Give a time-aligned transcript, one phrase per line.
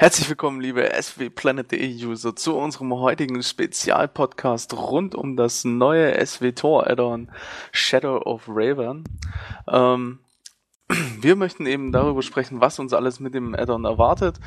[0.00, 7.28] Herzlich willkommen, liebe SWPlanet.de User, zu unserem heutigen Spezialpodcast rund um das neue SW-Tor Add-on
[7.72, 9.02] Shadow of Raven.
[9.66, 10.20] Ähm,
[11.20, 14.38] wir möchten eben darüber sprechen, was uns alles mit dem Add-on erwartet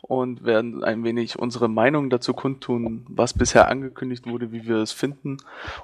[0.00, 4.92] und werden ein wenig unsere Meinung dazu kundtun, was bisher angekündigt wurde, wie wir es
[4.92, 5.38] finden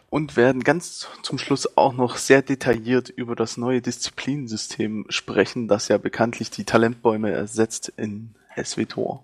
[0.09, 5.89] und werden ganz zum Schluss auch noch sehr detailliert über das neue Disziplinensystem sprechen, das
[5.89, 9.23] ja bekanntlich die Talentbäume ersetzt in SWTOR.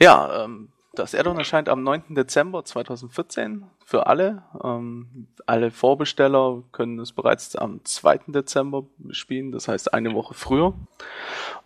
[0.00, 2.14] Ja, ähm, das Addon erscheint am 9.
[2.14, 4.42] Dezember 2014 für alle.
[4.64, 8.20] Ähm, alle Vorbesteller können es bereits am 2.
[8.28, 10.74] Dezember spielen, das heißt eine Woche früher.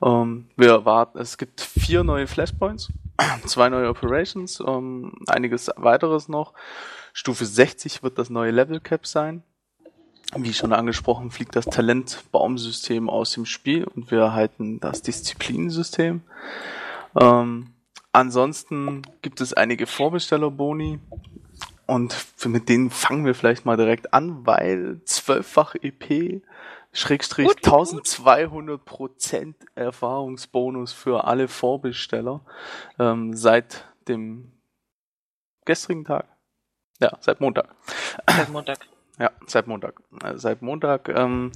[0.03, 2.93] Ähm, wir erwarten, es gibt vier neue Flashpoints,
[3.47, 6.53] zwei neue Operations, ähm, einiges weiteres noch.
[7.13, 9.43] Stufe 60 wird das neue Level Cap sein.
[10.37, 16.23] Wie schon angesprochen, fliegt das Talentbaumsystem aus dem Spiel und wir erhalten das Disziplinensystem.
[17.19, 17.75] Ähm,
[18.13, 20.99] Ansonsten gibt es einige Vorbestellerboni
[21.87, 26.43] und mit denen fangen wir vielleicht mal direkt an, weil zwölffach EP
[26.93, 32.45] Schrägstrich 1200 Prozent Erfahrungsbonus für alle Vorbesteller
[32.99, 34.51] ähm, seit dem
[35.65, 36.27] gestrigen Tag.
[37.01, 37.77] Ja, seit Montag.
[38.27, 38.79] Seit Montag.
[39.21, 40.03] Ja, seit Montag.
[40.25, 41.09] Äh, seit Montag.
[41.09, 41.53] Ähm,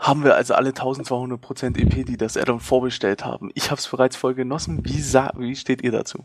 [0.00, 3.50] haben wir also alle 1200% EP, die das Addon vorbestellt haben.
[3.54, 4.84] Ich habe es bereits voll genossen.
[4.84, 6.24] Wie, sa wie steht ihr dazu?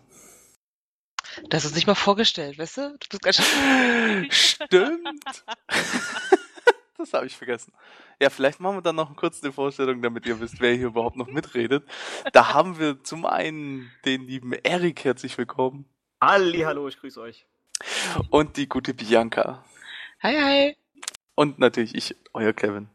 [1.50, 2.98] Das ist nicht mal vorgestellt, weißt du?
[2.98, 3.42] du bist ganz
[4.30, 5.44] Stimmt.
[6.98, 7.74] das habe ich vergessen.
[8.22, 11.18] Ja, vielleicht machen wir dann noch kurz eine Vorstellung, damit ihr wisst, wer hier überhaupt
[11.18, 11.86] noch mitredet.
[12.32, 15.86] Da haben wir zum einen den lieben Erik, herzlich willkommen.
[16.22, 17.46] Halli, hallo, ich grüße euch.
[18.30, 19.66] Und die gute Bianca.
[20.24, 20.78] Hi, hi.
[21.36, 22.88] Und natürlich ich, euer Kevin.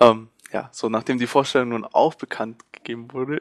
[0.00, 3.40] Ähm, ja, so nachdem die Vorstellung nun auch bekannt gegeben wurde,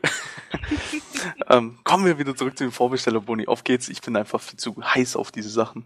[1.49, 3.47] ähm, kommen wir wieder zurück zu den Vorbestellerboni.
[3.47, 5.85] Auf geht's, ich bin einfach viel zu heiß auf diese Sachen.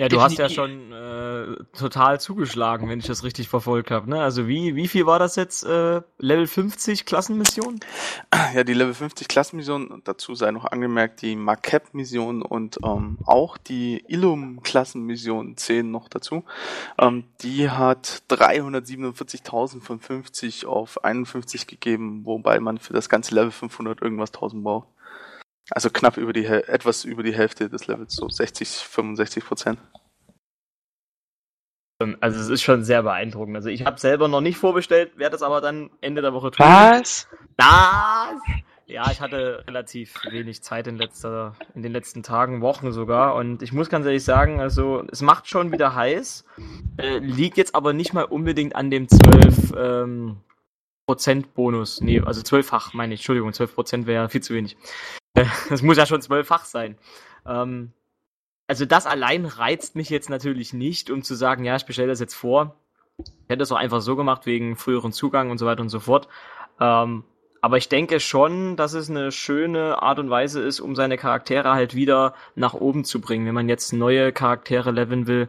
[0.00, 0.44] Ja, du Definitiv.
[0.44, 4.08] hast ja schon äh, total zugeschlagen, wenn ich das richtig verfolgt habe.
[4.08, 4.22] Ne?
[4.22, 5.62] Also wie, wie viel war das jetzt?
[5.62, 7.78] Äh, Level 50 Klassenmission?
[8.54, 14.02] Ja, die Level 50 Klassenmission, dazu sei noch angemerkt, die Marquette-Mission und ähm, auch die
[14.08, 16.44] Illum-Klassenmission zählen noch dazu.
[16.98, 23.50] Ähm, die hat 347.000 von 50 auf 51 gegeben, wobei man für das ganze Level
[23.50, 24.88] 500 irgendwas 1000 braucht.
[25.70, 29.78] Also knapp über die, etwas über die Hälfte des Levels, so 60, 65 Prozent.
[32.20, 33.56] Also es ist schon sehr beeindruckend.
[33.56, 36.64] Also ich habe selber noch nicht vorbestellt, werde es aber dann Ende der Woche tun.
[36.64, 37.28] Was?
[37.58, 38.40] Was?
[38.86, 43.36] Ja, ich hatte relativ wenig Zeit in, letzter, in den letzten Tagen, Wochen sogar.
[43.36, 46.44] Und ich muss ganz ehrlich sagen, also es macht schon wieder heiß.
[46.96, 50.36] Äh, liegt jetzt aber nicht mal unbedingt an dem 12 ähm,
[51.06, 52.00] Prozent Bonus.
[52.00, 53.20] Nee, also zwölffach meine ich.
[53.20, 54.76] Entschuldigung, 12 Prozent wäre ja viel zu wenig.
[55.68, 56.98] Das muss ja schon zwölffach sein.
[57.46, 57.92] Ähm,
[58.66, 62.20] also das allein reizt mich jetzt natürlich nicht, um zu sagen, ja, ich bestelle das
[62.20, 62.76] jetzt vor.
[63.18, 66.00] Ich hätte es auch einfach so gemacht, wegen früheren Zugang und so weiter und so
[66.00, 66.28] fort.
[66.80, 67.24] Ähm,
[67.62, 71.72] aber ich denke schon, dass es eine schöne Art und Weise ist, um seine Charaktere
[71.72, 75.48] halt wieder nach oben zu bringen, wenn man jetzt neue Charaktere leveln will.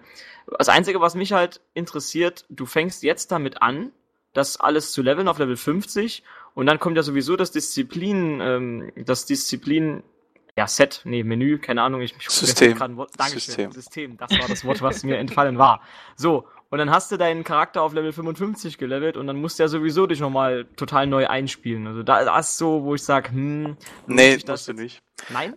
[0.57, 3.91] Das Einzige, was mich halt interessiert, du fängst jetzt damit an,
[4.33, 6.23] das alles zu leveln auf Level 50
[6.53, 10.03] und dann kommt ja sowieso das Disziplin, ähm, das Disziplin,
[10.57, 12.75] ja, Set, nee, Menü, keine Ahnung, ich, ich System.
[12.75, 13.71] Grad, Dankeschön, System.
[13.71, 15.81] System, das war das Wort, was mir entfallen war.
[16.15, 19.63] So, und dann hast du deinen Charakter auf Level 55 gelevelt und dann musst du
[19.63, 21.85] ja sowieso dich nochmal total neu einspielen.
[21.85, 23.75] Also da, ist so, wo ich sag, hm.
[24.07, 25.01] Nee, das musst du nicht.
[25.29, 25.55] Nein?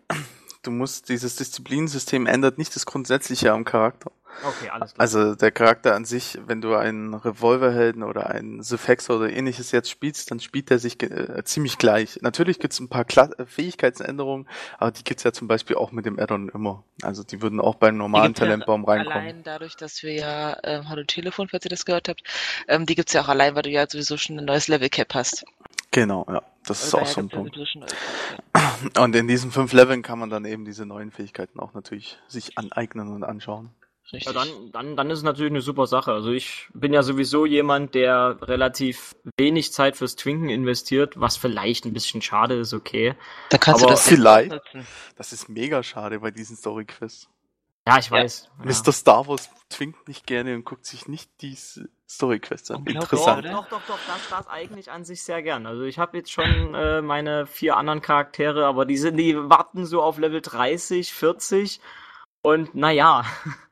[0.64, 4.10] Du musst, dieses Disziplinsystem ändert nicht das Grundsätzliche am Charakter.
[4.42, 5.00] Okay, alles klar.
[5.00, 9.90] Also der Charakter an sich, wenn du einen Revolverhelden oder einen Sifex oder ähnliches jetzt
[9.90, 12.18] spielst, dann spielt er sich äh, ziemlich gleich.
[12.22, 14.48] Natürlich gibt's ein paar Kla Fähigkeitsänderungen,
[14.78, 16.84] aber die gibt's ja zum Beispiel auch mit dem Addon immer.
[17.02, 19.18] Also die würden auch beim normalen Talentbaum ja reinkommen.
[19.18, 22.22] Allein dadurch, dass wir ja ähm, Hallo Telefon, falls ihr das gehört habt,
[22.68, 25.14] ähm, die gibt's ja auch allein, weil du ja sowieso schon ein neues Level Cap
[25.14, 25.44] hast.
[25.90, 26.42] Genau, ja.
[26.66, 27.56] Das ist auch so ein Punkt.
[28.98, 32.56] Und in diesen fünf Leveln kann man dann eben diese neuen Fähigkeiten auch natürlich sich
[32.56, 33.70] aneignen und anschauen.
[34.12, 34.26] Richtig.
[34.26, 36.12] Ja, dann, dann, dann ist es natürlich eine super Sache.
[36.12, 41.86] Also ich bin ja sowieso jemand, der relativ wenig Zeit fürs Twinken investiert, was vielleicht
[41.86, 43.14] ein bisschen schade ist, okay.
[43.48, 44.60] Da kannst Aber du das vielleicht.
[45.16, 47.28] Das ist mega schade bei diesen Story-Quests.
[47.86, 48.50] Ja, ich weiß.
[48.58, 48.64] Ja.
[48.64, 48.92] Mr.
[48.92, 52.84] Star Wars twinkt nicht gerne und guckt sich nicht diese Story-Quests an.
[52.86, 53.44] Interessant.
[53.46, 55.66] Doch, doch, doch, das, das eigentlich an sich sehr gern.
[55.66, 59.84] Also ich habe jetzt schon äh, meine vier anderen Charaktere, aber die sind, die warten
[59.84, 61.80] so auf Level 30, 40
[62.42, 63.24] und naja.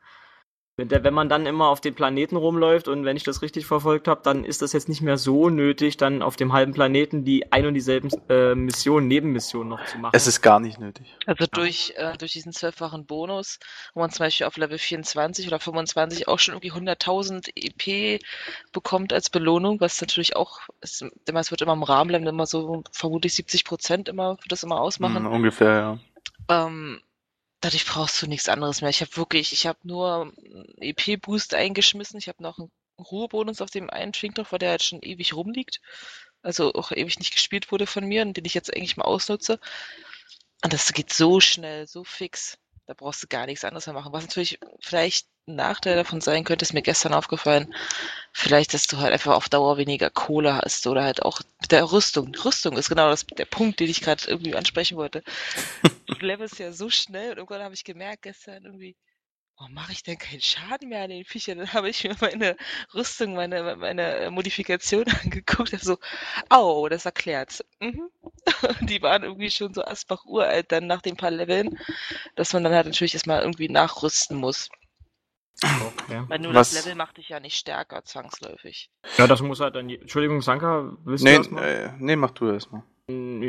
[0.90, 4.20] wenn man dann immer auf den Planeten rumläuft und wenn ich das richtig verfolgt habe,
[4.22, 7.66] dann ist das jetzt nicht mehr so nötig, dann auf dem halben Planeten die ein
[7.66, 10.12] und dieselben äh, Missionen, Nebenmissionen noch zu machen.
[10.14, 11.16] Es ist gar nicht nötig.
[11.26, 13.58] Also durch, äh, durch diesen zwölffachen Bonus,
[13.94, 18.20] wo man zum Beispiel auf Level 24 oder 25 auch schon irgendwie 100.000 EP
[18.72, 22.82] bekommt als Belohnung, was natürlich auch, es, es wird immer im Rahmen bleiben, immer so
[22.92, 25.24] vermutlich 70 Prozent immer, wird das immer ausmachen.
[25.24, 25.98] Mm, ungefähr,
[26.48, 26.66] ja.
[26.66, 27.00] Ähm,
[27.62, 28.90] dadurch brauchst du nichts anderes mehr.
[28.90, 30.32] Ich habe wirklich, ich habe nur
[30.80, 32.18] EP-Boost eingeschmissen.
[32.18, 35.80] Ich habe noch einen Ruhebonus auf dem einen Trinkdorf, weil der halt schon ewig rumliegt.
[36.42, 39.60] Also auch ewig nicht gespielt wurde von mir und den ich jetzt eigentlich mal ausnutze.
[40.64, 42.58] Und das geht so schnell, so fix.
[42.92, 44.12] Da brauchst du gar nichts anderes mehr machen.
[44.12, 47.74] Was natürlich vielleicht ein Nachteil davon sein könnte, ist mir gestern aufgefallen.
[48.34, 51.90] Vielleicht, dass du halt einfach auf Dauer weniger Kohle hast oder halt auch mit der
[51.90, 52.34] Rüstung.
[52.44, 55.22] Rüstung ist genau das, der Punkt, den ich gerade irgendwie ansprechen wollte.
[56.06, 58.94] Du levelst ja so schnell und irgendwann habe ich gemerkt gestern irgendwie,
[59.62, 61.58] warum mache ich denn keinen Schaden mehr an den Viechern?
[61.58, 62.56] Dann habe ich mir meine
[62.94, 65.72] Rüstung, meine, meine Modifikation angeguckt.
[65.72, 65.98] Also,
[66.48, 67.64] au, das erklärt's.
[67.78, 68.10] Mhm.
[68.80, 71.78] Die waren irgendwie schon so asbach uralt dann nach den paar Leveln,
[72.34, 74.68] dass man dann halt natürlich erstmal irgendwie nachrüsten muss.
[75.62, 76.24] Okay.
[76.26, 76.70] Weil nur Was?
[76.70, 78.90] das Level macht dich ja nicht stärker, zwangsläufig.
[79.16, 79.88] Ja, das muss halt dann.
[79.88, 81.62] Entschuldigung, Sanka, willst nee, du das mal?
[81.62, 82.82] Äh, nee, mach du erstmal.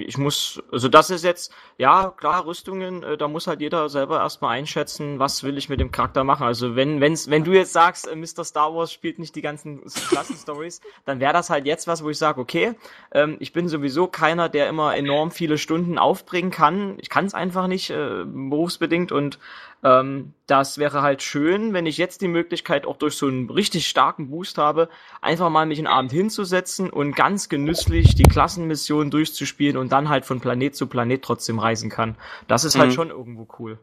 [0.07, 4.19] Ich muss, also das ist jetzt, ja, klar, Rüstungen, äh, da muss halt jeder selber
[4.19, 6.45] erstmal einschätzen, was will ich mit dem Charakter machen.
[6.45, 8.44] Also wenn, wenn's, wenn du jetzt sagst, äh, Mr.
[8.44, 12.18] Star Wars spielt nicht die ganzen Klassenstories, dann wäre das halt jetzt was, wo ich
[12.18, 12.74] sage, okay,
[13.12, 16.98] ähm, ich bin sowieso keiner, der immer enorm viele Stunden aufbringen kann.
[17.00, 19.39] Ich kann es einfach nicht, äh, berufsbedingt und
[19.83, 23.88] ähm, das wäre halt schön, wenn ich jetzt die Möglichkeit auch durch so einen richtig
[23.88, 24.89] starken Boost habe,
[25.21, 30.25] einfach mal mich einen Abend hinzusetzen und ganz genüsslich die Klassenmission durchzuspielen und dann halt
[30.25, 32.15] von Planet zu Planet trotzdem reisen kann.
[32.47, 32.94] Das ist halt mhm.
[32.94, 33.77] schon irgendwo cool.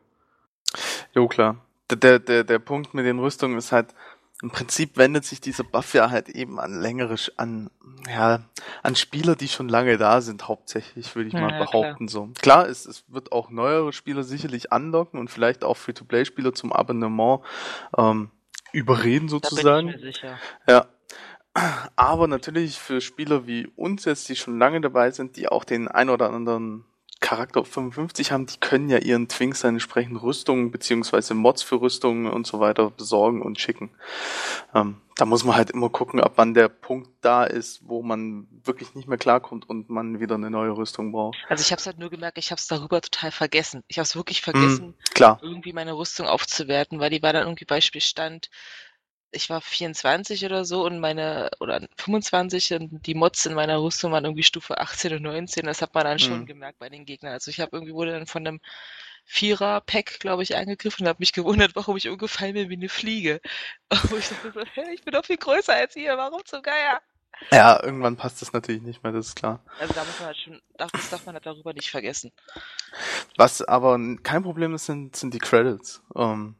[1.14, 1.56] Jo, klar.
[1.90, 3.94] Der, der, der Punkt mit den Rüstungen ist halt,
[4.42, 7.70] im Prinzip wendet sich dieser Buff ja halt eben an längere, an,
[8.08, 8.40] ja,
[8.82, 12.08] an Spieler, die schon lange da sind, hauptsächlich, würde ich mal ja, behaupten, klar.
[12.08, 12.30] so.
[12.40, 17.40] Klar, es, es wird auch neuere Spieler sicherlich anlocken und vielleicht auch Free-to-Play-Spieler zum Abonnement,
[17.98, 18.30] ähm,
[18.72, 19.88] überreden sozusagen.
[19.88, 20.38] Da bin ich mir sicher.
[20.68, 20.86] Ja.
[21.96, 25.88] Aber natürlich für Spieler wie uns jetzt, die schon lange dabei sind, die auch den
[25.88, 26.84] ein oder anderen
[27.30, 32.26] Charakter 55 haben, die können ja ihren Twinks dann entsprechend Rüstungen beziehungsweise Mods für Rüstungen
[32.26, 33.90] und so weiter besorgen und schicken.
[34.74, 38.48] Ähm, da muss man halt immer gucken, ab wann der Punkt da ist, wo man
[38.64, 41.38] wirklich nicht mehr klarkommt und man wieder eine neue Rüstung braucht.
[41.48, 43.84] Also ich habe es halt nur gemerkt, ich habe es darüber total vergessen.
[43.86, 47.64] Ich habe es wirklich vergessen, mm, irgendwie meine Rüstung aufzuwerten, weil die war dann irgendwie
[47.64, 48.50] Beispielstand
[49.32, 54.12] ich war 24 oder so und meine, oder 25 und die Mods in meiner Rüstung
[54.12, 55.66] waren irgendwie Stufe 18 und 19.
[55.66, 56.46] Das hat man dann schon mhm.
[56.46, 57.32] gemerkt bei den Gegnern.
[57.32, 58.60] Also ich habe irgendwie wurde dann von einem
[59.24, 63.40] Vierer-Pack, glaube ich, angegriffen und habe mich gewundert, warum ich umgefallen bin wie eine Fliege.
[64.10, 67.00] Und ich dachte so, hey, ich bin doch viel größer als ihr, warum zum Geier?
[67.50, 69.64] Ja, irgendwann passt das natürlich nicht mehr, das ist klar.
[69.80, 72.32] Also da muss man halt schon, das darf man halt darüber nicht vergessen.
[73.36, 76.02] Was aber kein Problem ist, sind, sind die Credits.
[76.14, 76.56] Ähm,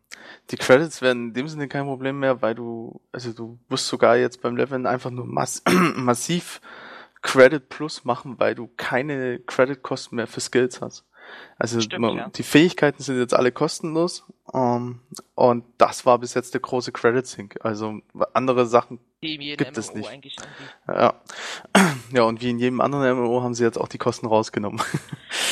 [0.50, 4.16] die Credits werden in dem Sinne kein Problem mehr, weil du, also du musst sogar
[4.16, 5.62] jetzt beim Leveln einfach nur mass
[5.94, 6.60] massiv
[7.22, 11.04] Credit Plus machen, weil du keine Credit-Kosten mehr für Skills hast.
[11.58, 12.28] Also Stimmt, man, ja.
[12.28, 15.00] die Fähigkeiten sind jetzt alle kostenlos um, ähm,
[15.34, 17.58] und das war bis jetzt der große Credit Sync.
[17.64, 18.00] Also
[18.32, 20.10] andere Sachen gibt es nicht.
[20.88, 21.14] Ja.
[22.12, 24.82] ja, und wie in jedem anderen MMO haben sie jetzt auch die Kosten rausgenommen.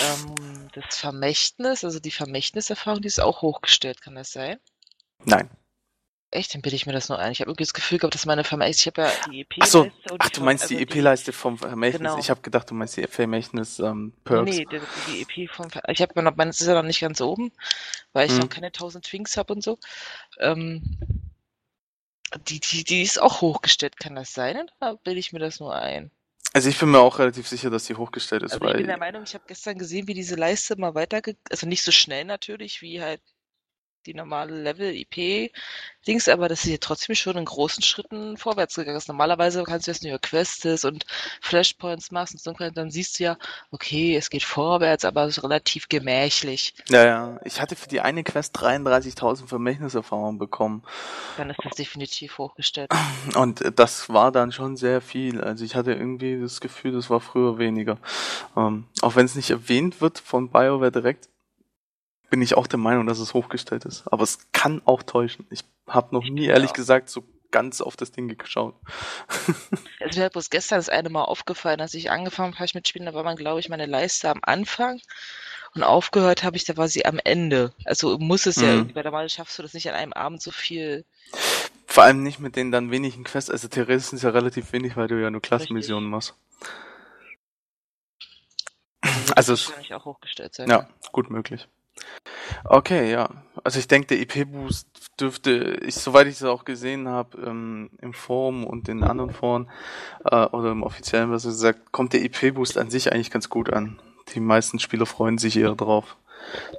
[0.01, 4.59] Ähm, das Vermächtnis, also die Vermächtniserfahrung, die ist auch hochgestellt, kann das sein?
[5.25, 5.51] Nein.
[6.31, 7.33] Echt, dann bilde ich mir das nur ein.
[7.33, 9.63] Ich habe irgendwie das Gefühl gehabt, dass meine Vermächtnis, ich habe ja die EP-Leiste.
[9.63, 10.17] Ach, so.
[10.19, 12.11] Ach du meinst also die EP-Leiste vom Vermächtnis?
[12.11, 12.19] Genau.
[12.19, 14.51] Ich habe gedacht, du meinst die Vermächtnis ähm, Perks.
[14.51, 17.23] Nee, die, die EP vom Ver Ich habe noch, meines ist ja noch nicht ganz
[17.23, 17.51] oben,
[18.13, 18.41] weil ich hm.
[18.41, 19.79] noch keine 1000 Twinks habe und so.
[20.39, 20.99] Ähm,
[22.47, 24.69] die, die, die ist auch hochgestellt, kann das sein?
[24.81, 26.11] Oder bilde ich mir das nur ein?
[26.53, 28.53] Also ich bin mir auch relativ sicher, dass sie hochgestellt ist.
[28.53, 31.37] Also weil ich bin der Meinung, ich habe gestern gesehen, wie diese Leiste mal weiterge...
[31.51, 33.23] Also nicht so schnell natürlich, wie halt
[34.09, 39.09] die normale Level-IP-Dings, aber das ist hier trotzdem schon in großen Schritten vorwärts gegangen ist.
[39.09, 41.05] Normalerweise kannst du jetzt nur Quests und
[41.43, 43.37] Flashpoints machen und so, dann siehst du ja,
[43.71, 46.75] okay, es geht vorwärts, aber es ist relativ gemächlich.
[46.89, 47.41] Ja, ja.
[47.45, 50.83] Ich hatte für die eine Quest 33.000 Vermächtniserfahrungen bekommen.
[51.37, 52.91] Dann ist das definitiv hochgestellt.
[53.35, 55.43] Und das war dann schon sehr viel.
[55.43, 57.99] Also ich hatte irgendwie das Gefühl, das war früher weniger.
[58.57, 61.29] Ähm, auch wenn es nicht erwähnt wird von BioWare direkt,
[62.31, 64.07] bin ich auch der Meinung, dass es hochgestellt ist.
[64.09, 65.47] Aber es kann auch täuschen.
[65.51, 68.75] Ich habe noch nie, ehrlich gesagt, so ganz auf das Ding geschaut.
[70.01, 73.15] Es wäre bloß gestern das eine Mal aufgefallen, als ich angefangen habe mit Spielen, da
[73.15, 75.01] war man, glaube ich, meine Leiste am Anfang
[75.75, 77.73] Und aufgehört habe ich, da war sie am Ende.
[77.85, 78.69] Also muss es ja Mhm.
[78.77, 81.05] irgendwie, weil normal schaffst du das nicht an einem Abend so viel.
[81.87, 83.51] Vor allem nicht mit den dann wenigen Quests.
[83.51, 86.35] Also theoretisch es ja relativ wenig, weil du ja nur Klassenmissionen machst.
[89.35, 90.71] Also das es- auch hochgestellt sein.
[90.71, 91.67] Ja, gut möglich.
[92.65, 93.31] Okay, ja.
[93.65, 94.89] Also ich denke, der IP-Boost
[95.21, 99.69] dürfte, ich, soweit ich es auch gesehen habe, ähm, im Forum und in anderen Foren
[100.25, 103.99] äh, oder im offiziellen, was gesagt, kommt der IP-Boost an sich eigentlich ganz gut an.
[104.35, 106.17] Die meisten Spieler freuen sich eher drauf.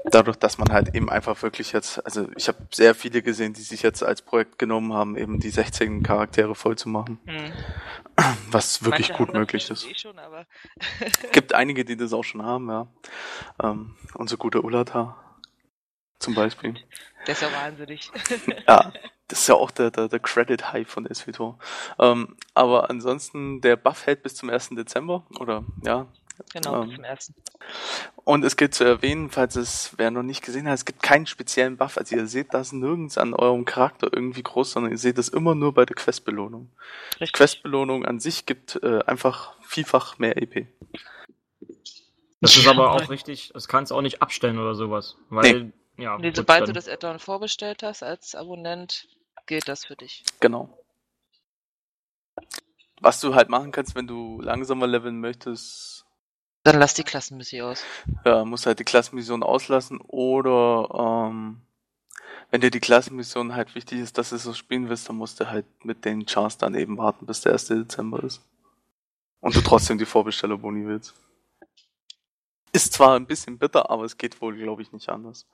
[0.06, 3.62] Dadurch, dass man halt eben einfach wirklich jetzt, also ich habe sehr viele gesehen, die
[3.62, 7.52] sich jetzt als Projekt genommen haben, eben die 16 Charaktere voll zu machen, Hm.
[8.52, 9.86] was wirklich Manche gut möglich ist.
[9.88, 10.46] Eh schon, aber
[11.32, 12.88] Gibt einige, die das auch schon haben, ja.
[13.62, 15.16] Ähm, unser guter Ulata
[16.20, 16.76] zum Beispiel.
[17.28, 18.12] der ist ja wahnsinnig.
[18.68, 18.92] Ja,
[19.30, 21.60] das ist ja auch der, der, der Credit-High von SVTOR.
[22.00, 24.70] Ähm, aber ansonsten, der Buff hält bis zum 1.
[24.72, 26.08] Dezember, oder, ja.
[26.54, 27.36] Genau, Ähm, zum ersten.
[28.24, 31.26] Und es gilt zu erwähnen, falls es wer noch nicht gesehen hat, es gibt keinen
[31.26, 31.98] speziellen Buff.
[31.98, 35.56] Also ihr seht das nirgends an eurem Charakter irgendwie groß, sondern ihr seht das immer
[35.56, 36.72] nur bei der Questbelohnung.
[37.20, 37.26] Die.
[37.26, 40.68] Questbelohnung an sich gibt äh, einfach vielfach mehr EP.
[42.42, 45.18] Das ist aber auch richtig, das kannst du auch nicht abstellen oder sowas.
[45.30, 49.08] Weil, ja, Nee, sobald du das Add-on vorbestellt hast als Abonnent,
[49.46, 50.24] gilt das für dich.
[50.40, 50.78] Genau.
[53.02, 56.06] Was du halt machen kannst, wenn du langsamer leveln möchtest,
[56.64, 57.84] Dann lass die Klassenmission aus.
[58.26, 61.62] Ja, musst halt die Klassenmission auslassen oder ähm,
[62.52, 65.50] wenn dir die Klassenmission halt wichtig ist, dass du so spielen willst, dann musst du
[65.50, 67.68] halt mit den Chars dann eben warten, bis der 1.
[67.68, 68.42] Dezember ist.
[69.40, 71.14] Und du trotzdem die Vorbestellerboni willst.
[72.72, 75.48] Ist zwar ein bisschen bitter, aber es geht wohl, glaube ich, nicht anders.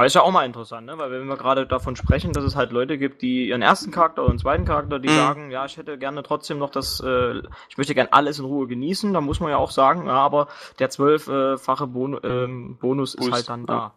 [0.00, 0.96] Aber ist ja auch mal interessant, ne?
[0.96, 4.22] Weil wenn wir gerade davon sprechen, dass es halt Leute gibt, die ihren ersten Charakter
[4.22, 5.14] oder einen zweiten Charakter, die Mhm.
[5.14, 8.66] sagen, ja, ich hätte gerne trotzdem noch das, äh, ich möchte gerne alles in Ruhe
[8.66, 13.20] genießen, da muss man ja auch sagen, ja, aber der zwölffache Bon ähm, Bonus ist
[13.20, 13.92] Boost, halt dann da.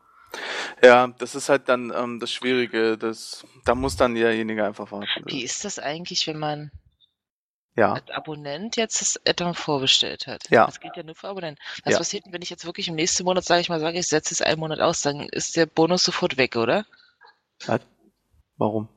[0.83, 5.07] Ja, das ist halt dann ähm, das Schwierige, das, da muss dann derjenige einfach warten.
[5.27, 6.71] Wie ist das eigentlich, wenn man
[7.75, 10.43] Ja, als Abonnent jetzt das Add-on vorbestellt hat?
[10.49, 10.67] Ja.
[10.67, 11.61] Das gilt ja nur für Abonnenten.
[11.83, 11.97] Was Ja.
[11.97, 14.41] passiert, wenn ich jetzt wirklich im nächsten Monat, sage ich mal, sage, ich setze es
[14.41, 16.85] einen Monat aus, dann ist der Bonus sofort weg, oder?
[18.57, 18.87] warum?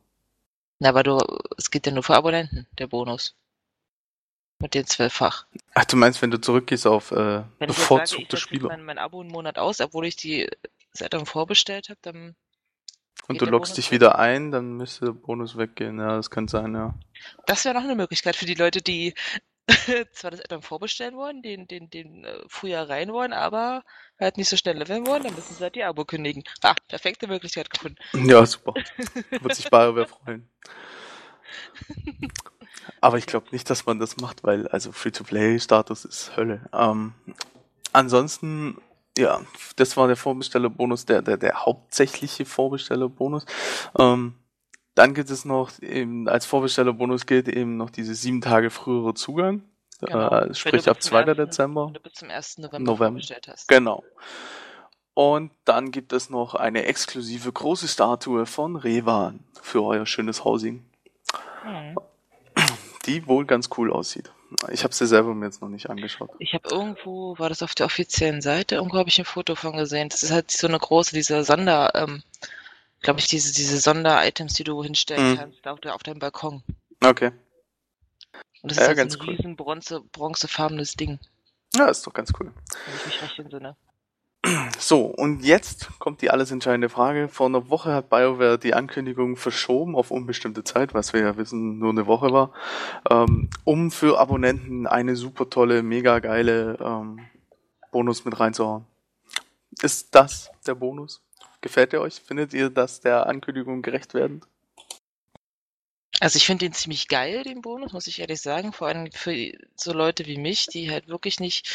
[0.78, 1.18] Na, aber du,
[1.56, 3.34] es geht ja nur für Abonnenten, der Bonus.
[4.58, 5.46] Mit den zwölffach.
[5.74, 8.36] Ach, du meinst, wenn du zurückgehst auf äh, Wenn ich jetzt sage, ich bevorzugte setze
[8.36, 10.48] jetzt Spieler mein, mein Abo einen Monat aus, obwohl ich die
[10.92, 12.36] das Add-on vorbestellt habe, dann
[13.28, 15.98] und du loggst dich wieder ein, dann müsste der Bonus weggehen.
[15.98, 16.94] Ja, das könnte sein, ja.
[17.46, 19.14] Das wäre noch eine Möglichkeit für die Leute, die
[20.12, 23.82] zwar das Addon vorbestellen wollen, den, den, den äh, Frühjahr rein wollen, aber
[24.18, 26.44] halt nicht so schnell leveln wollen, dann müssen sie halt die Abo kündigen.
[26.62, 27.98] Ah, perfekte Möglichkeit gefunden.
[28.12, 28.74] Ja, super.
[29.30, 30.48] Wird sich BioWare freuen.
[33.00, 36.68] Aber ich glaube nicht, dass man das macht, weil also Free-to-Play-Status ist Hölle.
[36.72, 37.14] Ähm,
[37.92, 38.78] ansonsten,
[39.16, 39.40] ja,
[39.76, 43.46] das war der Vorbestellerbonus, der, der, der hauptsächliche Vorbestellerbonus.
[43.98, 44.34] Ähm,
[44.94, 49.62] dann gibt es noch, eben als Vorbestellerbonus gilt eben noch diese sieben Tage frühere Zugang.
[50.00, 50.28] Genau.
[50.28, 51.24] Äh, sprich ab bis zum 2.
[51.26, 51.36] 1.
[51.36, 51.86] Dezember.
[51.86, 52.58] Wenn du bis zum 1.
[52.58, 53.06] November, November.
[53.06, 53.68] vorbestellt hast.
[53.68, 54.04] Genau.
[55.14, 60.84] Und dann gibt es noch eine exklusive große Statue von Revan für euer schönes Housing,
[61.62, 61.96] Hm.
[63.06, 64.30] die wohl ganz cool aussieht.
[64.70, 66.30] Ich habe sie selber mir jetzt noch nicht angeschaut.
[66.38, 69.76] Ich habe irgendwo, war das auf der offiziellen Seite, irgendwo habe ich ein Foto von
[69.76, 70.08] gesehen.
[70.08, 72.22] Das ist halt so eine große, diese Sonder, ähm,
[73.00, 75.36] glaube ich, diese, diese Sonder-Items, die du hinstellen Mhm.
[75.36, 76.62] kannst auf, der, auf deinem Balkon.
[77.02, 77.32] Okay.
[78.62, 79.34] Und das ist Ja, halt ganz so ein cool.
[79.34, 81.18] riesen Bronze, bronzefarbenes Ding,
[81.74, 82.52] Ja, ist doch ganz cool.
[82.84, 83.76] wenn ich mich recht entsinne.
[84.78, 87.28] So, und jetzt kommt die alles entscheidende Frage.
[87.28, 91.78] Vor einer Woche hat BioWare die Ankündigung verschoben auf unbestimmte Zeit, was wir ja wissen,
[91.78, 92.52] nur eine Woche war,
[93.10, 97.20] ähm, um für Abonnenten eine super tolle, mega geile ähm,
[97.90, 98.84] Bonus mit reinzuhauen.
[99.82, 101.22] Ist das der Bonus?
[101.60, 102.20] Gefällt ihr euch?
[102.20, 104.42] Findet ihr das der Ankündigung gerecht werden?
[106.20, 108.72] Also ich finde den ziemlich geil, den Bonus, muss ich ehrlich sagen.
[108.72, 111.68] Vor allem für so Leute wie mich, die halt wirklich nicht,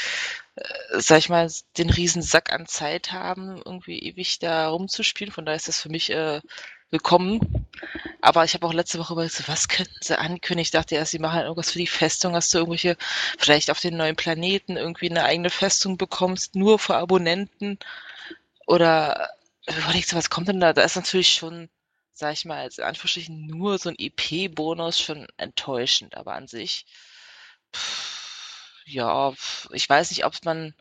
[0.55, 0.63] äh,
[0.99, 5.31] sag ich mal, den riesen Sack an Zeit haben, irgendwie ewig da rumzuspielen.
[5.31, 6.41] Von daher ist das für mich äh,
[6.89, 7.67] willkommen.
[8.21, 10.59] Aber ich habe auch letzte Woche überlegt, so, was könnten sie ankündigen?
[10.61, 12.97] Ich dachte erst, sie machen halt irgendwas für die Festung, dass du irgendwelche,
[13.39, 17.79] vielleicht auf den neuen Planeten irgendwie eine eigene Festung bekommst, nur für Abonnenten.
[18.67, 19.29] Oder
[19.67, 20.73] überlegst du, was kommt denn da?
[20.73, 21.69] Da ist natürlich schon
[22.21, 26.85] sag ich mal, als Anführungsstrichen nur so ein EP-Bonus schon enttäuschend, aber an sich,
[27.75, 30.75] pff, ja, pff, ich weiß nicht, ob man,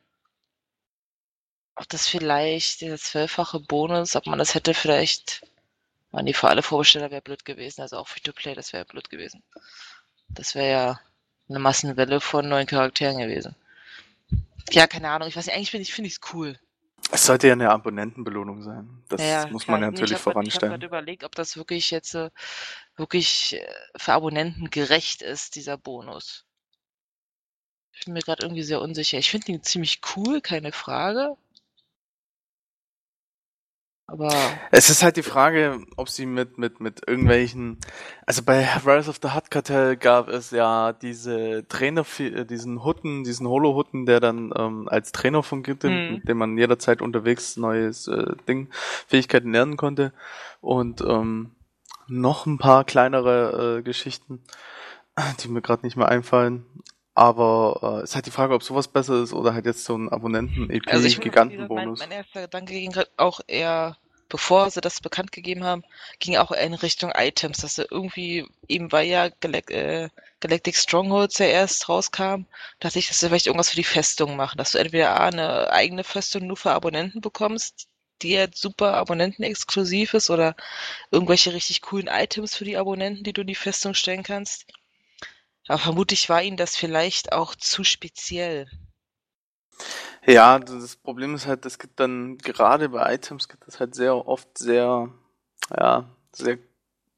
[1.77, 5.43] ob das vielleicht der zwölffache Bonus, ob man das hätte vielleicht,
[6.11, 9.43] man nee, für alle Vorbesteller wäre blöd gewesen, also auch Free-to-Play, das wäre blöd gewesen.
[10.29, 11.01] Das wäre ja
[11.49, 13.57] eine Massenwelle von neuen Charakteren gewesen.
[14.73, 16.59] Ja, keine Ahnung, ich weiß nicht, eigentlich finde ich, es cool.
[17.13, 19.03] Es sollte ja eine Abonnentenbelohnung sein.
[19.09, 20.67] Das Ja, muss klar, man ja natürlich ich habe ich hab voranstellen.
[20.67, 22.31] grad überlegt, ob das wirklich jetzt äh,
[22.97, 26.47] wirklich äh, für Abonnenten gerecht ist, dieser Bonus.
[27.93, 29.19] Ich bin mir gerade irgendwie sehr unsicher.
[29.19, 31.37] Ich finde ihn ziemlich cool, keine Frage.
[34.11, 34.35] Aber
[34.73, 37.79] Es ist halt die Frage, ob sie mit, mit, mit irgendwelchen,
[38.27, 43.23] also bei Rise of the Hut Cartel gab es ja diese Trainer, äh, diesen Hutten,
[43.23, 46.15] diesen Holo-Hutten, der dann ähm, als Trainer fungierte, Mhm.
[46.15, 48.69] mit dem man jederzeit unterwegs neues äh, Ding,
[49.07, 50.13] Fähigkeiten lernen konnte.
[50.61, 51.53] Und ähm,
[52.09, 54.43] noch ein paar kleinere äh, Geschichten,
[55.43, 56.67] die mir gerade nicht mehr einfallen.
[57.15, 60.09] Aber äh, ist halt die Frage, ob sowas besser ist oder halt jetzt so ein
[60.09, 61.99] also ich mein, Abonnenten-EP-Gigantenbonus.
[61.99, 63.97] mein erster Gedanke ging auch eher,
[64.29, 65.85] bevor sie das bekannt gegeben haben,
[66.21, 70.09] ging auch eher in Richtung Items, dass sie irgendwie, eben weil ja Galac äh,
[70.41, 72.47] Galactic Strongholds ja erst rauskam,
[72.81, 75.71] dachte ich, dass sie vielleicht irgendwas für die Festung machen, dass du entweder A, eine
[75.71, 77.89] eigene Festung nur für Abonnenten bekommst,
[78.23, 80.57] die jetzt super Abonnenten-exklusiv ist, oder
[81.11, 84.67] irgendwelche richtig coolen Items für die Abonnenten, die du in die Festung stellen kannst.
[85.71, 88.69] Aber vermutlich war ihnen das vielleicht auch zu speziell.
[90.27, 94.27] Ja, das Problem ist halt, es gibt dann gerade bei Items gibt es halt sehr
[94.27, 95.11] oft sehr,
[95.73, 96.59] ja, sehr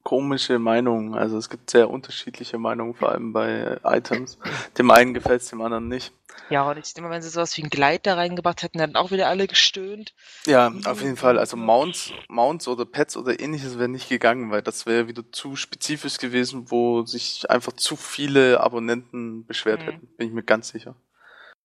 [0.03, 1.15] komische Meinungen.
[1.15, 4.37] Also es gibt sehr unterschiedliche Meinungen, vor allem bei Items.
[4.77, 6.11] Dem einen gefällt es, dem anderen nicht.
[6.49, 8.95] Ja, und ich denke mal, wenn sie sowas wie ein Gleit da reingebracht hätten, dann
[8.95, 10.13] auch wieder alle gestöhnt.
[10.45, 11.39] Ja, auf jeden Fall.
[11.39, 15.55] Also Mounts, Mounts oder Pets oder ähnliches wäre nicht gegangen, weil das wäre wieder zu
[15.55, 19.85] spezifisch gewesen, wo sich einfach zu viele Abonnenten beschwert Mhm.
[19.85, 20.07] hätten.
[20.17, 20.95] Bin ich mir ganz sicher.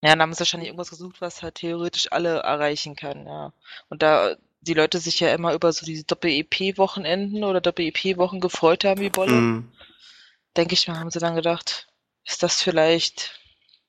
[0.01, 3.51] Ja, dann haben sie wahrscheinlich irgendwas gesucht, was halt theoretisch alle erreichen kann, ja.
[3.89, 9.01] Und da die Leute sich ja immer über so diese Doppel-EP-Wochenenden oder Doppel-EP-Wochen gefreut haben
[9.01, 9.71] wie Bolle, Mhm.
[10.57, 11.87] denke ich mal, haben sie dann gedacht,
[12.25, 13.39] ist das vielleicht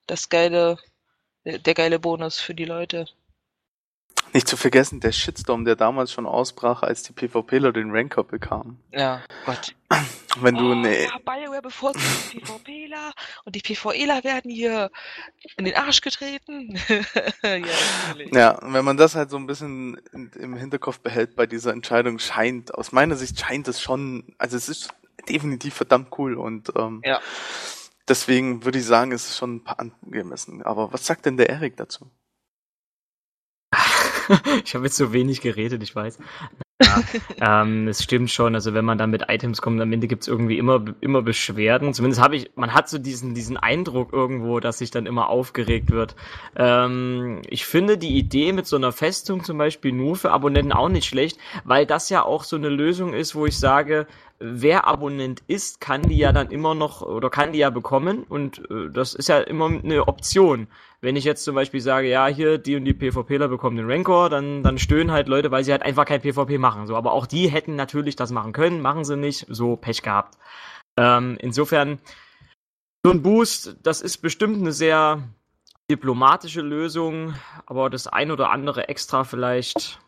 [0.07, 0.79] das geile,
[1.45, 3.07] der geile Bonus für die Leute.
[4.33, 8.79] Nicht zu vergessen, der Shitstorm, der damals schon ausbrach, als die PvPler den Ranker bekamen.
[8.93, 9.75] Ja, Gott.
[10.41, 13.13] Wenn du oh, eine ja, BioWare bevorzugt die PvPler
[13.45, 14.91] und die PvEler werden hier
[15.57, 16.79] in den Arsch getreten.
[17.43, 17.59] ja,
[18.07, 18.33] natürlich.
[18.33, 20.01] Ja, und wenn man das halt so ein bisschen
[20.39, 24.69] im Hinterkopf behält bei dieser Entscheidung, scheint, aus meiner Sicht scheint es schon, also es
[24.69, 24.91] ist
[25.29, 27.21] definitiv verdammt cool und ähm, Ja.
[28.09, 30.63] deswegen würde ich sagen, es ist schon ein paar angemessen.
[30.63, 32.09] Aber was sagt denn der Erik dazu?
[34.65, 36.19] ich habe jetzt so wenig geredet, ich weiß.
[36.83, 40.29] Ja, ähm, es stimmt schon, also wenn man dann mit Items kommt, am Ende gibt's
[40.29, 41.93] irgendwie immer, immer Beschwerden.
[41.93, 45.91] Zumindest habe ich, man hat so diesen, diesen Eindruck irgendwo, dass sich dann immer aufgeregt
[45.91, 46.17] wird.
[46.57, 50.89] Ähm, ich finde die Idee mit so einer Festung zum Beispiel nur für Abonnenten auch
[50.89, 54.07] nicht schlecht, weil das ja auch so eine Lösung ist, wo ich sage,
[54.41, 58.59] wer Abonnent ist, kann die ja dann immer noch oder kann die ja bekommen und
[58.71, 60.67] äh, das ist ja immer eine Option.
[61.03, 64.29] Wenn ich jetzt zum Beispiel sage, ja, hier, die und die PvPler bekommen den Rancor,
[64.31, 66.87] dann, dann stöhnen halt Leute, weil sie halt einfach kein PvP machen.
[66.87, 70.37] So, aber auch die hätten natürlich das machen können, machen sie nicht, so Pech gehabt.
[70.97, 71.99] Ähm, insofern,
[73.05, 75.23] so ein Boost, das ist bestimmt eine sehr
[75.91, 77.35] diplomatische Lösung,
[77.67, 80.01] aber das ein oder andere extra vielleicht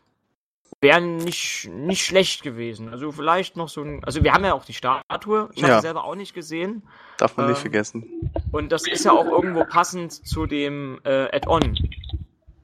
[0.83, 2.89] wäre nicht, nicht schlecht gewesen.
[2.89, 5.79] Also vielleicht noch so ein, also wir haben ja auch die Statue, ich habe Ja.
[5.79, 6.83] sie selber auch nicht gesehen.
[7.17, 8.31] Darf man nicht Ähm, vergessen.
[8.51, 11.75] Und das ist ja auch irgendwo passend zu dem äh, Add-on.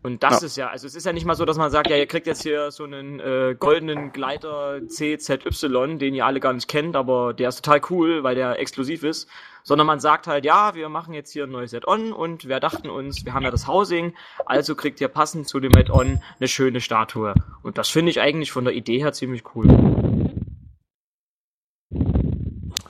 [0.01, 0.45] Und das Ja.
[0.45, 2.25] ist ja, also es ist ja nicht mal so, dass man sagt, ja, ihr kriegt
[2.25, 7.33] jetzt hier so einen äh, goldenen Gleiter CZY, den ihr alle gar nicht kennt, aber
[7.33, 9.27] der ist total cool, weil der exklusiv ist.
[9.63, 12.89] Sondern man sagt halt, ja, wir machen jetzt hier ein neues Add-on und wir dachten
[12.89, 16.79] uns, wir haben ja das Housing, also kriegt ihr passend zu dem Add-on eine schöne
[16.79, 17.33] Statue.
[17.62, 19.67] Und das finde ich eigentlich von der Idee her ziemlich cool.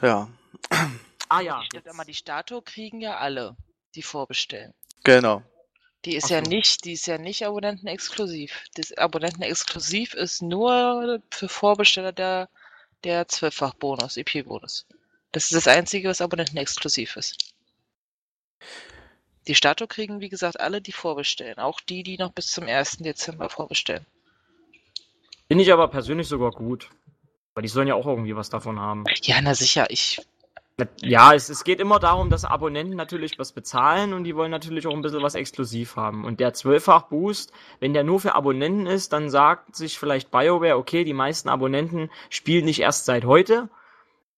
[0.02, 0.28] Ja,
[1.32, 1.62] Ah ja.
[1.90, 3.56] Aber die Statue kriegen ja alle,
[3.96, 4.74] die vorbestellen.
[5.04, 5.44] genau.
[6.06, 6.50] Die ist Ach ja so.
[6.50, 8.64] nicht, die ist ja nicht Abonnenten-exklusiv.
[8.76, 12.50] Das Abonnenten-exklusiv ist nur für Vorbesteller der,
[13.04, 14.86] der Zwölffach-Bonus, EP-Bonus.
[15.32, 17.54] Das ist das Einzige, was Abonnenten-exklusiv ist.
[19.48, 21.58] Die Statue kriegen, wie gesagt, alle, die vorbestellen.
[21.58, 22.98] Auch die, die noch bis zum 1.
[22.98, 24.06] Dezember vorbestellen.
[25.48, 26.90] Finde ich aber persönlich sogar gut.
[27.56, 29.04] Weil die sollen ja auch irgendwie was davon haben.
[29.24, 30.22] Ja, na sicher, ich.
[31.02, 34.88] Ja, es, es geht immer darum, dass Abonnenten natürlich was bezahlen und die wollen natürlich
[34.88, 36.26] auch ein bisschen was exklusiv haben.
[36.26, 40.78] Und der 12-fach Boost, wenn der nur für Abonnenten ist, dann sagt sich vielleicht BioWare,
[40.78, 43.70] okay, die meisten Abonnenten spielen nicht erst seit heute.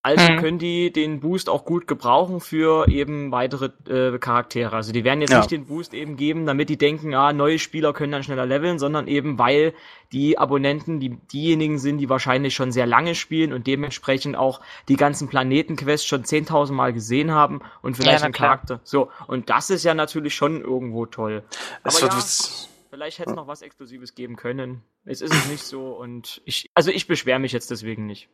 [0.04, 0.38] Also Mhm.
[0.38, 4.76] können die den Boost auch gut gebrauchen für eben weitere äh, Charaktere.
[4.76, 5.38] Also die werden jetzt Ja.
[5.38, 8.80] nicht den Boost eben geben, damit die denken, ah, neue Spieler können dann schneller leveln,
[8.80, 9.74] sondern eben weil
[10.12, 14.60] die Abonnenten die, diejenigen sind, die wahrscheinlich schon sehr lange spielen und dementsprechend auch
[14.90, 18.34] die ganzen Planetenquests schon 10.000 Mal gesehen haben und vielleicht na einen.
[18.34, 18.80] Charakter.
[18.84, 21.44] So, und das ist ja natürlich schon irgendwo toll.
[21.84, 24.84] Es Aber wird, ja, es Vielleicht hätte es noch was Exklusives geben können.
[25.06, 28.28] Es ist es nicht so und ich, also ich beschwere mich jetzt deswegen nicht.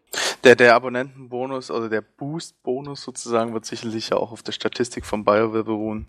[0.43, 5.23] Der, der Abonnentenbonus oder der Boost-Bonus sozusagen wird sicherlich ja auch auf der Statistik von
[5.23, 6.07] BioWare beruhen.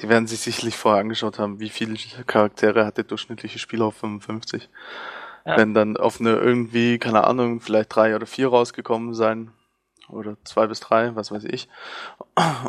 [0.00, 1.94] Die werden sich sicherlich vorher angeschaut haben, wie viele
[2.26, 4.70] Charaktere hat der durchschnittliche Spieler auf 55.
[5.44, 5.58] Ja.
[5.58, 9.52] Wenn dann auf eine irgendwie, keine Ahnung, vielleicht drei oder vier rausgekommen sein,
[10.08, 11.68] oder zwei bis drei, was weiß ich,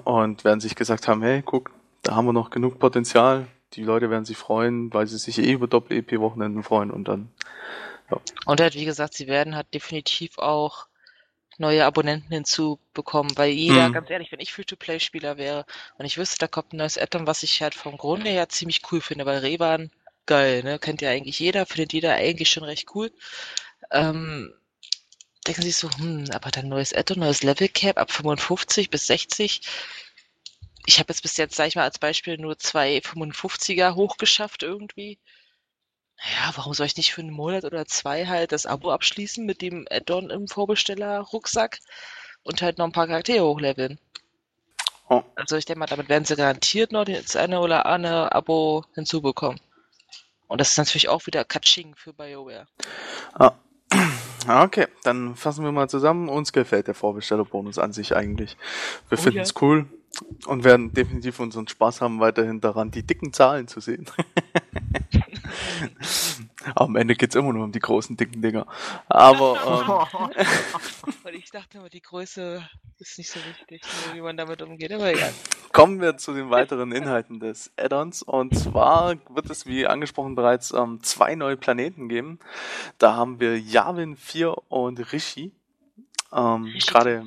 [0.04, 1.72] und werden sich gesagt haben, hey, guck,
[2.04, 5.52] da haben wir noch genug Potenzial, die Leute werden sich freuen, weil sie sich eh
[5.52, 7.30] über Doppel-EP-Wochenenden freuen und dann,
[8.10, 8.20] ja.
[8.46, 10.88] Und halt, wie gesagt, sie werden halt definitiv auch
[11.58, 13.94] neue Abonnenten hinzubekommen, weil jeder, hm.
[13.94, 15.66] ganz ehrlich, wenn ich Free-to-Play-Spieler wäre
[15.98, 18.82] und ich wüsste, da kommt ein neues Addon, was ich halt vom Grunde her ziemlich
[18.92, 19.92] cool finde, weil Revan,
[20.26, 23.12] geil, ne, kennt ja eigentlich jeder, findet jeder eigentlich schon recht cool,
[23.92, 24.54] ähm,
[25.48, 29.62] denken sich so, hm, aber dann neues Addon, neues Level Cap ab 55 bis 60,
[30.86, 35.20] ich habe jetzt bis jetzt, sag ich mal, als Beispiel nur zwei 55er hochgeschafft irgendwie.
[36.18, 39.62] Ja, warum soll ich nicht für einen Monat oder zwei halt das Abo abschließen mit
[39.62, 41.80] dem Add-on im Vorbesteller-Rucksack
[42.44, 44.00] und halt noch ein paar Charaktere hochleveln?
[45.10, 45.24] Oh.
[45.36, 49.60] Also ich denke mal, damit werden sie garantiert noch das eine oder andere Abo hinzubekommen.
[50.48, 52.68] Und das ist natürlich auch wieder Katsching für BioWare.
[53.34, 53.54] Ah.
[54.48, 56.28] Okay, dann fassen wir mal zusammen.
[56.28, 58.58] Uns gefällt der Vorbestellerbonus an sich eigentlich.
[59.08, 59.62] Wir oh, finden es ja.
[59.62, 59.88] cool
[60.46, 64.06] und werden definitiv unseren Spaß haben, weiterhin daran, die dicken Zahlen zu sehen.
[66.76, 68.68] Am Ende geht's immer nur um die großen, dicken Dinger.
[69.08, 72.64] Aber ähm, ich dachte immer, die Größe
[73.00, 73.82] ist nicht so wichtig,
[74.14, 75.34] wie man damit umgeht, aber egal.
[75.74, 78.22] Kommen wir zu den weiteren Inhalten des Add-ons.
[78.22, 82.40] Und zwar wird es, wie angesprochen, bereits ähm, zwei neue Planeten geben.
[82.98, 85.52] Da haben wir Yavin 4 und Rishi.
[86.34, 87.26] Ähm, gerade,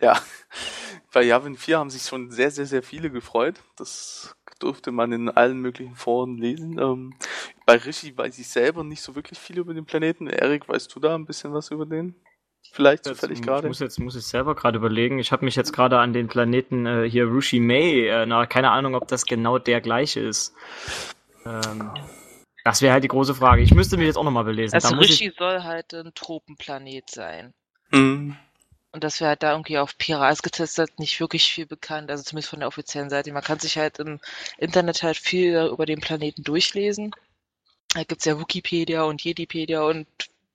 [0.00, 0.20] ja,
[1.12, 3.56] bei Yavin 4 haben sich schon sehr, sehr, sehr viele gefreut.
[3.76, 6.78] Das durfte man in allen möglichen Foren lesen.
[6.78, 7.14] Ähm,
[7.66, 10.26] bei Rishi weiß ich selber nicht so wirklich viel über den Planeten.
[10.26, 12.14] Erik, weißt du da ein bisschen was über den?
[12.72, 13.66] Vielleicht zufällig gerade.
[13.66, 15.18] Ich muss jetzt muss ich selber gerade überlegen.
[15.18, 18.70] Ich habe mich jetzt gerade an den Planeten äh, hier Rushi May, äh, na, keine
[18.70, 20.52] Ahnung, ob das genau der gleiche ist.
[21.44, 21.92] Ähm,
[22.64, 23.62] das wäre halt die große Frage.
[23.62, 24.74] Ich müsste mich jetzt auch nochmal belesen.
[24.74, 25.36] Also da Rishi ich...
[25.36, 27.54] soll halt ein Tropenplanet sein.
[27.96, 28.36] Mhm.
[28.92, 32.48] Und das wäre halt da irgendwie auf Piras getestet, nicht wirklich viel bekannt, also zumindest
[32.48, 33.30] von der offiziellen Seite.
[33.30, 34.20] Man kann sich halt im
[34.56, 37.10] Internet halt viel über den Planeten durchlesen.
[37.92, 40.06] Da gibt's ja Wikipedia und Jedipedia und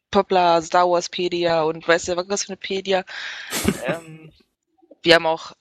[0.10, 3.04] Poplar, Star Warspedia und weiß ja was für eine Pedia.
[3.86, 4.32] ähm,
[5.04, 5.54] wir haben auch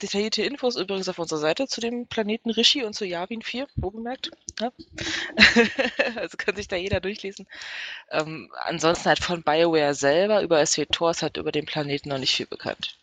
[0.00, 3.90] detaillierte Infos übrigens auf unserer Seite zu dem Planeten Rishi und zu Yavin 4, wo
[3.90, 4.30] bemerkt.
[4.60, 4.72] Ja?
[6.16, 7.46] also kann sich da jeder durchlesen.
[8.10, 12.34] Ähm, ansonsten halt von BioWare selber über SW ist halt über den Planeten noch nicht
[12.34, 12.98] viel bekannt.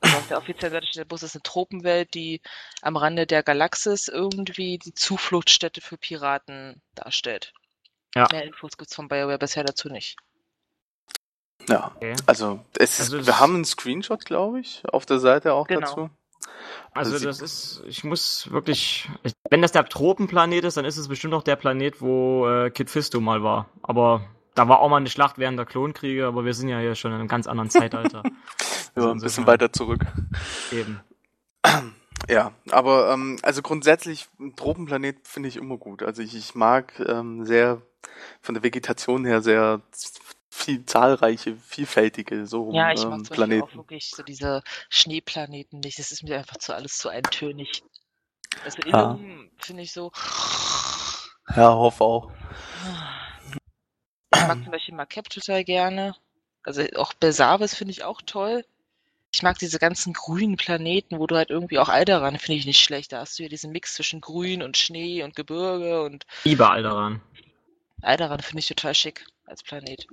[0.00, 2.40] Also auf der offiziellen Seite steht, Bus ist eine Tropenwelt, die
[2.80, 7.52] am Rande der Galaxis irgendwie die Zufluchtsstätte für Piraten darstellt.
[8.14, 8.26] Ja.
[8.32, 10.16] Mehr Infos gibt es von BioWare bisher dazu nicht.
[11.68, 12.16] Ja, okay.
[12.26, 15.80] also, es ist, also wir haben einen Screenshot, glaube ich, auf der Seite auch genau.
[15.80, 16.10] dazu.
[16.92, 19.08] Also, also das ist, ich muss wirklich,
[19.48, 22.90] wenn das der Tropenplanet ist, dann ist es bestimmt noch der Planet, wo äh, Kid
[22.90, 23.68] Fisto mal war.
[23.82, 24.22] Aber
[24.54, 27.12] da war auch mal eine Schlacht während der Klonkriege, aber wir sind ja hier schon
[27.12, 28.22] in einem ganz anderen Zeitalter.
[28.24, 28.32] ja,
[28.94, 30.00] also ein bisschen weiter zurück.
[30.72, 31.00] Eben.
[32.28, 36.02] Ja, aber ähm, also grundsätzlich ein Tropenplanet finde ich immer gut.
[36.02, 37.80] Also ich, ich mag ähm, sehr
[38.40, 39.80] von der Vegetation her sehr
[40.50, 43.62] viel zahlreiche, vielfältige so Ja, ich mag ähm, zum Planeten.
[43.62, 45.98] auch wirklich so diese Schneeplaneten nicht.
[45.98, 47.82] Das ist mir einfach zu alles zu eintönig.
[48.64, 49.18] Also ja.
[49.58, 50.10] finde ich so.
[51.56, 52.30] Ja, hoffe auch.
[54.34, 56.14] Ich mag zum Beispiel Makep total gerne.
[56.62, 58.64] Also auch Belsavis finde ich auch toll.
[59.32, 62.80] Ich mag diese ganzen grünen Planeten, wo du halt irgendwie auch Alderan finde ich nicht
[62.80, 63.12] schlecht.
[63.12, 66.26] Da hast du ja diesen Mix zwischen Grün und Schnee und Gebirge und.
[66.44, 67.20] Liebe Alderan.
[68.02, 70.06] Alderan finde ich total schick als Planet.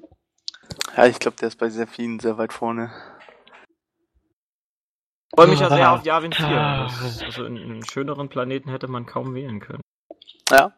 [0.96, 2.92] Ja, ich glaube, der ist bei sehr vielen sehr weit vorne.
[5.30, 6.48] Ich freue mich ja sehr auf Yavin 4.
[6.48, 9.82] Also einen schöneren Planeten hätte man kaum wählen können.
[10.50, 10.74] Ja.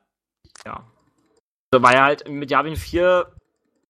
[0.66, 0.84] Ja.
[1.72, 3.32] Also war ja halt mit Yavin 4,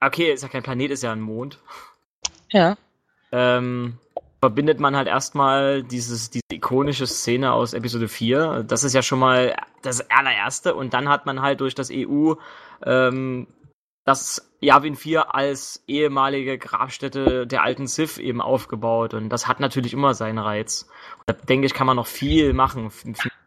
[0.01, 1.59] okay, ist ja kein Planet, ist ja ein Mond.
[2.49, 2.77] Ja.
[3.31, 3.97] Ähm,
[4.41, 8.63] verbindet man halt erstmal dieses, diese ikonische Szene aus Episode 4.
[8.63, 10.75] Das ist ja schon mal das allererste.
[10.75, 12.33] Und dann hat man halt durch das EU
[12.85, 13.47] ähm,
[14.09, 19.93] das Yavin 4 als ehemalige Grabstätte der alten Sith eben aufgebaut und das hat natürlich
[19.93, 20.89] immer seinen Reiz.
[21.19, 22.91] Und da denke ich, kann man noch viel machen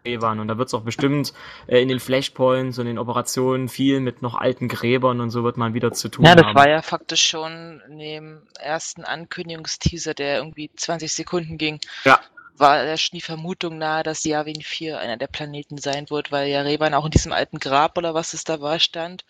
[0.04, 1.32] Gräbern und da wird es auch bestimmt
[1.66, 5.44] äh, in den Flashpoints und in den Operationen viel mit noch alten Gräbern und so
[5.44, 6.38] wird man wieder zu tun haben.
[6.38, 11.80] Ja, das war ja faktisch schon in dem ersten Ankündigungsteaser, der irgendwie 20 Sekunden ging.
[12.04, 12.20] Ja.
[12.56, 16.48] war ja schon die Vermutung nahe, dass Yavin 4 einer der Planeten sein wird, weil
[16.48, 19.24] ja Revan auch in diesem alten Grab oder was es da war stand.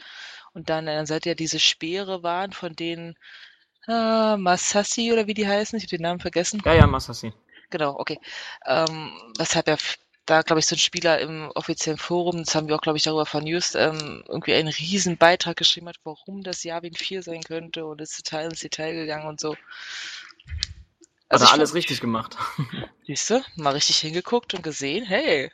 [0.55, 3.17] Und dann an der Seite ja diese Speere waren, von denen
[3.89, 6.63] äh, Masassi oder wie die heißen, ich habe den Namen vergessen.
[6.65, 7.33] Ja, ja, Masassi.
[7.71, 8.19] Genau, okay.
[8.67, 9.77] Ähm, weshalb ja
[10.27, 13.05] da, glaube ich, so ein Spieler im offiziellen Forum, das haben wir auch, glaube ich,
[13.05, 17.87] darüber vernewst, ähm, irgendwie einen riesen Beitrag geschrieben hat, warum das Yavin 4 sein könnte
[17.87, 19.57] und ist total ins Detail gegangen und so.
[21.29, 22.37] Also Hat er alles fand, richtig gemacht.
[23.07, 25.51] Siehst du, mal richtig hingeguckt und gesehen, hey.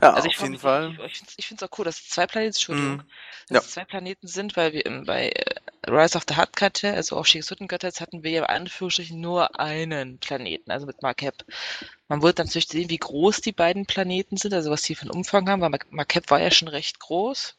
[0.00, 0.96] Ja, also auf jeden Fall.
[1.06, 3.06] Ich, ich finde es auch cool, dass es zwei Planeten, Entschuldigung, mm,
[3.48, 3.58] dass ja.
[3.58, 5.54] es zwei Planeten sind, weil wir im, bei äh,
[5.90, 9.58] Rise of the Hut Cartel, also Aufstieg des Hüttengötters, hatten wir ja in Anführungsstrichen nur
[9.58, 11.44] einen Planeten, also mit Markep.
[12.08, 15.10] Man wird natürlich sehen, wie groß die beiden Planeten sind, also was die für einen
[15.10, 17.56] Umfang haben, weil Markep war ja schon recht groß.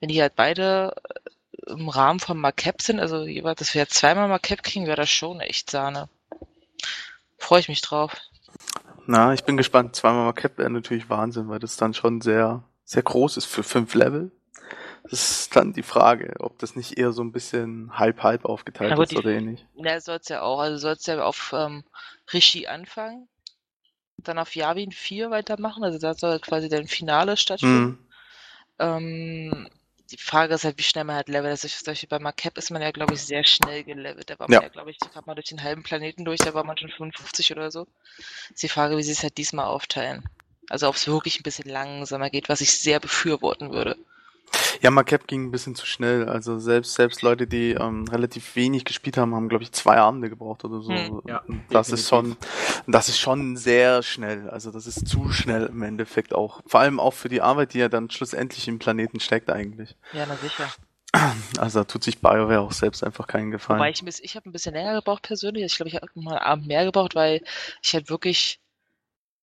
[0.00, 4.28] Wenn die halt beide äh, im Rahmen von Markep sind, also jeweils, dass wir zweimal
[4.28, 6.08] Markep kriegen, wäre das schon echt Sahne.
[7.38, 8.16] Freue ich mich drauf.
[9.06, 9.96] Na, ich bin gespannt.
[9.96, 13.94] Zweimal Markep wäre natürlich Wahnsinn, weil das dann schon sehr, sehr groß ist für fünf
[13.94, 14.30] Level.
[15.04, 19.16] Das ist dann die Frage, ob das nicht eher so ein bisschen halb-halb aufgeteilt ist
[19.16, 19.66] oder ähnlich.
[19.74, 20.60] Ja, soll es ja auch.
[20.60, 21.84] Also soll es ja auf ähm,
[22.32, 23.28] Rishi anfangen,
[24.16, 25.82] dann auf Yavin 4 weitermachen.
[25.82, 27.84] Also da soll quasi dein Finale stattfinden.
[27.84, 27.98] Mhm.
[28.78, 29.68] Ähm,
[30.12, 31.50] die Frage ist halt, wie schnell man halt levelt.
[31.50, 34.28] Also zum Beispiel bei Marcap ist man ja, glaube ich, sehr schnell gelevelt.
[34.28, 36.52] Da war man ja, ja glaube ich, gerade mal durch den halben Planeten durch, da
[36.52, 37.86] war man schon 55 oder so.
[38.50, 40.22] Ist die Frage, wie sie es halt diesmal aufteilen.
[40.68, 43.96] Also ob es wirklich ein bisschen langsamer geht, was ich sehr befürworten würde.
[44.80, 46.28] Ja, Marquette ging ein bisschen zu schnell.
[46.28, 50.28] Also selbst selbst Leute, die ähm, relativ wenig gespielt haben, haben glaube ich zwei Abende
[50.28, 50.92] gebraucht oder so.
[50.92, 51.92] Hm, ja, das definitiv.
[51.92, 52.36] ist schon,
[52.86, 54.50] das ist schon sehr schnell.
[54.50, 56.60] Also das ist zu schnell im Endeffekt auch.
[56.66, 59.96] Vor allem auch für die Arbeit, die ja dann schlussendlich im Planeten steckt eigentlich.
[60.12, 60.68] Ja, na sicher.
[61.58, 63.78] Also da tut sich BioWare auch selbst einfach keinen Gefallen.
[63.78, 65.64] Wobei ich, ich habe ein bisschen länger gebraucht persönlich.
[65.64, 67.42] Ich glaube, ich habe mal einen Abend mehr gebraucht, weil
[67.82, 68.60] ich halt wirklich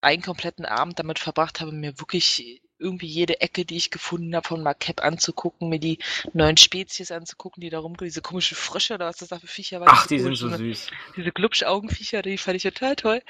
[0.01, 4.47] einen kompletten Abend damit verbracht habe, mir wirklich irgendwie jede Ecke, die ich gefunden habe,
[4.47, 5.99] von Marquette anzugucken, mir die
[6.33, 9.79] neuen Spezies anzugucken, die da rumgehen, diese komischen Frösche oder was das da für Viecher
[9.79, 9.89] waren.
[9.91, 10.87] Ach, die sind so süß.
[11.15, 13.21] Diese Glubschaugenviecher, die fand ich total toll.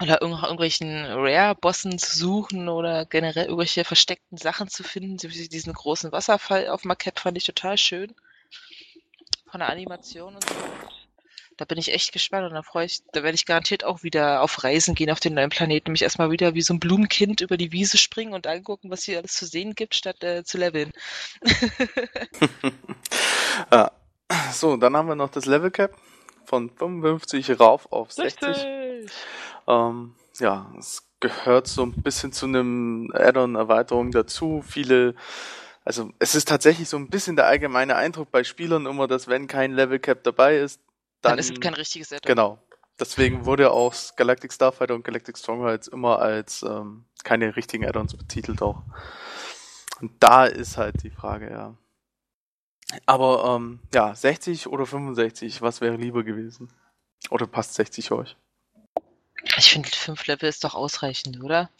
[0.00, 5.18] Oder irgend irgendwelchen Rare-Bossen zu suchen oder generell irgendwelche versteckten Sachen zu finden.
[5.18, 8.14] Diesen großen Wasserfall auf Marquette fand ich total schön.
[9.50, 10.54] Von der Animation und so.
[11.60, 14.40] Da bin ich echt gespannt und da freue ich, da werde ich garantiert auch wieder
[14.40, 17.58] auf Reisen gehen auf den neuen Planeten, mich erstmal wieder wie so ein Blumenkind über
[17.58, 20.90] die Wiese springen und angucken, was hier alles zu sehen gibt, statt äh, zu leveln.
[23.70, 23.92] ja.
[24.52, 25.96] So, dann haben wir noch das Level Cap
[26.44, 28.64] von 55 rauf auf 60.
[29.66, 34.62] Ähm, ja, es gehört so ein bisschen zu einem Add-on-Erweiterung dazu.
[34.64, 35.16] Viele
[35.84, 39.48] also es ist tatsächlich so ein bisschen der allgemeine Eindruck bei Spielern immer, dass wenn
[39.48, 40.80] kein Level Cap dabei ist,
[41.20, 42.28] dann, dann ist es kein richtiges Add-on.
[42.28, 42.58] Genau.
[42.98, 48.60] Deswegen wurde auch Galactic Starfighter und Galactic Strongholds immer als ähm, keine richtigen Add-ons betitelt
[48.60, 48.82] auch.
[50.00, 51.76] Und da ist halt die Frage, ja.
[53.06, 56.72] Aber ähm, ja, 60 oder 65, was wäre lieber gewesen?
[57.30, 58.36] Oder passt 60 euch?
[59.56, 61.70] Ich finde, 5 Level ist doch ausreichend, oder?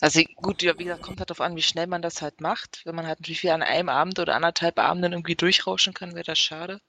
[0.00, 2.80] Also gut, wie gesagt, kommt halt darauf an, wie schnell man das halt macht.
[2.84, 6.24] Wenn man halt natürlich wie an einem Abend oder anderthalb Abenden irgendwie durchrauschen kann, wäre
[6.24, 6.80] das schade.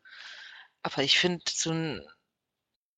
[0.83, 2.01] Aber ich finde so ein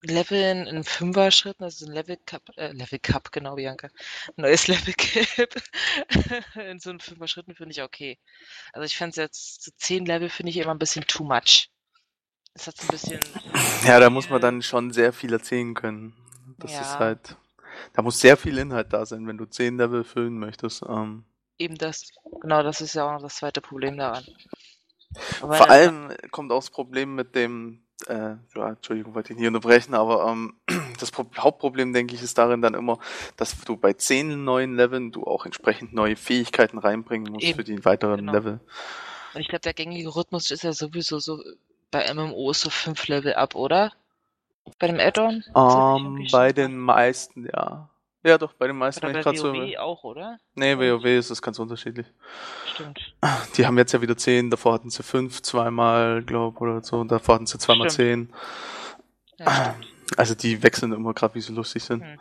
[0.04, 3.90] Leveln in Fünfer-Schritten, also so ein Level Cup, äh, Level Cup, genau, Bianca.
[4.36, 5.50] Neues Level Cap
[6.56, 8.20] in so einen Fünfer-Schritten finde ich okay.
[8.74, 11.70] Also ich fände jetzt so zehn Level finde ich immer ein bisschen too much.
[12.54, 13.20] Das hat so ein bisschen.
[13.86, 16.14] Ja, da muss man dann schon sehr viel erzählen können.
[16.60, 16.82] Das ja.
[16.82, 17.38] ist halt.
[17.94, 20.84] Da muss sehr viel Inhalt da sein, wenn du zehn Level füllen möchtest.
[20.88, 21.26] Ähm.
[21.58, 22.12] Eben das.
[22.42, 24.26] Genau, das ist ja auch noch das zweite Problem daran.
[25.42, 29.48] Aber Vor allem kommt auch das Problem mit dem, äh, ja, Entschuldigung, wollte ich nicht
[29.48, 30.56] unterbrechen, aber ähm,
[31.00, 33.00] das Pro Hauptproblem, denke ich, ist darin dann immer,
[33.38, 37.58] dass du bei zehn neuen Leveln du auch entsprechend neue Fähigkeiten reinbringen musst Eben.
[37.58, 38.34] für die weiteren genau.
[38.34, 38.60] Level.
[39.34, 41.42] Und ich glaube, der gängige Rhythmus ist ja sowieso so
[41.92, 43.94] bei MMOs so fünf Level ab, oder?
[44.80, 45.44] Bei dem Add-on?
[45.54, 47.90] Um, ähm, bei den meisten, ja.
[48.24, 49.06] Ja, doch, bei den meisten.
[49.06, 50.40] Oder bei WoW so, auch, oder?
[50.56, 52.08] Nee, WoW ist das ganz unterschiedlich.
[52.74, 53.14] Stimmt.
[53.58, 57.12] Die haben jetzt ja wieder 10, davor hatten sie 5 zweimal, glaub oder so, und
[57.12, 58.34] davor hatten sie zweimal 10.
[59.40, 59.76] Ja,
[60.16, 62.04] also die wechseln immer gerade, wie sie lustig sind.
[62.04, 62.20] Hm.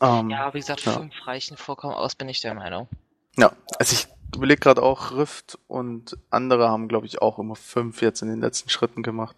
[0.00, 1.24] Um, ja, wie gesagt, 5 ja.
[1.24, 2.88] reichen vollkommen aus, bin ich der Meinung.
[3.36, 8.00] Ja, also ich überlege gerade auch, Rift und andere haben, glaube ich, auch immer 5
[8.00, 9.36] jetzt in den letzten Schritten gemacht.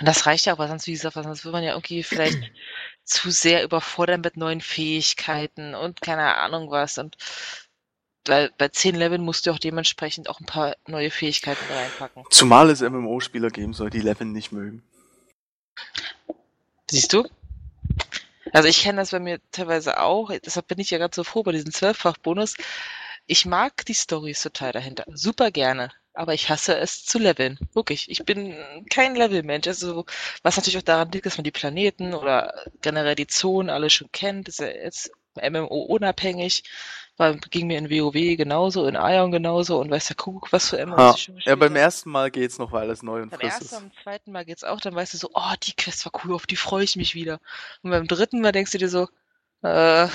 [0.00, 2.38] Und das reicht ja aber sonst, wie gesagt, sonst will man ja irgendwie vielleicht
[3.08, 6.98] zu sehr überfordern mit neuen Fähigkeiten und keine Ahnung was.
[6.98, 7.16] Und
[8.26, 12.24] weil bei 10 Leveln musst du auch dementsprechend auch ein paar neue Fähigkeiten reinpacken.
[12.30, 14.82] Zumal es MMO-Spieler geben soll, die Leveln nicht mögen.
[16.90, 17.26] Siehst du?
[18.52, 21.42] Also ich kenne das bei mir teilweise auch, deshalb bin ich ja ganz so froh
[21.42, 22.54] bei diesem Zwölffach-Bonus.
[23.28, 28.10] Ich mag die Storys total dahinter, super gerne, aber ich hasse es zu leveln, wirklich.
[28.10, 28.56] Ich bin
[28.90, 30.04] kein Levelmensch, also
[30.42, 34.10] was natürlich auch daran liegt, dass man die Planeten oder generell die Zonen alle schon
[34.10, 36.64] kennt, ist ja jetzt MMO unabhängig,
[37.16, 40.78] war, ging mir in WoW genauso, in Ion genauso und weiß der Kuckuck, was für
[40.78, 41.76] MMOs Ja, ich schon ja beim habe.
[41.76, 43.82] ersten Mal geht's noch, weil alles neu und Beim frisch ersten, ist.
[43.82, 46.46] beim zweiten Mal geht's auch, dann weißt du so, oh, die Quest war cool, auf
[46.46, 47.40] die freue ich mich wieder.
[47.82, 49.08] Und beim dritten Mal denkst du dir so,
[49.62, 50.08] äh,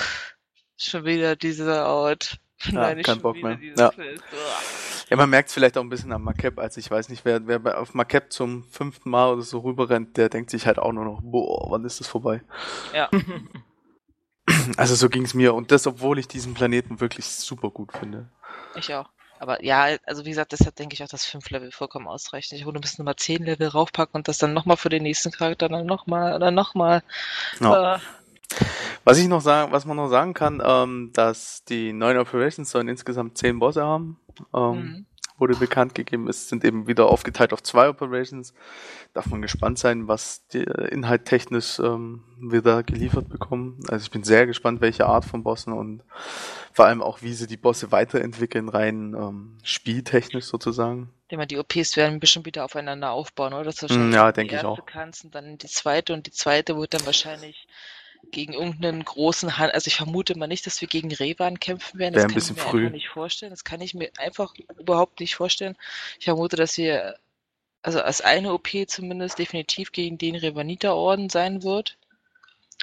[0.77, 2.37] schon wieder diese Out.
[2.71, 3.59] Nein, nicht kein Bock mehr.
[3.77, 3.91] Ja.
[5.09, 6.57] Ja, man merkt es vielleicht auch ein bisschen am Macap.
[6.57, 10.29] Also ich weiß nicht, wer, wer auf Macap zum fünften Mal oder so rüberrennt, der
[10.29, 12.41] denkt sich halt auch nur noch, boah, wann ist das vorbei?
[12.93, 13.09] Ja.
[14.75, 15.53] Also so ging's mir.
[15.53, 18.29] Und das, obwohl ich diesen Planeten wirklich super gut finde.
[18.75, 19.09] Ich auch.
[19.39, 22.55] Aber ja, also wie gesagt, deshalb denke ich auch, dass 5 Level vollkommen ausreichen.
[22.55, 25.31] Ich würde ein bisschen nochmal 10 Level raufpacken und das dann nochmal für den nächsten
[25.31, 27.03] Charakter, dann nochmal, dann nochmal.
[27.59, 27.95] Ja.
[27.95, 27.99] Äh,
[29.05, 32.87] Was ich noch sagen, was man noch sagen kann, ähm, dass die neuen Operations sollen
[32.87, 34.19] insgesamt zehn Bosse haben.
[34.53, 35.05] Ähm, mhm.
[35.37, 36.27] wurde bekannt gegeben.
[36.29, 38.53] Es sind eben wieder aufgeteilt auf zwei Operations.
[39.13, 43.79] Darf man gespannt sein, was die äh, Inhalt technisch ähm, wir da geliefert bekommen.
[43.89, 46.03] Also ich bin sehr gespannt, welche Art von Bossen und
[46.71, 51.11] vor allem auch, wie sie die Bosse weiterentwickeln, rein ähm, spieltechnisch sozusagen.
[51.23, 53.65] Ich denke mal, die OPs werden bestimmt wieder aufeinander aufbauen, oder?
[53.65, 54.85] Das ist Mm, wahrscheinlich ja, denke ich auch.
[54.85, 57.67] kannst und dann die zweite und die zweite wird dann wahrscheinlich
[58.31, 62.13] gegen irgendeinen großen Hand, also ich vermute mal nicht, dass wir gegen Revan kämpfen werden.
[62.13, 62.79] Das Wäre ein kann bisschen ich mir früh.
[62.79, 63.49] einfach nicht vorstellen.
[63.51, 65.75] Das kann ich mir einfach überhaupt nicht vorstellen.
[66.19, 67.17] Ich vermute, dass wir,
[67.81, 71.97] also als eine OP zumindest definitiv gegen den Revanita-Orden sein wird.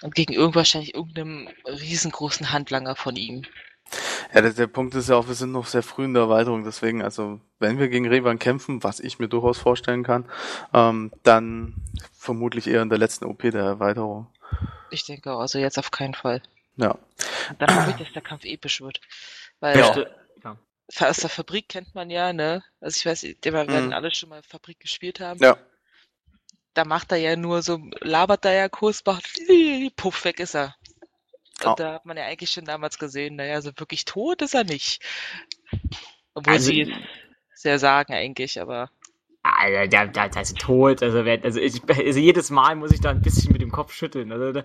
[0.03, 3.42] Und gegen irgend wahrscheinlich irgendeinem riesengroßen Handlanger von ihm.
[4.33, 6.64] Ja, der, der Punkt ist ja auch, wir sind noch sehr früh in der Erweiterung,
[6.64, 10.24] deswegen, also wenn wir gegen Revan kämpfen, was ich mir durchaus vorstellen kann,
[10.72, 11.74] ähm, dann
[12.16, 14.29] vermutlich eher in der letzten OP der Erweiterung.
[14.90, 16.42] Ich denke auch, also jetzt auf keinen Fall.
[16.76, 16.92] Ja.
[16.92, 19.00] Und dann hoffe ich, dass der Kampf episch wird.
[19.61, 19.94] Weil Ja.
[20.44, 20.57] Ja.
[21.09, 22.62] aus der Fabrik kennt man ja, ne?
[22.81, 23.92] Also ich weiß, wir werden Mhm.
[23.92, 25.40] alle schon mal Fabrik gespielt haben.
[25.42, 25.57] Ja.
[26.74, 29.24] Da macht er ja nur so, labert er ja kurz, macht,
[29.96, 30.74] puff, weg ist er.
[31.64, 31.74] Und Ja.
[31.76, 35.02] da hat man ja eigentlich schon damals gesehen, naja, so wirklich tot ist er nicht.
[36.34, 36.82] Obwohl Also- sie
[37.52, 38.90] es sehr sagen eigentlich, aber
[39.42, 41.02] Alter, der, der, der ist tot.
[41.02, 44.30] Also, also, ich, also jedes Mal muss ich da ein bisschen mit dem Kopf schütteln.
[44.32, 44.64] Also, da,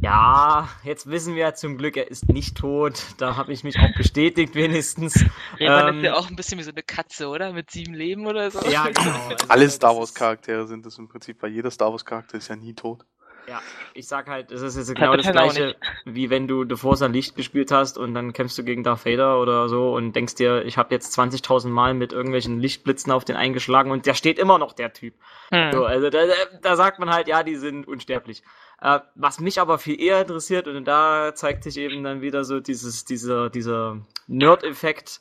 [0.00, 3.02] ja, jetzt wissen wir zum Glück, er ist nicht tot.
[3.18, 5.24] Da habe ich mich auch bestätigt, wenigstens.
[5.58, 7.52] Revan Ähm, ist ja auch ein bisschen wie so eine Katze, oder?
[7.52, 8.60] Mit sieben Leben oder so.
[8.68, 9.00] Ja, genau.
[9.28, 12.04] Also, Alle das Star ist- Wars Charaktere sind das im Prinzip, weil jeder Star Wars
[12.04, 13.04] Charakter ist ja nie tot.
[13.48, 13.60] Ja,
[13.94, 17.36] ich sag halt, es ist jetzt genau das gleiche, wie wenn du The Force Licht
[17.36, 20.76] gespielt hast und dann kämpfst du gegen Darth Vader oder so und denkst dir, ich
[20.78, 24.72] habe jetzt 20.000 Mal mit irgendwelchen Lichtblitzen auf den eingeschlagen und der steht immer noch,
[24.72, 25.14] der Typ.
[25.50, 25.72] Hm.
[25.72, 28.42] So, also da, da- da sagt man halt, ja, die sind unsterblich.
[28.80, 32.60] Äh, was mich aber viel eher interessiert, und da zeigt sich eben dann wieder so
[32.60, 35.20] dieses, dieser, dieser Nerd-Effekt,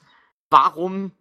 [0.49, 1.11] warum,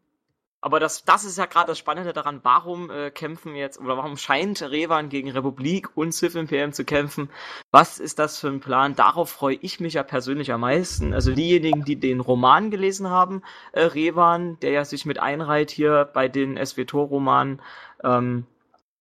[0.64, 4.16] aber das, das ist ja gerade das Spannende daran, warum äh, kämpfen jetzt, oder warum
[4.16, 7.28] scheint Revan gegen Republik und Sith Imperium zu kämpfen?
[7.70, 8.96] Was ist das für ein Plan?
[8.96, 11.12] Darauf freue ich mich ja persönlich am meisten.
[11.12, 16.08] Also diejenigen, die den Roman gelesen haben, äh, Revan, der ja sich mit einreiht hier
[16.14, 17.60] bei den SWTOR-Romanen,
[18.02, 18.46] ähm,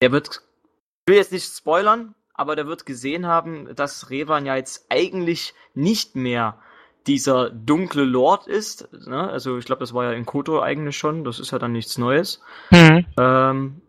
[0.02, 0.42] der wird,
[1.06, 5.54] ich will jetzt nicht spoilern, aber der wird gesehen haben, dass Revan ja jetzt eigentlich
[5.74, 6.58] nicht mehr
[7.08, 8.88] dieser dunkle Lord ist.
[9.08, 9.30] Ne?
[9.30, 11.98] Also ich glaube, das war ja in Koto eigentlich schon, das ist ja dann nichts
[11.98, 12.42] Neues.
[12.70, 13.06] Hm.
[13.18, 13.82] Ähm,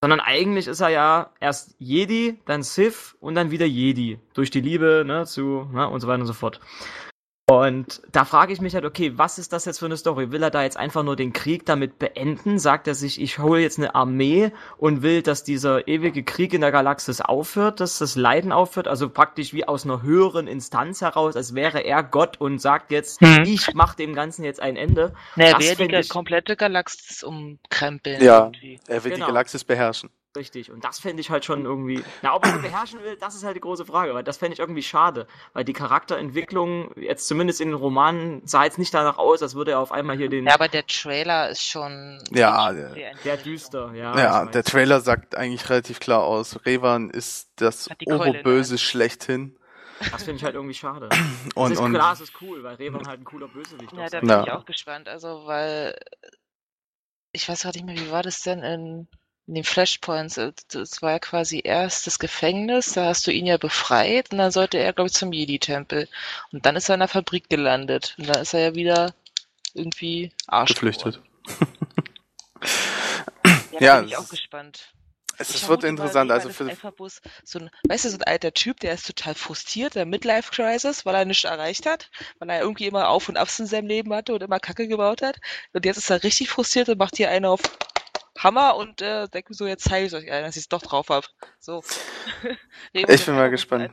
[0.00, 4.18] sondern eigentlich ist er ja erst Jedi, dann Sith und dann wieder Jedi.
[4.34, 6.60] Durch die Liebe ne, zu ne, und so weiter und so fort.
[7.50, 10.30] Und da frage ich mich halt, okay, was ist das jetzt für eine Story?
[10.32, 12.58] Will er da jetzt einfach nur den Krieg damit beenden?
[12.58, 16.60] Sagt er sich, ich hole jetzt eine Armee und will, dass dieser ewige Krieg in
[16.60, 18.86] der Galaxis aufhört, dass das Leiden aufhört?
[18.86, 23.22] Also praktisch wie aus einer höheren Instanz heraus, als wäre er Gott und sagt jetzt,
[23.22, 23.44] Hm.
[23.46, 25.14] ich mache dem Ganzen jetzt ein Ende.
[25.34, 28.22] Naja, Das wer die ich- komplette Galaxis umkrempeln.
[28.22, 28.44] Ja.
[28.44, 28.78] irgendwie.
[28.88, 29.24] Er will Genau.
[29.24, 30.10] die Galaxis beherrschen.
[30.38, 32.02] Richtig, und das fände ich halt schon irgendwie.
[32.22, 34.52] Na, ob er sie beherrschen will, das ist halt die große Frage, weil das fände
[34.54, 35.26] ich irgendwie schade.
[35.52, 39.72] Weil die Charakterentwicklung, jetzt zumindest in den Romanen, sah jetzt nicht danach aus, als würde
[39.72, 40.46] er auf einmal hier den.
[40.46, 42.22] Ja, aber der Trailer ist schon.
[42.30, 44.16] Ja, sehr der- düster, ja.
[44.16, 44.62] Ja, der.
[44.62, 49.58] Trailer sagt eigentlich relativ klar aus, Revan ist das der Oberböse schlechthin.
[50.12, 51.08] Das finde ich halt irgendwie schade.
[51.56, 54.04] Und, es ist und klar, es ist cool, weil Revan halt ein cooler Bösewicht Ja,
[54.04, 54.42] auch da bin Ja.
[54.44, 55.08] ich auch gespannt.
[55.08, 55.98] Also, weil
[57.32, 59.08] ich weiß gerade nicht mehr, wie war das denn in,
[59.48, 60.36] in den Flashpoints?
[60.38, 64.38] Äh, Das war ja quasi erst das Gefängnis, da hast du ihn ja befreit und
[64.38, 66.08] dann sollte er, glaube ich, zum Jedi-Tempel.
[66.52, 68.14] Und dann ist er in der Fabrik gelandet.
[68.18, 69.14] Und dann ist er ja wieder
[69.74, 71.20] irgendwie Arsch geflüchtet.
[73.70, 74.94] Ja, da Ja, bin ich auch gespannt.
[75.36, 76.30] Es, Ich es wird interessant.
[76.32, 79.34] Also für, einfach bloß so ein, weißt du, so ein alter Typ, der ist total
[79.34, 83.36] frustriert, der Midlife Crisis, weil er nichts erreicht hat, weil er irgendwie immer Auf und
[83.36, 85.38] Abs in seinem Leben hatte und immer Kacke gebaut hat.
[85.72, 87.60] Und jetzt ist er richtig frustriert und macht hier einen auf
[88.38, 90.82] Hammer und äh, denkt mir so, jetzt zeige ich euch einen, dass ich es doch
[90.82, 91.28] drauf hab.
[91.58, 91.82] So.
[92.92, 93.90] Ich bin mal gespannt.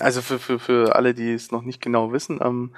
[0.00, 2.74] Also für, für, für alle, die es noch nicht genau wissen, ähm,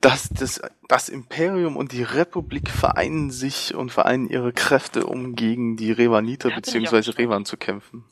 [0.00, 5.76] dass das, das Imperium und die Republik vereinen sich und vereinen ihre Kräfte, um gegen
[5.76, 7.18] die Revaniter gespannt.
[7.18, 8.04] Revan zu kämpfen.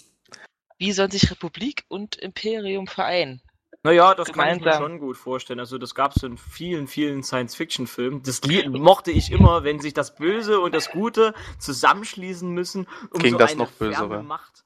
[0.79, 3.43] Wie sollen sich Republik und Imperium vereinen?
[3.83, 4.83] Naja, das kann ich mir Gemeinsam.
[4.83, 5.59] schon gut vorstellen.
[5.59, 8.23] Also das gab es in vielen, vielen Science-Fiction-Filmen.
[8.23, 13.33] Das mochte ich immer, wenn sich das Böse und das Gute zusammenschließen müssen, um Gegen
[13.33, 14.23] so das eine noch Bösere.
[14.23, 14.65] Macht zu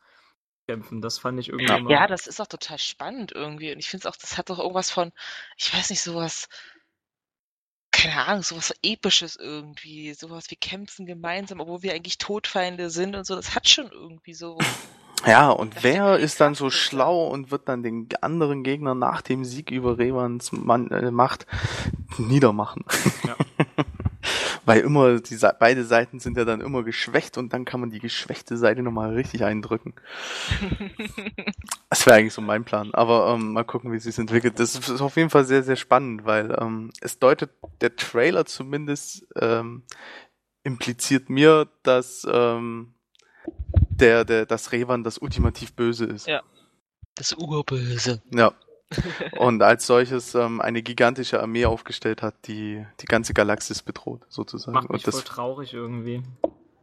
[0.67, 1.01] kämpfen.
[1.01, 1.77] Das fand ich irgendwie Ja.
[1.77, 1.91] immer...
[1.91, 3.73] Ja, das ist auch total spannend irgendwie.
[3.73, 5.12] Und ich finde es auch, das hat doch irgendwas von,
[5.57, 6.49] ich weiß nicht, sowas,
[7.93, 10.12] keine Ahnung, sowas so Episches irgendwie.
[10.15, 13.37] Sowas wie kämpfen gemeinsam, obwohl wir eigentlich Todfeinde sind und so.
[13.37, 14.59] Das hat schon irgendwie so.
[15.27, 19.45] Ja, und wer ist dann so schlau und wird dann den anderen Gegner nach dem
[19.45, 21.47] Sieg über Revans äh, Macht
[22.18, 22.85] niedermachen?
[23.27, 23.37] Ja.
[24.64, 27.99] Weil immer, die, beide Seiten sind ja dann immer geschwächt und dann kann man die
[27.99, 29.95] geschwächte Seite nochmal richtig eindrücken.
[31.91, 32.95] Das wäre eigentlich so mein Plan.
[32.95, 34.59] Aber ähm, mal gucken, wie es sich entwickelt.
[34.59, 37.51] Das ist auf jeden Fall sehr, sehr spannend, weil ähm, es deutet,
[37.83, 39.83] der Trailer zumindest ähm,
[40.62, 42.95] impliziert mir, dass ähm,
[44.05, 46.26] der, der, das Revan das ultimativ Böse ist.
[46.26, 46.42] Ja.
[47.14, 48.22] Das Urböse.
[48.32, 48.52] Ja.
[49.38, 54.74] Und als solches ähm, eine gigantische Armee aufgestellt hat, die die ganze Galaxis bedroht, sozusagen.
[54.74, 56.22] Macht mich Und voll das, traurig irgendwie.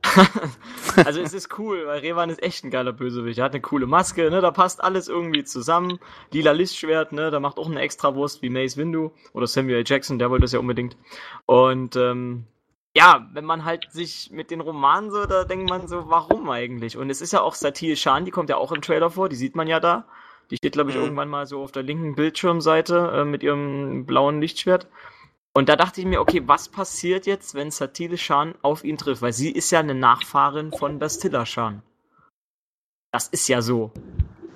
[1.05, 3.37] also es ist cool, weil Revan ist echt ein geiler Bösewicht.
[3.37, 4.41] Er hat eine coole Maske, ne?
[4.41, 5.99] Da passt alles irgendwie zusammen.
[6.31, 7.29] Lila Lichtschwert, ne?
[7.29, 9.83] Da macht auch eine Extrawurst wie Mace Windu oder Samuel.
[9.85, 10.97] Jackson, der wollte das ja unbedingt.
[11.45, 12.45] Und ähm,
[12.95, 16.97] ja, wenn man halt sich mit den Romanen so, da denkt man so, warum eigentlich?
[16.97, 19.35] Und es ist ja auch Satir Shan, die kommt ja auch im Trailer vor, die
[19.37, 20.05] sieht man ja da.
[20.49, 21.03] Die steht, glaube ich, Mhm.
[21.03, 24.87] irgendwann mal so auf der linken Bildschirmseite äh, mit ihrem blauen Lichtschwert.
[25.53, 29.21] Und da dachte ich mir, okay, was passiert jetzt, wenn Satile Shan auf ihn trifft?
[29.21, 31.81] Weil sie ist ja eine Nachfahrin von Bastilla Shan.
[33.13, 33.91] Das ist ja so.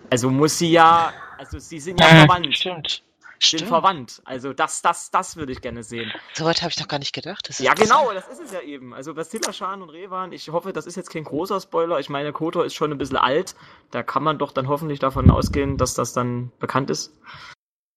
[0.10, 2.54] Also muss sie ja, also sie sind ja verwandt.
[2.56, 3.04] Stimmt.
[3.40, 3.68] Stimmt.
[3.68, 4.22] verwandt.
[4.26, 6.12] Also das, das, das würde ich gerne sehen.
[6.34, 7.50] So weit habe ich noch gar nicht gedacht.
[7.60, 8.94] Ja, genau, das ist es ja eben.
[8.94, 12.00] Also Bastilla Shan und Revan, ich hoffe, das ist jetzt kein großer Spoiler.
[12.00, 13.56] Ich meine, Kotor ist schon ein bisschen alt.
[13.92, 17.14] Da kann man doch dann hoffentlich davon ausgehen, dass das dann bekannt ist.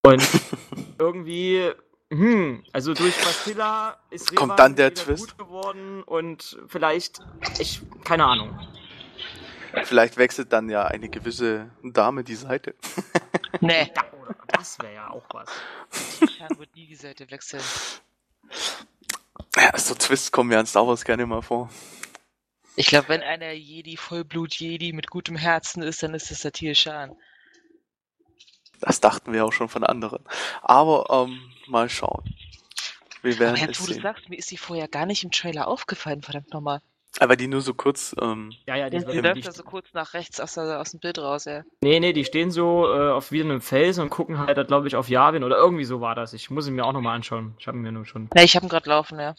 [0.04, 0.26] Und
[0.98, 1.72] irgendwie,
[2.10, 5.36] hm, also durch Bastilla ist Revan Kommt dann der Twist?
[5.36, 7.20] gut geworden und vielleicht,
[7.58, 8.58] ich, keine Ahnung.
[9.84, 12.74] Vielleicht wechselt dann ja eine gewisse Dame die Seite.
[13.60, 13.90] Nee,
[14.48, 15.48] das wäre ja auch was.
[16.18, 17.62] Shan wird nie die Seite wechseln.
[19.56, 21.70] Ja, so Twists kommen ja in Star Wars gerne mal vor.
[22.76, 27.16] Ich glaube, wenn einer Jedi, Vollblut-Jedi mit gutem Herzen ist, dann ist es Satir Shan.
[28.80, 30.22] Das dachten wir auch schon von anderen.
[30.62, 32.22] Aber ähm, mal schauen.
[33.22, 34.02] Wir werden Aber es jetzt, wo du sehen.
[34.02, 36.80] sagst, mir ist sie vorher gar nicht im Trailer aufgefallen, verdammt nochmal.
[37.20, 38.14] Aber die nur so kurz.
[38.20, 41.18] Ähm, Ja, ja, die, Die läuft da so kurz nach rechts aus, aus dem Bild
[41.18, 41.62] raus, ja.
[41.80, 44.96] Nee, nee, die stehen so äh, auf wie einem Fels und gucken halt, glaube ich,
[44.96, 46.32] auf Yavin oder irgendwie so war das.
[46.32, 47.54] Ich muss ihn mir auch nochmal anschauen.
[47.58, 48.28] Ich habe ihn mir nur schon.
[48.34, 49.34] Ne, ich habe ihn gerade laufen, ja.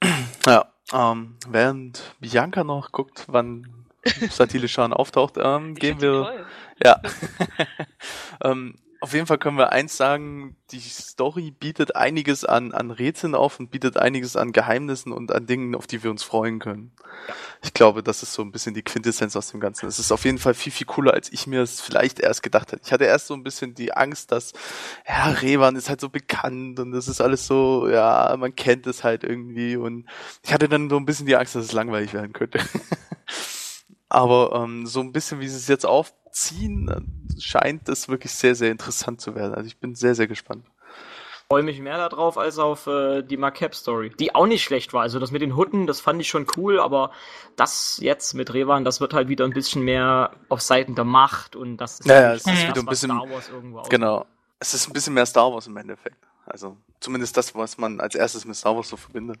[0.46, 3.86] ja, ähm, während Bianca noch guckt, wann
[4.30, 6.24] Satile Shan auftaucht, ähm, gehen wir.
[6.24, 6.46] toll.
[6.84, 7.00] Ja.
[8.44, 13.34] ähm, auf jeden Fall können wir eins sagen, die Story bietet einiges an, an Rätseln
[13.34, 16.92] auf und bietet einiges an Geheimnissen und an Dingen, auf die wir uns freuen können.
[17.62, 19.88] Ich glaube, das ist so ein bisschen die Quintessenz aus dem Ganzen.
[19.88, 22.70] Es ist auf jeden Fall viel, viel cooler, als ich mir es vielleicht erst gedacht
[22.70, 22.82] hätte.
[22.84, 24.52] Ich hatte erst so ein bisschen die Angst, dass,
[25.04, 29.02] ja, Revan ist halt so bekannt und das ist alles so, ja, man kennt es
[29.02, 30.06] halt irgendwie und
[30.44, 32.60] ich hatte dann so ein bisschen die Angst, dass es langweilig werden könnte.
[34.14, 38.70] Aber ähm, so ein bisschen, wie sie es jetzt aufziehen, scheint es wirklich sehr, sehr
[38.70, 39.54] interessant zu werden.
[39.54, 40.66] Also ich bin sehr, sehr gespannt.
[41.48, 45.00] freue mich mehr darauf als auf äh, die Macab Story, die auch nicht schlecht war.
[45.00, 47.10] Also das mit den Hutten, das fand ich schon cool, aber
[47.56, 51.56] das jetzt mit Revan, das wird halt wieder ein bisschen mehr auf Seiten der Macht
[51.56, 53.90] und das ist Ja, ja, wirklich es ist wieder ein bisschen- Star Wars irgendwo ausmacht.
[53.90, 54.26] Genau.
[54.60, 56.18] Es ist ein bisschen mehr Star Wars im Endeffekt.
[56.44, 59.38] Also zumindest das, was man als erstes mit Star Wars so verbindet.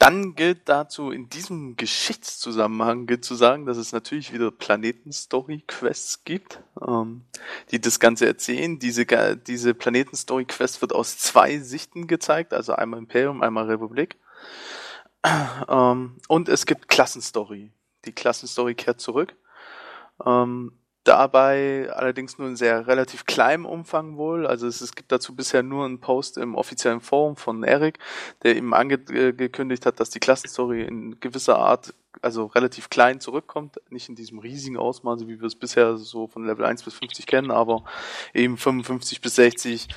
[0.00, 6.62] Dann gilt dazu in diesem Geschichtszusammenhang gilt zu sagen, dass es natürlich wieder Planeten-Story-Quests gibt,
[6.80, 7.26] ähm,
[7.70, 8.78] die das Ganze erzählen.
[8.78, 9.04] Diese,
[9.36, 14.16] diese Planeten-Story-Quest wird aus zwei Sichten gezeigt, also einmal Imperium, einmal Republik.
[15.68, 17.70] Ähm, und es gibt Klassenstory.
[18.06, 19.36] Die Klassenstory kehrt zurück.
[20.24, 20.72] Ähm,
[21.10, 24.46] dabei allerdings nur in sehr relativ kleinem Umfang wohl.
[24.46, 27.98] Also es, es gibt dazu bisher nur einen Post im offiziellen Forum von Eric,
[28.44, 34.08] der ihm angekündigt hat, dass die Klassenstory in gewisser Art also relativ klein zurückkommt, nicht
[34.08, 37.50] in diesem riesigen Ausmaße, wie wir es bisher so von Level 1 bis 50 kennen,
[37.50, 37.82] aber
[38.32, 39.88] eben 55 bis 60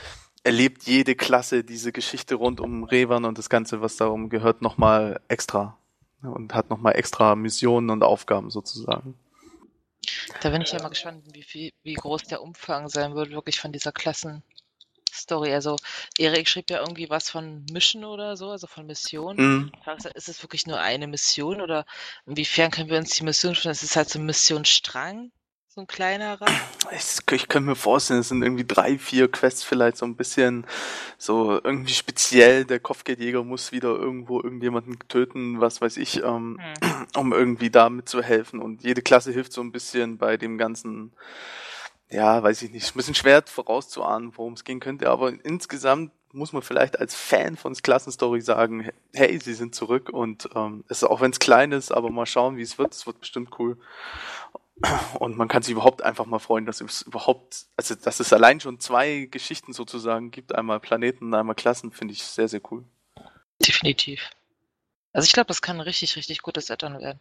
[0.44, 5.22] erlebt jede Klasse diese Geschichte rund um Revan und das Ganze, was darum gehört, nochmal
[5.28, 5.78] extra
[6.24, 9.16] und hat nochmal extra Missionen und Aufgaben sozusagen.
[10.42, 13.60] Da bin ich ja mal gespannt, wie, viel, wie groß der Umfang sein wird, wirklich
[13.60, 15.54] von dieser Klassenstory.
[15.54, 15.78] Also,
[16.18, 19.38] Erik schrieb ja irgendwie was von Mission oder so, also von Mission.
[19.38, 19.72] Mhm.
[20.14, 21.86] Ist es wirklich nur eine Mission oder
[22.26, 23.72] inwiefern können wir uns die Mission schon?
[23.72, 25.32] Es ist halt so ein Missionsstrang,
[25.74, 26.46] so ein kleinerer.
[26.92, 30.68] Ich, ich könnte mir vorstellen, es sind irgendwie drei, vier Quests vielleicht so ein bisschen
[31.18, 32.64] so irgendwie speziell.
[32.66, 37.08] Der Kopfgeldjäger muss wieder irgendwo irgendjemanden töten, was weiß ich, ähm, Hm.
[37.16, 38.60] um irgendwie da mitzuhelfen.
[38.60, 41.14] Und jede Klasse hilft so ein bisschen bei dem ganzen,
[42.10, 45.10] ja, weiß ich nicht, ist ein bisschen schwer vorauszuahnen, worum es gehen könnte.
[45.10, 50.50] Aber insgesamt muss man vielleicht als Fan von Klassenstory sagen, hey, sie sind zurück und
[50.56, 52.94] ähm, es ist auch wenn es klein ist, aber mal schauen, wie es wird.
[52.94, 53.78] Es wird bestimmt cool.
[55.20, 58.60] Und man kann sich überhaupt einfach mal freuen, dass es überhaupt, also dass es allein
[58.60, 62.84] schon zwei Geschichten sozusagen gibt, einmal Planeten und einmal Klassen, finde ich sehr, sehr cool.
[63.66, 64.30] Definitiv.
[65.14, 67.20] Also ich glaube, das kann ein richtig, richtig gutes Addon werden.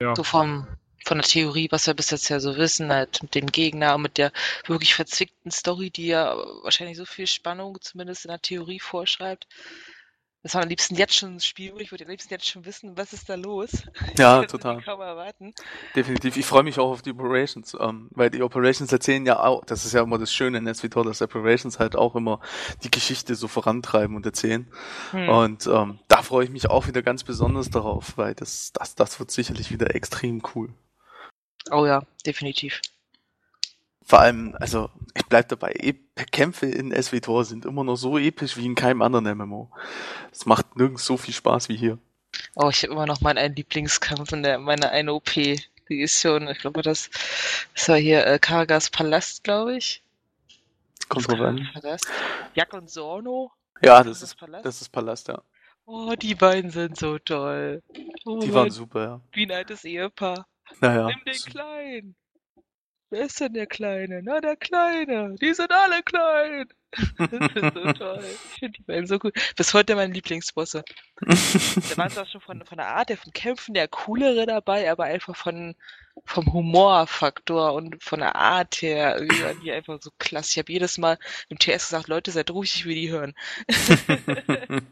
[0.00, 0.14] Ja.
[0.14, 0.66] So vom,
[1.04, 4.02] von der Theorie, was wir bis jetzt ja so wissen, halt mit dem Gegner und
[4.02, 4.32] mit der
[4.66, 9.46] wirklich verzwickten Story, die ja wahrscheinlich so viel Spannung zumindest in der Theorie vorschreibt.
[10.42, 12.96] Das war am liebsten jetzt schon ein Spiel, ich würde am liebsten jetzt schon wissen,
[12.96, 13.70] was ist da los.
[14.16, 14.80] Ja, Ich total.
[14.82, 15.52] kaum erwarten.
[15.94, 16.36] Definitiv.
[16.38, 19.84] Ich freue mich auch auf die Operations, ähm, weil die Operations erzählen ja auch, das
[19.84, 22.40] ist ja immer das Schöne in SWTOR, dass Operations halt auch immer
[22.82, 24.66] die Geschichte so vorantreiben und erzählen.
[25.10, 25.28] Hm.
[25.28, 29.18] Und ähm, da freue ich mich auch wieder ganz besonders darauf, weil das, das, das
[29.20, 30.72] wird sicherlich wieder extrem cool.
[31.70, 32.80] Oh ja, definitiv.
[34.04, 35.98] Vor allem, also ich bleib dabei, Ep
[36.32, 39.70] Kämpfe in SWTOR sind immer noch so episch wie in keinem anderen MMO.
[40.32, 41.98] Es macht nirgends so viel Spaß wie hier.
[42.54, 45.32] Oh, ich habe immer noch meinen einen Lieblingskampf in der meine eine OP.
[45.34, 47.10] Die ist schon, ich glaube, das,
[47.74, 50.02] das war hier äh, Kargas Palast, glaube ich.
[51.08, 51.68] Kommt drauf an.
[52.54, 53.50] Jak und Sorno.
[53.82, 54.64] Ja, das Kargas ist, Palast.
[54.66, 55.42] das ist Palast, ja.
[55.86, 57.82] Oh, die beiden sind so toll.
[58.24, 59.20] Oh, Die waren Mann, super, ja.
[59.32, 60.46] wie ein altes Ehepaar.
[60.80, 61.06] Naja.
[61.08, 62.14] Nimm den Kleinen.
[63.10, 64.22] Wer ist denn der Kleine?
[64.22, 65.34] Na, der Kleine.
[65.40, 66.68] Die sind alle klein.
[67.18, 68.24] Das ist so toll.
[68.24, 69.32] Ich finde die beiden so cool.
[69.56, 70.84] Bis heute meine Lieblingsbosse.
[71.20, 75.04] Da waren zwar schon von, von der Art der von Kämpfen der coolere dabei, aber
[75.04, 75.74] einfach von,
[76.24, 79.20] vom Humorfaktor und von der Art her
[79.62, 80.52] die einfach so klasse.
[80.52, 83.34] Ich habe jedes Mal im TS gesagt, Leute, seid ruhig, ich will die hören.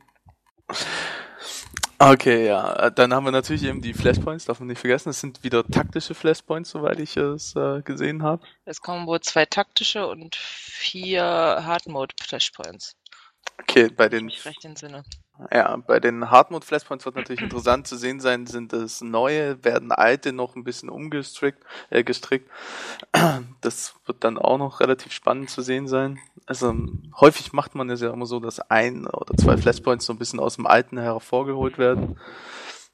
[2.01, 2.91] Okay, ja.
[2.91, 5.09] Dann haben wir natürlich eben die Flashpoints, darf man nicht vergessen.
[5.09, 8.47] Es sind wieder taktische Flashpoints, soweit ich es äh, gesehen habe.
[8.65, 12.95] Es kommen wohl zwei taktische und vier Hard-Mode-Flashpoints.
[13.61, 15.03] Okay, bei den ich recht entsinne.
[15.53, 19.93] Ja, bei den Hardmode Flashpoints wird natürlich interessant zu sehen sein, sind es neue, werden
[19.93, 22.51] alte noch ein bisschen umgestrickt, äh, gestrickt.
[23.61, 26.18] Das wird dann auch noch relativ spannend zu sehen sein.
[26.47, 26.74] Also
[27.20, 30.41] häufig macht man es ja immer so, dass ein oder zwei Flashpoints so ein bisschen
[30.41, 32.18] aus dem alten hervorgeholt werden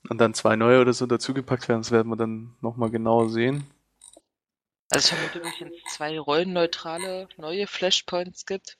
[0.08, 1.82] und dann zwei neue oder so dazugepackt werden.
[1.82, 3.66] Das werden wir dann nochmal genauer sehen.
[4.90, 8.76] Also ich vermute, wenn es zwei rollenneutrale neue Flashpoints gibt,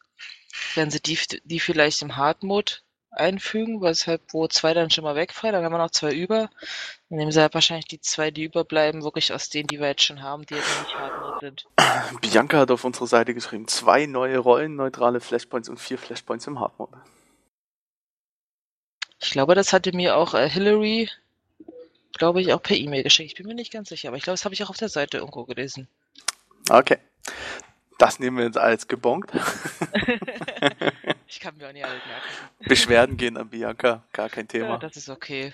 [0.75, 2.75] werden sie die, die vielleicht im Hard-Mode
[3.17, 6.51] einfügen, weshalb wo zwei dann schon mal wegfallen, dann haben wir noch zwei über.
[7.09, 10.05] Dann nehmen sie halt wahrscheinlich die zwei, die überbleiben, wirklich aus denen, die wir jetzt
[10.05, 11.67] schon haben, die jetzt noch nicht Hard-Mode sind.
[12.21, 17.01] Bianca hat auf unserer Seite geschrieben, zwei neue rollenneutrale Flashpoints und vier Flashpoints im Hardmode.
[19.21, 21.11] Ich glaube, das hatte mir auch äh, Hillary,
[22.13, 23.31] glaube ich, auch per E-Mail geschickt.
[23.31, 24.89] Ich bin mir nicht ganz sicher, aber ich glaube, das habe ich auch auf der
[24.89, 25.89] Seite irgendwo gelesen.
[26.69, 26.99] Okay.
[27.99, 29.31] Das nehmen wir jetzt als gebongt.
[31.35, 32.29] ich kann mir auch nicht alles merken.
[32.67, 34.79] Beschwerden gehen an Bianca, gar kein Ja, Thema.
[34.79, 35.53] das ist okay.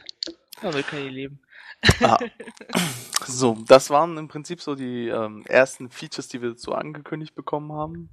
[0.61, 1.41] Damit kann ich leben.
[2.03, 2.21] Ah.
[3.27, 7.73] So, das waren im Prinzip so die ähm, ersten Features, die wir so angekündigt bekommen
[7.73, 8.11] haben.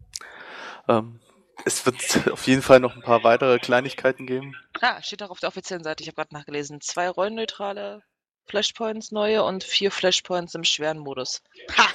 [0.88, 1.20] Ähm,
[1.66, 4.58] es wird auf jeden Fall noch ein paar weitere Kleinigkeiten geben.
[4.82, 6.02] Ah, steht auch auf der offiziellen Seite.
[6.04, 6.82] Ich habe gerade nachgelesen.
[6.82, 8.04] Zwei rollenneutrale
[8.48, 11.44] Flashpoints neue und vier Flashpoints im schweren Modus.
[11.78, 11.88] Ha!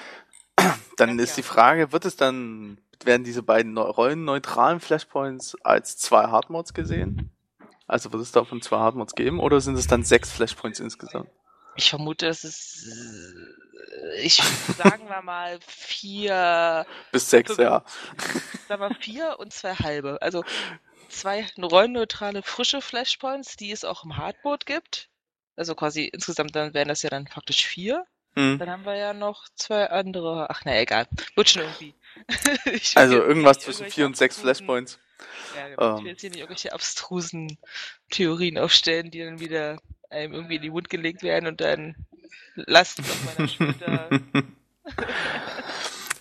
[0.97, 1.43] Dann Ja, ist die ja.
[1.43, 7.31] Frage, wird es dann, werden diese beiden neu- rollenneutralen Flashpoints als zwei Hardmods gesehen?
[7.87, 11.29] Also wird es davon zwei Hardmods geben oder sind es dann sechs Flashpoints insgesamt?
[11.77, 12.87] Ich vermute, es ist,
[14.23, 14.35] ich
[14.79, 17.61] sagen wir mal vier, Bis sechs, Fünf.
[17.61, 17.85] ja.
[18.69, 20.19] sagen wir vier und zwei halbe.
[20.23, 20.45] Also
[21.09, 25.09] zwei rollenneutrale frische Flashpoints, die es auch im Hardmode gibt.
[25.57, 28.07] Also quasi insgesamt dann wären das ja dann praktisch vier.
[28.35, 28.59] Hm.
[28.59, 30.49] Dann haben wir ja noch zwei andere.
[30.49, 31.07] Ach na egal.
[31.37, 31.95] Wird schon irgendwie.
[32.95, 34.99] Also irgendwas zwischen vier und sechs Flashpoints.
[35.57, 35.95] Ja, genau.
[35.95, 36.05] Ich Ähm.
[36.05, 37.59] will jetzt hier nicht irgendwelche abstrusen
[38.11, 41.97] Theorien aufstellen, die dann wieder einem irgendwie in die Mund gelegt werden und dann
[42.55, 44.11] Last auf meiner Schulter.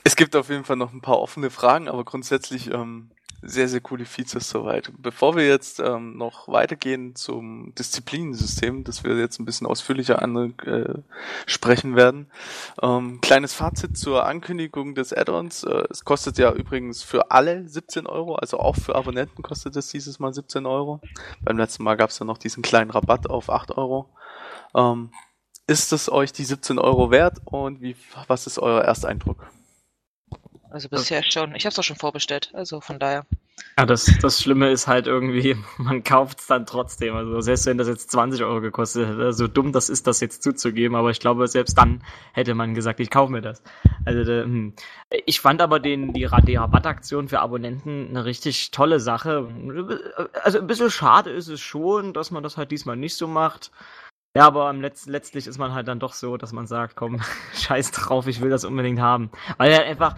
[0.04, 3.12] es gibt auf jeden Fall noch ein paar offene Fragen, aber grundsätzlich ähm,
[3.42, 4.92] sehr, sehr coole Features soweit.
[4.98, 11.94] Bevor wir jetzt ähm, noch weitergehen zum Disziplinensystem, das wir jetzt ein bisschen ausführlicher ansprechen
[11.94, 12.32] äh, werden,
[12.82, 15.64] ähm, kleines Fazit zur Ankündigung des Add-ons.
[15.64, 19.88] Äh, es kostet ja übrigens für alle 17 Euro, also auch für Abonnenten kostet es
[19.90, 21.02] dieses Mal 17 Euro.
[21.42, 24.10] Beim letzten Mal gab es ja noch diesen kleinen Rabatt auf 8 Euro.
[24.76, 25.12] Ähm,
[25.68, 27.96] ist es euch die 17 Euro wert und wie,
[28.28, 29.48] was ist euer Ersteindruck?
[30.72, 31.54] Also bisher schon.
[31.54, 33.26] Ich habe es auch schon vorbestellt, also von daher.
[33.78, 37.14] Ja, das, das Schlimme ist halt irgendwie, man kauft es dann trotzdem.
[37.16, 40.44] Also selbst wenn das jetzt 20 Euro gekostet hätte, so dumm das ist, das jetzt
[40.44, 43.62] zuzugeben, aber ich glaube, selbst dann hätte man gesagt, ich kaufe mir das.
[44.06, 44.74] Also hm.
[45.26, 49.50] ich fand aber den, die, die Rabattaktion für Abonnenten eine richtig tolle Sache.
[50.44, 53.72] Also ein bisschen schade ist es schon, dass man das halt diesmal nicht so macht.
[54.34, 57.20] Ja, aber Letz letztlich ist man halt dann doch so, dass man sagt, komm,
[57.54, 59.30] scheiß drauf, ich will das unbedingt haben.
[59.58, 60.16] Weil er einfach,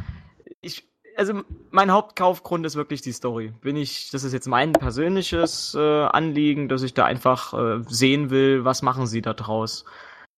[0.63, 3.53] ich, also mein Hauptkaufgrund ist wirklich die Story.
[3.61, 8.29] Bin ich, das ist jetzt mein persönliches äh, Anliegen, dass ich da einfach äh, sehen
[8.29, 9.85] will, was machen sie da draus.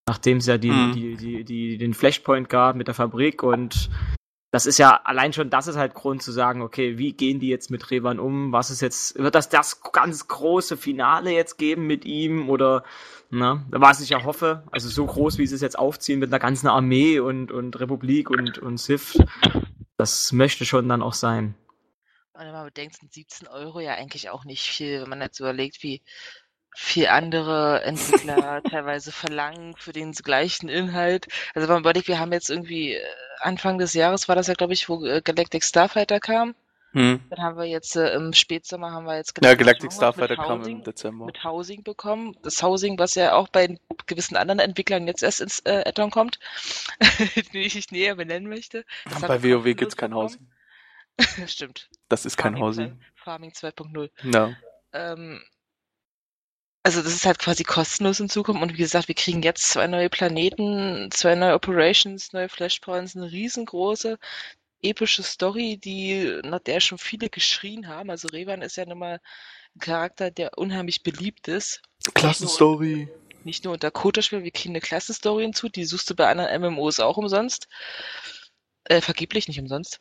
[0.08, 0.94] Nachdem es ja die, mhm.
[0.94, 3.90] die, die, die, den Flashpoint gab mit der Fabrik und
[4.56, 7.50] das ist ja allein schon, das ist halt Grund zu sagen, okay, wie gehen die
[7.50, 8.54] jetzt mit Revan um?
[8.54, 12.86] Was ist jetzt, wird das das ganz große Finale jetzt geben mit ihm oder,
[13.30, 16.40] na, was ich ja hoffe, also so groß, wie sie es jetzt aufziehen mit einer
[16.40, 19.22] ganzen Armee und, und Republik und, und Sith,
[19.98, 21.56] das möchte schon dann auch sein.
[22.34, 25.82] Wenn man bedenkt, sind 17 Euro ja eigentlich auch nicht viel, wenn man jetzt überlegt,
[25.84, 26.02] wie
[26.76, 31.28] viel andere Entwickler teilweise verlangen für den gleichen Inhalt.
[31.54, 33.02] Also wenn man überlegt, wir haben jetzt irgendwie äh,
[33.40, 36.56] Anfang des Jahres war das ja, glaube ich, wo äh, Galactic Starfighter kam.
[36.96, 37.20] Hm.
[37.30, 40.64] Dann haben wir jetzt äh, im Spätsommer haben wir jetzt Galactic, ja, Galactic Starfighter kam
[40.64, 41.26] im Dezember.
[41.26, 42.38] Mit Housing bekommen.
[42.42, 46.40] Das Housing, was ja auch bei gewissen anderen Entwicklern jetzt erst ins äh, Addon kommt,
[47.54, 48.86] die ich nicht näher benennen möchte.
[49.20, 50.48] Bei WoW gibt es kein Housing.
[51.48, 51.90] Stimmt.
[52.08, 52.98] Das ist kein Housing.
[53.16, 54.10] Farming 2.0.
[54.24, 54.56] No.
[54.94, 55.44] Ähm,
[56.84, 59.88] also das ist halt quasi kostenlos in Zukunft und wie gesagt, wir kriegen jetzt zwei
[59.88, 64.18] neue Planeten, zwei neue Operations, neue Flashpoints, eine riesengroße
[64.90, 68.10] epische Story, die, nach der schon viele geschrien haben.
[68.10, 69.20] Also Revan ist ja nun mal
[69.76, 71.82] ein Charakter, der unheimlich beliebt ist.
[72.14, 73.10] Klassenstory.
[73.44, 77.00] Nicht nur unter Kota-Spiel, wir kriegen eine Klassenstory hinzu, die suchst du bei anderen MMOs
[77.00, 77.68] auch umsonst.
[78.86, 80.00] Äh, vergeblich nicht umsonst.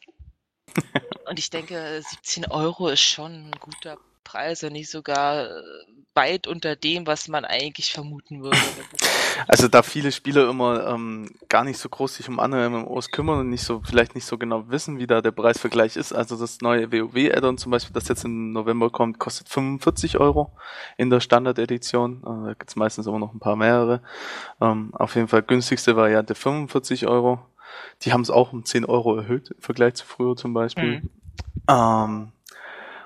[1.26, 5.62] und ich denke, 17 Euro ist schon ein guter Preise nicht sogar äh,
[6.14, 8.58] weit unter dem, was man eigentlich vermuten würde.
[9.48, 13.40] Also da viele Spieler immer ähm, gar nicht so groß sich um andere MMOs kümmern
[13.40, 16.12] und nicht so vielleicht nicht so genau wissen, wie da der Preisvergleich ist.
[16.12, 20.52] Also das neue WoW-Addon zum Beispiel, das jetzt im November kommt, kostet 45 Euro
[20.96, 22.22] in der Standard-Edition.
[22.22, 24.02] Äh, da gibt's meistens immer noch ein paar mehrere.
[24.60, 27.40] Ähm, auf jeden Fall günstigste Variante 45 Euro.
[28.02, 31.00] Die haben es auch um 10 Euro erhöht im Vergleich zu früher zum Beispiel.
[31.00, 31.10] Mhm.
[31.68, 32.32] Ähm,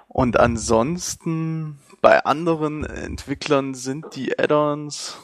[0.08, 5.18] und ansonsten bei anderen Entwicklern sind die Add-ons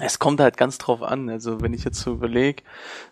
[0.00, 1.28] es kommt halt ganz drauf an.
[1.28, 2.62] Also wenn ich jetzt so überlege,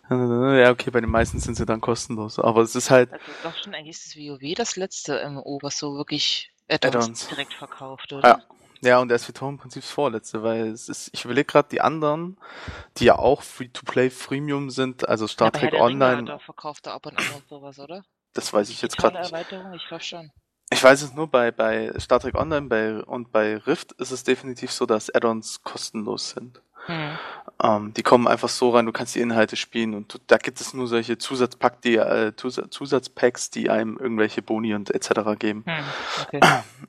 [0.09, 2.39] äh, ja okay, bei den meisten sind sie dann kostenlos.
[2.39, 3.11] Aber es ist halt.
[3.11, 7.35] Also doch schon eigentlich ist das WoW das letzte MMO, was so wirklich Add-ons Add
[7.35, 8.27] direkt verkauft, oder?
[8.27, 8.41] Ja.
[8.81, 11.79] Ja, und der SVTOR im Prinzip das vorletzte, weil es ist, ich überlege gerade die
[11.79, 12.37] anderen,
[12.97, 16.25] die ja auch Free-to-Play Freemium sind, also Star ja, Trek Online.
[16.25, 18.03] Da verkauft er ab und an sowas, oder?
[18.33, 19.31] Das weiß ich jetzt gerade nicht.
[19.31, 20.33] Erweiterung, ich glaube schon.
[20.73, 24.23] Ich weiß es nur bei, bei Star Trek Online bei, und bei Rift ist es
[24.23, 26.63] definitiv so, dass Add-ons kostenlos sind.
[26.85, 27.17] Hm.
[27.61, 30.59] Ähm, die kommen einfach so rein, du kannst die Inhalte spielen und du, da gibt
[30.59, 35.37] es nur solche Zusatzpack, die, äh, Zusatzpacks, die einem irgendwelche Boni und etc.
[35.37, 35.63] geben.
[35.65, 35.83] Hm.
[36.27, 36.39] Okay.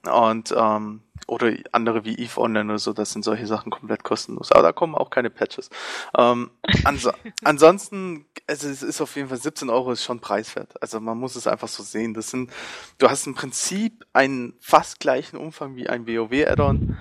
[0.10, 4.52] Und ähm, oder andere wie EVE Online oder so, das sind solche Sachen komplett kostenlos.
[4.52, 5.70] Aber da kommen auch keine Patches.
[6.16, 6.50] Ähm,
[6.84, 7.08] ans
[7.44, 10.80] ansonsten, also es ist auf jeden Fall 17 Euro ist schon preiswert.
[10.82, 12.14] Also man muss es einfach so sehen.
[12.14, 12.50] Das sind,
[12.98, 16.98] du hast im Prinzip einen fast gleichen Umfang wie ein WoW-Add-on.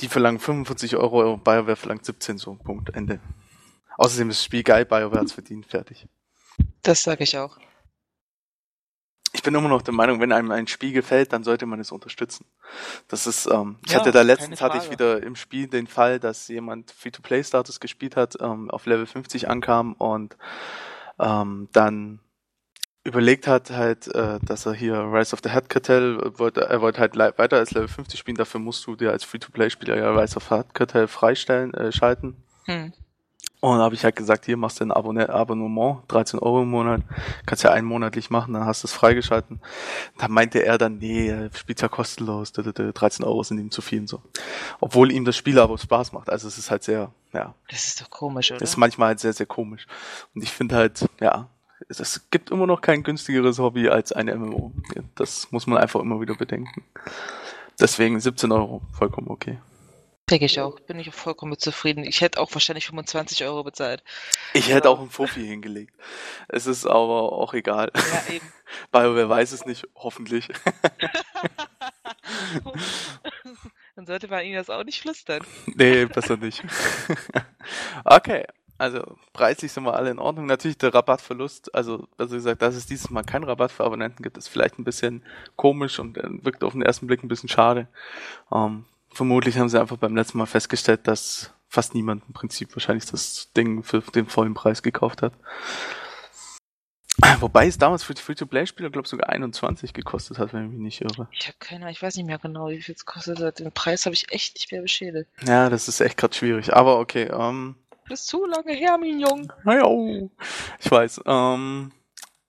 [0.00, 3.20] Die verlangen 45 Euro, BioWare verlangt 17, so Punkt, Ende.
[3.96, 6.06] Außerdem ist das Spiel geil, BioWare hat's verdient, fertig.
[6.82, 7.58] Das sage ich auch
[9.36, 11.92] ich bin immer noch der Meinung, wenn einem ein Spiel gefällt, dann sollte man es
[11.92, 12.46] unterstützen.
[13.06, 16.18] Das ist, ähm, ich ja, hatte da letztens hatte ich wieder im Spiel den Fall,
[16.18, 20.38] dass jemand Free-to-Play-Status gespielt hat, ähm, auf Level 50 ankam und
[21.18, 22.20] ähm, dann
[23.06, 27.00] überlegt hat halt, äh, dass er hier Rise of the Head Cartel wollte, er wollte
[27.00, 30.48] halt weiter als Level 50 spielen, dafür musst du dir als Free-to-Play-Spieler ja Rise of
[30.48, 32.36] the Head Cartel freistellen, äh, schalten.
[32.64, 32.92] Hm.
[33.60, 36.68] Und da habe ich halt gesagt, hier machst du ein Abonne Abonnement, 13 Euro im
[36.68, 37.00] Monat,
[37.46, 39.60] kannst ja einen monatlich machen, dann hast du es freigeschalten.
[40.18, 44.08] Da meinte er dann, nee, spielt ja kostenlos, 13 Euro sind ihm zu viel und
[44.08, 44.22] so.
[44.78, 46.28] Obwohl ihm das Spiel aber Spaß macht.
[46.28, 47.54] Also es ist halt sehr, ja.
[47.68, 48.60] Das ist doch komisch, oder?
[48.60, 49.86] Das ist manchmal halt sehr, sehr komisch.
[50.34, 51.48] Und ich finde halt, ja,
[51.88, 54.72] es gibt immer noch kein günstigeres Hobby als ein MMO.
[55.14, 56.84] Das muss man einfach immer wieder bedenken.
[57.78, 59.58] Deswegen 17 Euro, vollkommen okay.
[60.28, 60.80] Denke ich auch.
[60.80, 62.02] Bin ich auch vollkommen zufrieden.
[62.02, 64.02] Ich hätte auch wahrscheinlich 25 Euro bezahlt.
[64.54, 65.94] Ich hätte auch einen Fofi hingelegt.
[66.48, 67.92] Es ist aber auch egal.
[67.94, 68.52] Ja, eben.
[68.90, 70.48] Weil wer weiß es nicht, hoffentlich.
[73.94, 75.44] Dann sollte man ihnen das auch nicht flüstern.
[75.66, 76.64] Nee, besser nicht.
[78.04, 78.46] okay.
[78.78, 80.46] Also preislich sind wir alle in Ordnung.
[80.46, 84.36] Natürlich der Rabattverlust, also also gesagt, dass es dieses Mal keinen Rabatt für Abonnenten gibt,
[84.36, 85.22] ist vielleicht ein bisschen
[85.56, 87.88] komisch und äh, wirkt auf den ersten Blick ein bisschen schade.
[88.52, 93.06] Ähm, vermutlich haben sie einfach beim letzten Mal festgestellt, dass fast niemand im Prinzip wahrscheinlich
[93.06, 95.32] das Ding für den vollen Preis gekauft hat.
[97.40, 100.80] Wobei es damals für die Free-to-Play-Spieler, glaube ich, sogar 21 gekostet hat, wenn ich mich
[100.80, 101.28] nicht irre.
[101.32, 103.58] Ich habe keine Ahnung, ich weiß nicht mehr genau, wie viel es kostet hat.
[103.58, 105.30] Den Preis habe ich echt nicht mehr beschädigt.
[105.46, 106.74] Ja, das ist echt gerade schwierig.
[106.74, 107.76] Aber okay, ähm,
[108.08, 109.52] Das ist zu lange her, mein Jung.
[109.64, 110.28] naja,
[110.80, 111.22] ich weiß.
[111.26, 111.92] Ähm,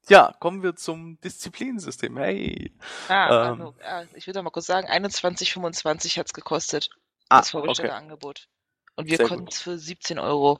[0.09, 2.17] ja, kommen wir zum Disziplinsystem.
[2.17, 2.73] Hey.
[3.09, 3.73] Ah, Ähm.
[3.83, 6.89] ah, ich würde mal kurz sagen, 21,25 hat's gekostet.
[7.29, 8.01] Ah, das vorgestellte okay.
[8.01, 8.47] Angebot.
[8.95, 10.59] Und wir konnten es für 17 Euro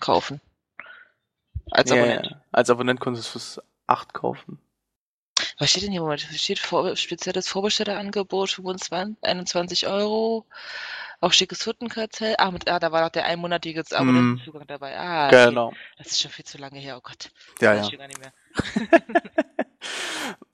[0.00, 0.40] kaufen.
[1.70, 2.36] Als Ja, Abonnent.
[2.52, 4.60] Als Abonnent konntest du es für 8 kaufen.
[5.62, 6.22] Was steht denn hier im Moment?
[6.22, 10.44] Steht vor, spezielles Vorbestellerangebot, 25, 21 Euro.
[11.20, 12.34] Auch schickes Huttenkartell.
[12.38, 14.98] Ah, mit, ah, da war noch der einmonatige Abonnentenzugang dabei.
[14.98, 15.50] Ah, okay.
[15.50, 15.72] Genau.
[15.98, 17.30] Das ist schon viel zu lange her, oh Gott.
[17.60, 17.96] Ja, Weiß ja.
[17.96, 18.32] gar nicht mehr.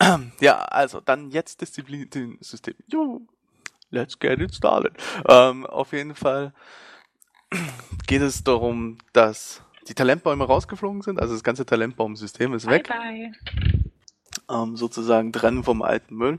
[0.41, 2.75] ja, also dann jetzt Disziplinsystem.
[2.89, 3.23] Jo,
[3.91, 4.93] let's get it started.
[5.27, 6.53] Ähm, auf jeden Fall
[8.07, 13.33] geht es darum, dass die Talentbäume rausgeflogen sind, also das ganze Talentbaumsystem ist weg, bye.
[14.51, 16.39] Ähm, sozusagen trennen vom alten Müll.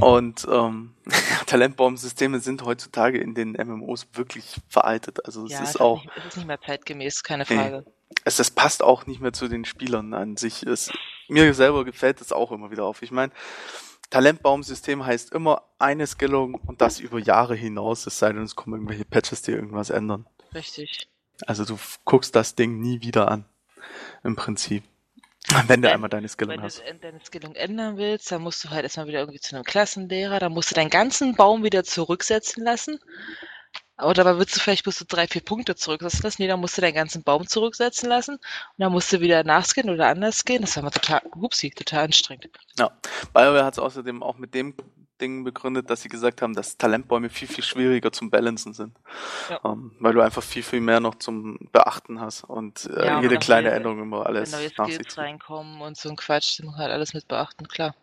[0.00, 0.94] Und ähm,
[1.46, 5.24] Talentbaumsysteme sind heutzutage in den MMOs wirklich veraltet.
[5.24, 7.56] Also es Ja, ist es auch, Nicht, es ist nicht mehr zeitgemäß, keine Nee.
[7.56, 7.84] Frage.
[8.24, 10.64] es, das passt auch nicht mehr zu den Spielern an sich.
[10.64, 10.90] Es,
[11.28, 13.02] mir selber gefällt das auch immer wieder auf.
[13.02, 13.32] Ich meine,
[14.10, 18.74] Talentbaumsystem heißt immer eine Skillung und das über Jahre hinaus, es sei denn, es kommen
[18.74, 20.26] irgendwelche Patches, die irgendwas ändern.
[20.52, 21.08] Richtig.
[21.46, 23.44] Also du guckst das Ding nie wieder an.
[24.24, 24.82] Im Prinzip.
[25.48, 26.80] Wenn du Wenn- einmal deine Skillung Wenn du hast.
[26.80, 30.38] de- deine Skillung ändern willst, dann musst du halt erstmal wieder irgendwie zu einem Klassenlehrer,
[30.38, 32.98] dann musst du deinen ganzen Baum wieder zurücksetzen lassen.
[33.96, 36.40] Aber dabei willst du vielleicht musst du drei, vier Punkte zurücksetzen lassen.
[36.42, 38.36] Nee, dann musst du deinen ganzen Baum zurücksetzen lassen.
[38.36, 38.42] Und
[38.78, 40.62] dann musst du wieder nachskillen oder anders gehen.
[40.62, 42.48] Das war mal total, upsie, total anstrengend.
[43.34, 44.74] BioWare hat es außerdem auch mit dem
[45.20, 48.96] Ding begründet, dass sie gesagt haben, dass Talentbäume viel, viel schwieriger zum Balancen sind.
[49.48, 49.60] Ja.
[49.64, 53.36] Ähm, weil du einfach viel, viel mehr noch zum Beachten hast und äh, Ja, jede
[53.38, 56.60] kleine neue- Änderung immer Wenn alles neue nach sich Skills reinkommen und so ein Quatsch,
[56.62, 57.94] muss man halt alles mit beachten, klar.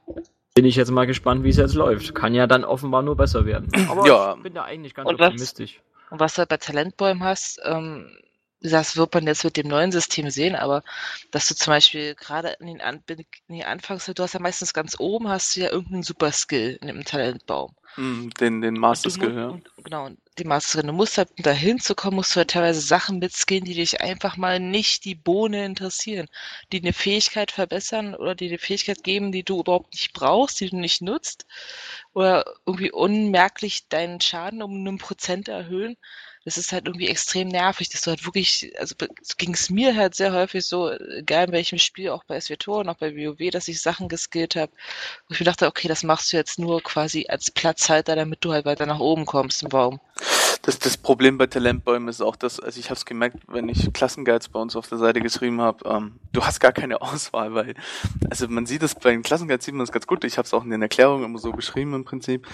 [0.56, 2.16] Bin ich jetzt mal gespannt, wie es jetzt läuft.
[2.16, 3.70] Kann ja dann offenbar nur besser werden.
[3.90, 4.36] Aber Ja.
[4.38, 5.82] ich bin da eigentlich ganz Und was- optimistisch.
[6.10, 8.10] Und was du halt bei Talentbäumen hast, ähm,
[8.62, 10.84] das wird man jetzt mit dem neuen System sehen, aber
[11.32, 14.74] dass du zum Beispiel gerade in den, An in den Anfangs, du hast ja meistens
[14.74, 17.76] ganz oben, hast du ja irgendeinen Super-Skill in dem Talentbaum.
[17.98, 19.48] Mm, Den, den Master Skill, ja.
[19.48, 20.88] und, genau, die Master Skill.
[20.88, 24.38] Du musst halt, um da hinzukommen, musst du halt teilweise Sachen mitskillen, die dich einfach
[24.38, 26.28] mal nicht die Bohne interessieren,
[26.72, 30.70] die eine Fähigkeit verbessern oder die eine Fähigkeit geben, die du überhaupt nicht brauchst, die
[30.70, 31.46] du nicht nutzt
[32.14, 35.96] oder irgendwie unmerklich deinen Schaden um einen Prozent erhöhen.
[36.48, 38.96] Das ist halt irgendwie extrem nervig, dass du halt wirklich, also
[39.38, 42.90] ging es mir halt sehr häufig so, egal in welchem Spiel, auch bei SWTOR und
[42.90, 44.72] auch bei WoW, dass ich Sachen geskillt habe,
[45.28, 48.54] wo ich mir dachte, okay, das machst du jetzt nur quasi als Platzhalter, damit du
[48.54, 50.00] halt weiter nach oben kommst im Baum.
[50.62, 53.92] Das, das Problem bei Talentbäumen ist auch, dass, also ich habe es gemerkt, wenn ich
[53.92, 57.76] Klassenguides bei uns auf der Seite geschrieben habe, ähm, du hast gar keine Auswahl, weil,
[58.30, 60.54] also man sieht es bei den Klassenguides sieht man das ganz gut, ich habe es
[60.54, 62.48] auch in den Erklärungen immer so beschrieben im Prinzip,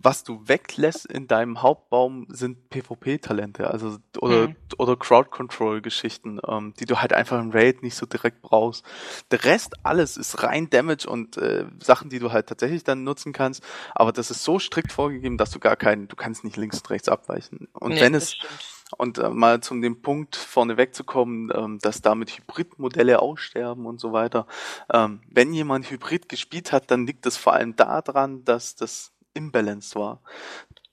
[0.00, 4.56] was du weglässt in deinem Hauptbaum sind PvP-Talente, also oder, Mhm.
[4.78, 8.84] oder Crowd-Control-Geschichten, ähm, die du halt einfach im Raid nicht so direkt brauchst.
[9.30, 13.32] Der Rest, alles ist rein Damage und äh, Sachen, die du halt tatsächlich dann nutzen
[13.32, 13.62] kannst,
[13.94, 16.90] aber das ist so strikt vorgegeben, dass du gar keinen, du kannst nicht links und
[16.90, 17.68] rechts abweichen.
[17.72, 18.52] Und Nee, wenn es, stimmt.
[18.98, 24.12] und äh, mal zum dem Punkt vorne wegzukommen, ähm, dass damit Hybridmodelle aussterben und so
[24.12, 24.46] weiter.
[24.92, 29.94] Ähm, wenn jemand Hybrid gespielt hat, dann liegt es vor allem daran, dass das imbalanced
[29.96, 30.20] war.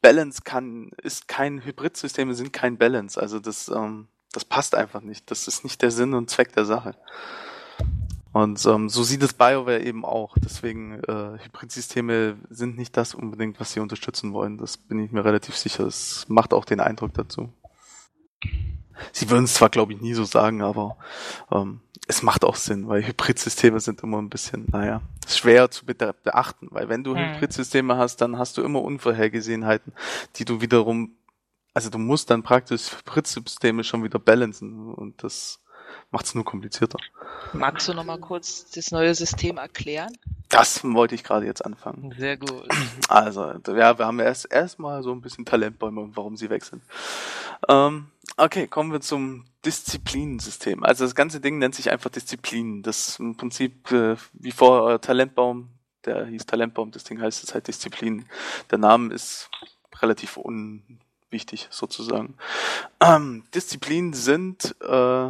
[0.02, 3.20] Balance kann, ist kein, Hybridsysteme sind kein Balance.
[3.20, 5.32] Also das, ähm, das passt einfach nicht.
[5.32, 6.96] Das ist nicht der Sinn und Zweck der Sache.
[8.34, 10.36] Und ähm, so sieht es BioWare eben auch.
[10.38, 14.58] Deswegen, äh, Hybridsysteme sind nicht das unbedingt, was sie unterstützen wollen.
[14.58, 15.86] Das bin ich mir relativ sicher.
[15.86, 17.54] Es macht auch den Eindruck dazu.
[19.12, 20.98] Sie würden es zwar, glaube ich, nie so sagen, aber
[21.52, 26.68] ähm, es macht auch Sinn, weil Hybridsysteme sind immer ein bisschen, naja, schwer zu beachten,
[26.72, 27.36] weil wenn du hm.
[27.36, 29.94] Hybridsysteme hast, dann hast du immer Unvorhergesehenheiten,
[30.36, 31.16] die du wiederum,
[31.74, 35.62] also du musst dann praktisch Hybridsysteme schon wieder balancen und das
[36.12, 37.00] macht es nur komplizierter.
[37.54, 40.16] Magst du noch mal kurz das neue System erklären?
[40.50, 42.14] Das wollte ich gerade jetzt anfangen.
[42.18, 42.68] Sehr gut.
[43.08, 46.82] Also, ja, wir haben erst erstmal so ein bisschen Talentbäume und warum sie weg sind.
[47.68, 48.08] Ähm,
[48.38, 50.84] okay, kommen wir zum Disziplinensystem.
[50.84, 52.84] Also das ganze Ding nennt sich einfach Disziplin.
[52.84, 55.70] Das ist im Prinzip äh, wie vor euer Talentbaum,
[56.06, 58.26] der hieß Talentbaum, das Ding heißt jetzt halt Disziplin.
[58.70, 59.50] Der Name ist
[60.02, 62.36] relativ unwichtig sozusagen.
[63.02, 65.30] Ähm, Disziplinen sind äh,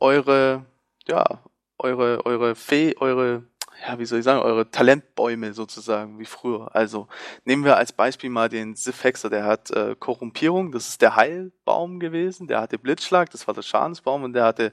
[0.00, 0.66] eure,
[1.06, 1.42] ja,
[1.78, 3.42] eure, eure Fee, eure
[3.80, 6.74] ja, wie soll ich sagen, eure Talentbäume sozusagen, wie früher.
[6.74, 7.08] Also
[7.44, 11.98] nehmen wir als Beispiel mal den Sifhexer, der hat äh, Korrumpierung, das ist der Heilbaum
[11.98, 14.72] gewesen, der hatte Blitzschlag, das war der Schadensbaum und der hatte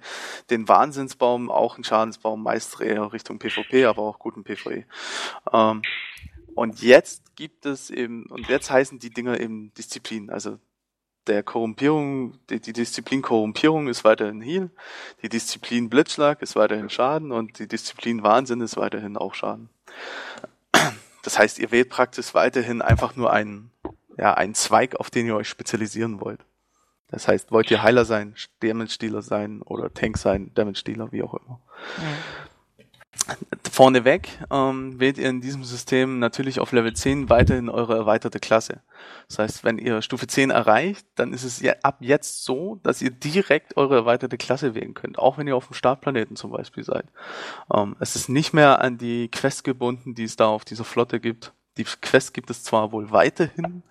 [0.49, 4.85] den Wahnsinnsbaum, auch ein Schadensbaum, meist eher Richtung PvP, aber auch guten PvE.
[5.51, 5.81] Ähm,
[6.55, 10.59] und jetzt gibt es eben, und jetzt heißen die Dinger eben Disziplin, also
[11.27, 14.69] der Korrumpierung, die, die Disziplin Korrumpierung ist weiterhin Heal,
[15.21, 19.69] die Disziplin Blitzschlag ist weiterhin Schaden und die Disziplin Wahnsinn ist weiterhin auch Schaden.
[21.23, 23.71] Das heißt, ihr wählt praktisch weiterhin einfach nur einen,
[24.17, 26.39] ja, einen Zweig, auf den ihr euch spezialisieren wollt.
[27.09, 31.23] Das heißt, wollt ihr Heiler sein, Damage Dealer sein oder Tank sein, Damage Dealer, wie
[31.23, 31.59] auch immer.
[31.97, 32.48] Mhm.
[33.71, 38.81] Vorneweg ähm, wählt ihr in diesem System natürlich auf Level 10 weiterhin eure erweiterte Klasse.
[39.27, 43.01] Das heißt, wenn ihr Stufe 10 erreicht, dann ist es ja ab jetzt so, dass
[43.01, 46.83] ihr direkt eure erweiterte Klasse wählen könnt, auch wenn ihr auf dem Startplaneten zum Beispiel
[46.83, 47.05] seid.
[47.73, 51.19] Ähm, es ist nicht mehr an die Quest gebunden, die es da auf dieser Flotte
[51.19, 51.53] gibt.
[51.77, 53.83] Die Quest gibt es zwar wohl weiterhin,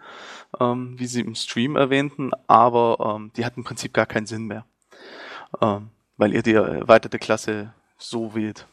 [0.61, 4.47] ähm, wie sie im Stream erwähnten, aber ähm, die hat im Prinzip gar keinen Sinn
[4.47, 4.67] mehr,
[5.63, 8.67] ähm, weil ihr die erweiterte Klasse so wählt.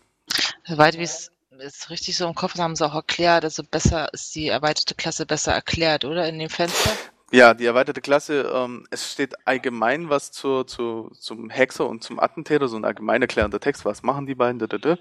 [0.67, 4.35] Soweit wie es ist richtig so im Kopf haben sie auch erklärt, also besser ist
[4.35, 6.27] die erweiterte Klasse besser erklärt, oder?
[6.27, 6.91] In dem Fenster?
[7.31, 12.19] Ja, die erweiterte Klasse, ähm, es steht allgemein was zur, zu, zum Hexer und zum
[12.19, 14.97] Attentäter, so ein allgemein erklärender Text, was machen die beiden, da, da, da.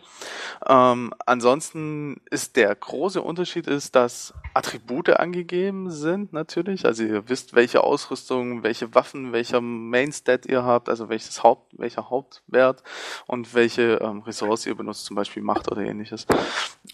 [0.66, 7.54] Ähm, ansonsten ist der große Unterschied ist, dass Attribute angegeben sind, natürlich, also ihr wisst,
[7.54, 12.82] welche Ausrüstung, welche Waffen, welcher Mainstat ihr habt, also welches Haupt, welcher Hauptwert
[13.26, 16.26] und welche ähm, Ressource ihr benutzt, zum Beispiel Macht oder ähnliches.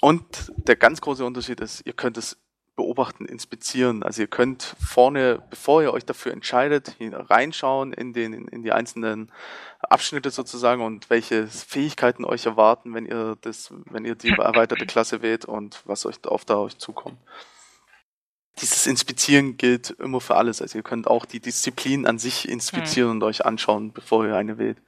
[0.00, 2.36] Und der ganz große Unterschied ist, ihr könnt es
[2.80, 4.02] beobachten, inspizieren.
[4.02, 9.30] Also ihr könnt vorne, bevor ihr euch dafür entscheidet, reinschauen in den in die einzelnen
[9.80, 15.20] Abschnitte sozusagen und welche Fähigkeiten euch erwarten, wenn ihr das, wenn ihr die erweiterte Klasse
[15.20, 17.18] wählt und was euch auf da euch zukommt.
[18.62, 20.62] Dieses Inspizieren gilt immer für alles.
[20.62, 23.16] Also ihr könnt auch die Disziplin an sich inspizieren hm.
[23.16, 24.78] und euch anschauen, bevor ihr eine wählt.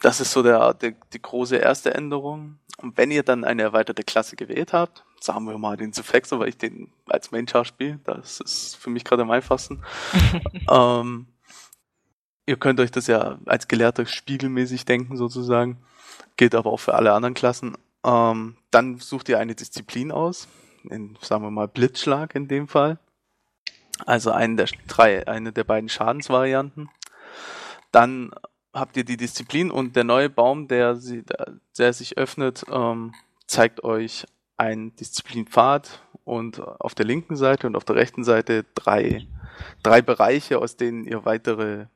[0.00, 2.58] Das ist so der, der, die große erste Änderung.
[2.78, 6.48] Und wenn ihr dann eine erweiterte Klasse gewählt habt, sagen wir mal den Suffixer, weil
[6.48, 9.82] ich den als Main-Char spiele, das ist für mich gerade am einfachsten.
[10.70, 11.26] ähm,
[12.46, 15.78] ihr könnt euch das ja als Gelehrter spiegelmäßig denken sozusagen,
[16.36, 17.76] gilt aber auch für alle anderen Klassen.
[18.04, 20.48] Ähm, dann sucht ihr eine Disziplin aus,
[20.84, 22.98] in, sagen wir mal Blitzschlag in dem Fall.
[24.04, 26.90] Also einen der drei, eine der beiden Schadensvarianten.
[27.92, 28.30] Dann
[28.74, 31.24] habt ihr die Disziplin und der neue Baum, der, sie,
[31.78, 33.14] der sich öffnet, ähm,
[33.46, 34.26] zeigt euch
[34.56, 39.26] ein Disziplinpfad und auf der linken Seite und auf der rechten Seite drei,
[39.82, 41.86] drei Bereiche, aus denen ihr weitere,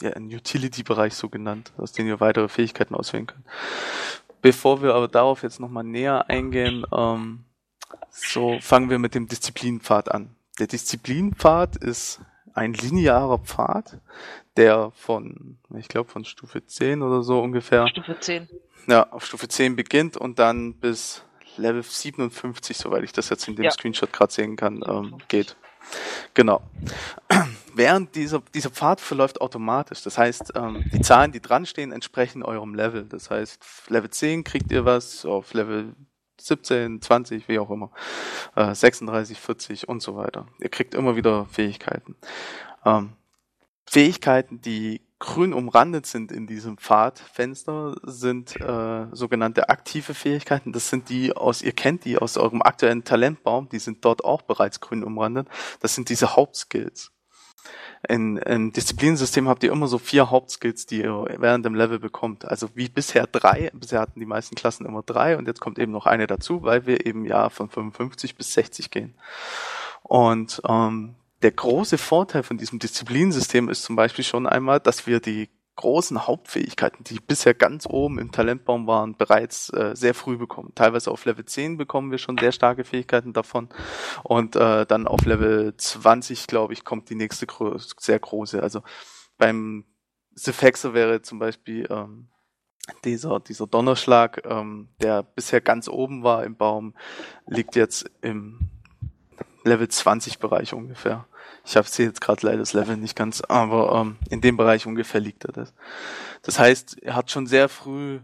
[0.00, 3.44] ja, ein Utility-Bereich so genannt, aus denen ihr weitere Fähigkeiten auswählen könnt.
[4.42, 7.44] Bevor wir aber darauf jetzt nochmal näher eingehen, ähm,
[8.10, 10.36] so fangen wir mit dem Disziplinpfad an.
[10.58, 12.20] Der Disziplinpfad ist
[12.52, 13.98] ein linearer Pfad,
[14.56, 17.88] der von, ich glaube, von Stufe 10 oder so ungefähr.
[17.88, 18.48] Stufe 10.
[18.86, 21.24] Ja, auf Stufe 10 beginnt und dann bis
[21.56, 23.70] Level 57, soweit ich das jetzt in dem ja.
[23.70, 25.56] Screenshot gerade sehen kann, ähm, geht.
[26.34, 26.62] Genau.
[27.74, 30.02] Während dieser, dieser Pfad verläuft automatisch.
[30.02, 33.04] Das heißt, ähm, die Zahlen, die dran stehen, entsprechen eurem Level.
[33.04, 35.94] Das heißt, Level 10 kriegt ihr was, auf Level
[36.40, 37.90] 17, 20, wie auch immer,
[38.54, 40.46] äh, 36, 40 und so weiter.
[40.60, 42.16] Ihr kriegt immer wieder Fähigkeiten.
[42.84, 43.12] Ähm,
[43.86, 50.72] Fähigkeiten, die grün umrandet sind in diesem Pfadfenster, sind äh, sogenannte aktive Fähigkeiten.
[50.72, 54.42] Das sind die aus, ihr kennt die aus eurem aktuellen Talentbaum, die sind dort auch
[54.42, 55.48] bereits grün umrandet.
[55.80, 57.10] Das sind diese Hauptskills.
[58.06, 62.44] In, Im Disziplinensystem habt ihr immer so vier Hauptskills, die ihr während dem Level bekommt.
[62.44, 63.70] Also wie bisher drei.
[63.72, 66.84] Bisher hatten die meisten Klassen immer drei und jetzt kommt eben noch eine dazu, weil
[66.86, 69.14] wir eben ja von 55 bis 60 gehen.
[70.02, 71.14] Und ähm,
[71.44, 76.26] der große Vorteil von diesem Disziplinsystem ist zum Beispiel schon einmal, dass wir die großen
[76.26, 80.72] Hauptfähigkeiten, die bisher ganz oben im Talentbaum waren, bereits äh, sehr früh bekommen.
[80.74, 83.68] Teilweise auf Level 10 bekommen wir schon sehr starke Fähigkeiten davon
[84.22, 88.62] und äh, dann auf Level 20, glaube ich, kommt die nächste gro sehr große.
[88.62, 88.80] Also
[89.36, 89.84] beim
[90.34, 92.28] Sefexer wäre zum Beispiel ähm,
[93.04, 96.94] dieser, dieser Donnerschlag, ähm, der bisher ganz oben war im Baum,
[97.46, 98.70] liegt jetzt im
[99.64, 101.26] Level 20 Bereich ungefähr.
[101.64, 105.20] Ich habe jetzt gerade leider das Level nicht ganz, aber ähm, in dem Bereich ungefähr
[105.20, 105.72] liegt er das.
[106.42, 108.20] Das heißt, er hat schon sehr früh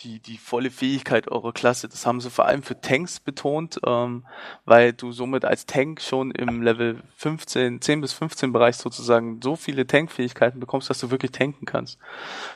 [0.00, 1.88] die, die volle Fähigkeit eurer Klasse.
[1.88, 4.26] Das haben sie vor allem für Tanks betont, ähm,
[4.64, 9.56] weil du somit als Tank schon im Level 15, 10 bis 15 Bereich sozusagen so
[9.56, 11.98] viele Tankfähigkeiten bekommst, dass du wirklich tanken kannst.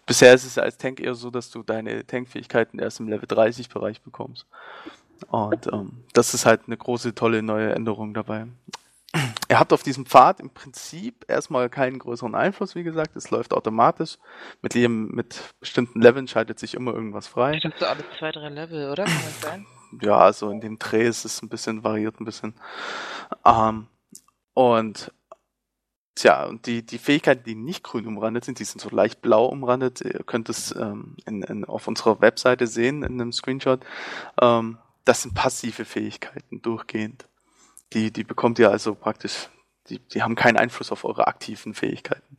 [0.07, 3.27] Bisher ist es ja als Tank eher so, dass du deine Tankfähigkeiten erst im Level
[3.27, 4.47] 30 Bereich bekommst.
[5.29, 8.47] Und ähm, das ist halt eine große, tolle neue Änderung dabei.
[9.49, 13.17] Er hat auf diesem Pfad im Prinzip erstmal keinen größeren Einfluss, wie gesagt.
[13.17, 14.19] Es läuft automatisch.
[14.63, 17.55] Mit jedem, mit bestimmten Leveln schaltet sich immer irgendwas frei.
[17.55, 19.05] Ich glaube so alle zwei, drei Level, oder?
[19.05, 19.67] Kann das sein?
[20.01, 22.55] Ja, also in dem Dreh ist es ein bisschen variiert, ein bisschen.
[23.45, 23.87] Ähm,
[24.55, 25.13] und
[26.17, 29.45] Tja, und die, die Fähigkeiten, die nicht grün umrandet sind, die sind so leicht blau
[29.45, 30.01] umrandet.
[30.01, 33.85] Ihr könnt es ähm, in, in, auf unserer Webseite sehen in einem Screenshot.
[34.41, 37.29] Ähm, das sind passive Fähigkeiten durchgehend.
[37.93, 39.49] Die, die bekommt ihr also praktisch,
[39.89, 42.37] die, die haben keinen Einfluss auf eure aktiven Fähigkeiten.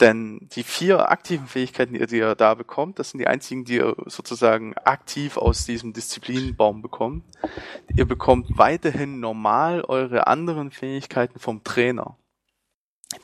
[0.00, 3.64] Denn die vier aktiven Fähigkeiten, die ihr, die ihr da bekommt, das sind die einzigen,
[3.64, 7.24] die ihr sozusagen aktiv aus diesem Disziplinenbaum bekommt.
[7.96, 12.16] Ihr bekommt weiterhin normal eure anderen Fähigkeiten vom Trainer.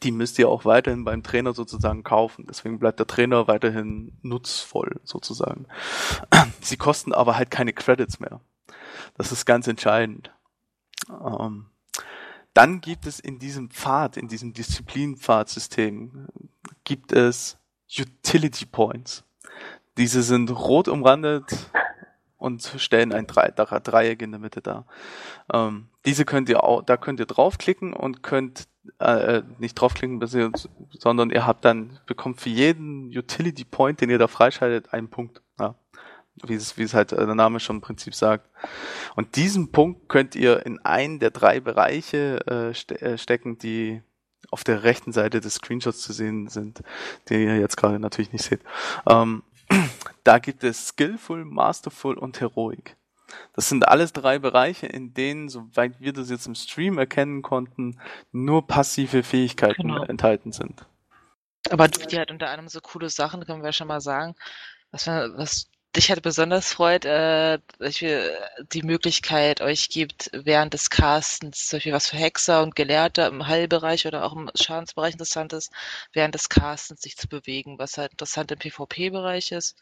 [0.02, 2.46] Die müsst ihr auch weiterhin beim Trainer sozusagen kaufen.
[2.48, 5.66] Deswegen bleibt der Trainer weiterhin nutzvoll sozusagen.
[6.60, 8.40] Sie kosten aber halt keine Credits mehr.
[9.16, 10.33] Das ist ganz entscheidend.
[11.08, 11.66] Ähm,
[12.54, 16.28] dann gibt es in diesem Pfad, in diesem Disziplinpfadsystem,
[16.84, 17.58] gibt es
[17.98, 19.24] Utility Points.
[19.96, 21.70] Diese sind rot umrandet
[22.38, 24.86] und stellen ein Dreieck in der Mitte dar.
[25.52, 30.20] Ähm, diese könnt ihr auch, da könnt ihr draufklicken und könnt äh, nicht draufklicken,
[30.90, 35.42] sondern ihr habt dann bekommt für jeden Utility Point, den ihr da freischaltet, einen Punkt.
[35.58, 35.74] Ja
[36.42, 38.48] wie es, wie es halt der Name schon im Prinzip sagt.
[39.14, 44.02] Und diesen Punkt könnt ihr in einen der drei Bereiche äh, ste äh, stecken, die
[44.50, 46.82] auf der rechten Seite des Screenshots zu sehen sind,
[47.28, 48.60] die ihr jetzt gerade natürlich nicht seht.
[49.08, 49.42] Ähm,
[50.24, 52.96] da gibt es Skillful, Masterful und Heroic.
[53.54, 57.98] Das sind alles drei Bereiche, in denen, soweit wir das jetzt im Stream erkennen konnten,
[58.32, 60.04] nur passive Fähigkeiten genau.
[60.04, 60.86] enthalten sind.
[61.70, 64.34] Aber die hat unter anderem so coole Sachen, können wir schon mal sagen.
[64.90, 65.66] Was, was
[65.96, 68.30] ich hatte besonders freut, äh, dass ihr
[68.72, 73.46] die Möglichkeit euch gibt, während des Castens, zum Beispiel was für Hexer und Gelehrte im
[73.46, 75.72] Heilbereich oder auch im Schadensbereich interessant ist,
[76.12, 79.76] während des Castens sich zu bewegen, was halt interessant im PvP-Bereich ist.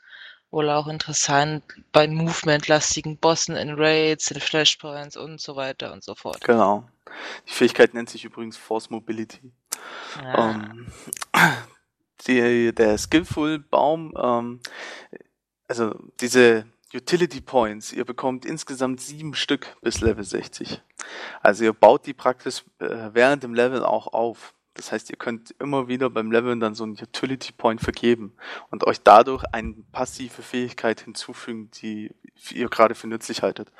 [0.50, 6.14] Oder auch interessant bei Movement-lastigen Bossen in Raids, in Flashpoints und so weiter und so
[6.14, 6.44] fort.
[6.44, 6.86] Genau.
[7.48, 9.50] Die Fähigkeit nennt sich übrigens Force Mobility.
[10.22, 10.50] Ja.
[10.50, 10.92] Ähm,
[12.26, 14.60] die, der Skillful-Baum ähm,
[15.72, 20.82] also diese Utility Points, ihr bekommt insgesamt sieben Stück bis Level 60.
[21.40, 24.52] Also ihr baut die praktisch äh, während dem Level auch auf.
[24.74, 28.32] Das heißt, ihr könnt immer wieder beim Leveln dann so einen Utility Point vergeben
[28.70, 32.14] und euch dadurch eine passive Fähigkeit hinzufügen, die
[32.50, 33.70] ihr gerade für nützlich haltet.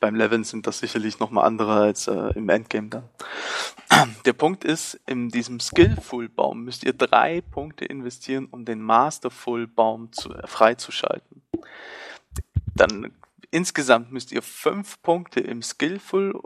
[0.00, 3.08] Beim Leveln sind das sicherlich nochmal andere als äh, im Endgame dann.
[4.24, 9.68] Der Punkt ist, in diesem Skillful Baum müsst ihr drei Punkte investieren, um den Masterful
[9.68, 11.42] Baum zu, äh, freizuschalten.
[12.74, 13.12] Dann
[13.50, 16.40] insgesamt müsst ihr fünf Punkte im Skillful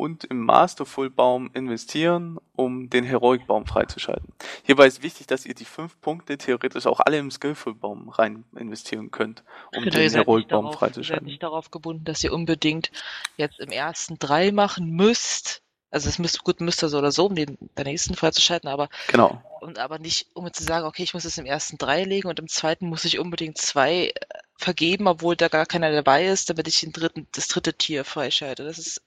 [0.00, 4.32] und im Masterful-Baum investieren, um den Heroic-Baum freizuschalten.
[4.62, 9.10] Hierbei ist wichtig, dass ihr die fünf Punkte theoretisch auch alle im Skillful-Baum rein investieren
[9.10, 9.44] könnt,
[9.76, 11.26] um genau, den Heroic-Baum freizuschalten.
[11.26, 12.90] Ihr seid nicht darauf gebunden, dass ihr unbedingt
[13.36, 17.34] jetzt im ersten drei machen müsst, also es müsste gut müsste so oder so, um
[17.34, 19.42] den der nächsten freizuschalten, aber genau.
[19.60, 22.38] und aber nicht, um zu sagen, okay, ich muss es im ersten drei legen und
[22.38, 24.12] im zweiten muss ich unbedingt zwei äh,
[24.60, 28.64] vergeben, obwohl da gar keiner dabei ist, damit ich den dritten, das dritte Tier freischalte.
[28.64, 29.02] Das ist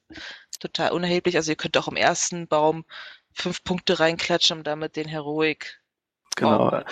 [0.60, 1.36] total unerheblich.
[1.38, 2.86] Also ihr könnt auch im ersten Baum
[3.34, 5.82] fünf Punkte reinklatschen, um damit den Heroic
[6.36, 6.72] Genau.
[6.72, 6.84] Baum.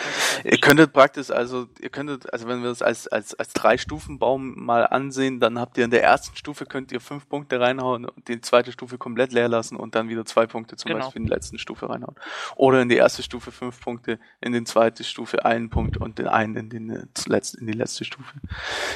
[0.43, 4.19] Ihr könntet praktisch, also ihr könntet, also wenn wir das als, als, als drei Stufen
[4.19, 8.05] Baum mal ansehen, dann habt ihr in der ersten Stufe könnt ihr fünf Punkte reinhauen
[8.05, 11.05] und die zweite Stufe komplett leer lassen und dann wieder zwei Punkte zum Genau.
[11.05, 12.15] Beispiel in die letzten Stufe reinhauen.
[12.55, 16.27] Oder in die erste Stufe fünf Punkte, in die zweite Stufe einen Punkt und den
[16.27, 18.33] einen in, den, zuletzt, in die letzte Stufe.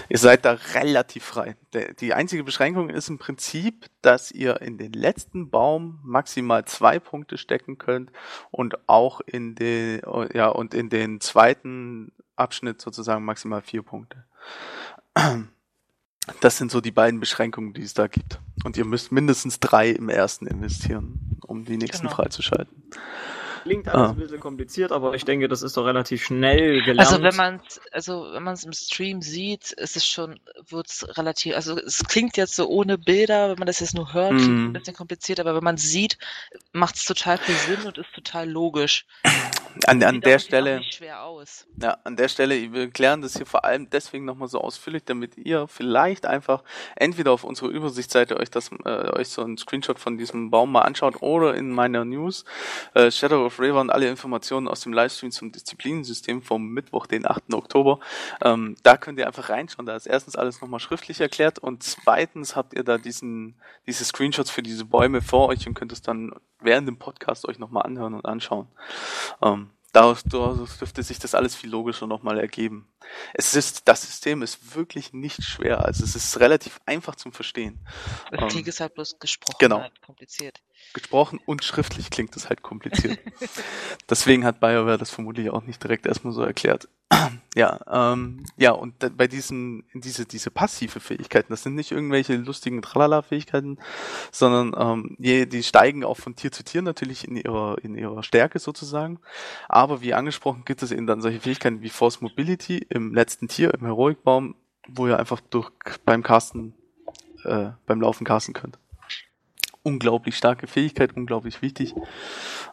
[0.09, 1.55] Ihr seid da relativ frei.
[1.99, 7.37] Die einzige Beschränkung ist im Prinzip, dass ihr in den letzten Baum maximal zwei Punkte
[7.37, 8.11] stecken könnt
[8.51, 10.01] und auch in den,
[10.35, 14.25] ja, und in den zweiten Abschnitt sozusagen maximal vier Punkte.
[16.41, 18.39] Das sind so die beiden Beschränkungen, die es da gibt.
[18.65, 22.15] Und ihr müsst mindestens drei im ersten investieren, um die nächsten Genau.
[22.15, 22.83] freizuschalten.
[23.65, 24.11] Klingt alles Ah.
[24.11, 26.99] ein bisschen kompliziert, aber ich denke, das ist doch relativ schnell gelernt.
[27.11, 27.59] Also wenn man
[27.91, 30.39] also wenn man es im Stream sieht, ist es schon,
[30.69, 34.33] wird's relativ, also es klingt jetzt so ohne Bilder, wenn man das jetzt nur hört,
[34.33, 34.67] Mhm.
[34.67, 36.17] ein bisschen kompliziert, aber wenn man sieht,
[36.73, 39.05] macht es total viel Sinn und ist total logisch.
[39.87, 41.65] An, an der Stelle, schwer aus.
[41.81, 45.35] ja, an der Stelle, wir klären das hier vor allem deswegen nochmal so ausführlich, damit
[45.37, 46.63] ihr vielleicht einfach
[46.95, 50.83] entweder auf unserer Übersichtsseite euch das, äh, euch so einen Screenshot von diesem Baum mal
[50.83, 52.45] anschaut oder in meiner News,
[52.93, 57.25] äh, Shadow of Raven und alle Informationen aus dem Livestream zum Disziplinensystem vom Mittwoch, den
[57.25, 57.53] 8.
[57.53, 57.99] Oktober.
[58.41, 59.85] Ähm, da könnt ihr einfach reinschauen.
[59.85, 63.55] Da ist erstens alles nochmal schriftlich erklärt und zweitens habt ihr da diesen,
[63.87, 67.59] diese Screenshots für diese Bäume vor euch und könnt es dann während dem Podcast euch
[67.59, 68.67] nochmal anhören und anschauen.
[69.41, 72.87] Ähm, daraus, daraus dürfte sich das alles viel logischer nochmal ergeben.
[73.33, 75.85] Es ist, das System ist wirklich nicht schwer.
[75.85, 77.79] Also es ist relativ einfach zum Verstehen.
[78.31, 79.81] Ähm, klingt ist halt bloß gesprochen, genau.
[79.81, 80.61] halt kompliziert.
[80.93, 83.19] Gesprochen und schriftlich klingt es halt kompliziert.
[84.09, 86.87] Deswegen hat BioWare das vermutlich auch nicht direkt erstmal so erklärt.
[87.55, 92.81] ja, ähm, ja, und bei diesen, diese, diese passive Fähigkeiten, das sind nicht irgendwelche lustigen
[92.81, 93.77] Tralala-Fähigkeiten,
[94.31, 98.23] sondern ähm, je, die steigen auch von Tier zu Tier natürlich in ihrer, in ihrer
[98.23, 99.19] Stärke sozusagen.
[99.67, 103.73] Aber wie angesprochen gibt es eben dann solche Fähigkeiten wie Force Mobility im letzten Tier,
[103.73, 104.55] im Heroic-Baum,
[104.87, 105.69] wo ihr einfach durch
[106.05, 106.73] beim Casten,
[107.43, 108.79] äh, beim Laufen casten könnt
[109.85, 111.93] unglaublich starke Fähigkeit, unglaublich wichtig.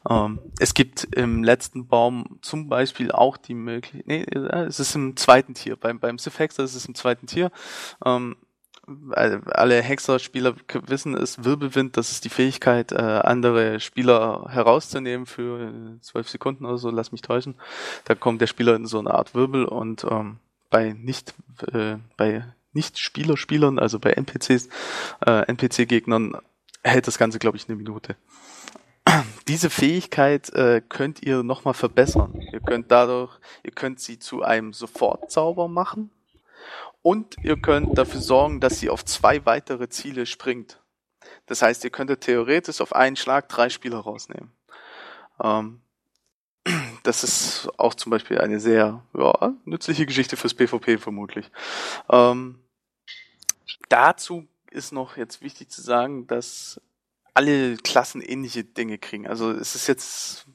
[0.08, 4.94] Ähm, es gibt im letzten Baum zum Beispiel auch die Möglichkeit, nee, äh, es ist
[4.94, 7.50] im zweiten Tier, beim, beim Sith Hexer ist es im zweiten Tier.
[8.04, 8.36] Ähm,
[9.06, 10.56] alle Hexer-Spieler
[10.86, 16.78] wissen es, Wirbelwind, das ist die Fähigkeit, äh, andere Spieler herauszunehmen für zwölf Sekunden oder
[16.78, 17.54] so, lass mich täuschen.
[18.06, 20.38] Da kommt der Spieler in so eine Art Wirbel und ähm,
[20.70, 21.34] bei nicht,
[21.72, 24.68] äh, bei Nicht-Spieler-Spielern, also bei NPCs,
[25.26, 26.36] äh, NPC-Gegnern,
[26.82, 28.16] hält das Ganze, glaube ich, eine Minute.
[29.48, 32.40] Diese Fähigkeit äh, könnt ihr nochmal verbessern.
[32.52, 36.10] Ihr könnt dadurch, ihr könnt sie zu einem Sofortzauber machen
[37.02, 40.80] und ihr könnt dafür sorgen, dass sie auf zwei weitere Ziele springt.
[41.46, 44.52] Das heißt, ihr könntet theoretisch auf einen Schlag drei Spieler rausnehmen.
[45.42, 45.80] Ähm,
[47.02, 51.50] das ist auch zum Beispiel eine sehr ja, nützliche Geschichte fürs PvP vermutlich.
[52.08, 52.60] Ähm,
[53.88, 56.80] dazu ist noch jetzt wichtig zu sagen, dass
[57.34, 59.26] alle Klassen ähnliche Dinge kriegen.
[59.26, 60.46] Also es ist jetzt,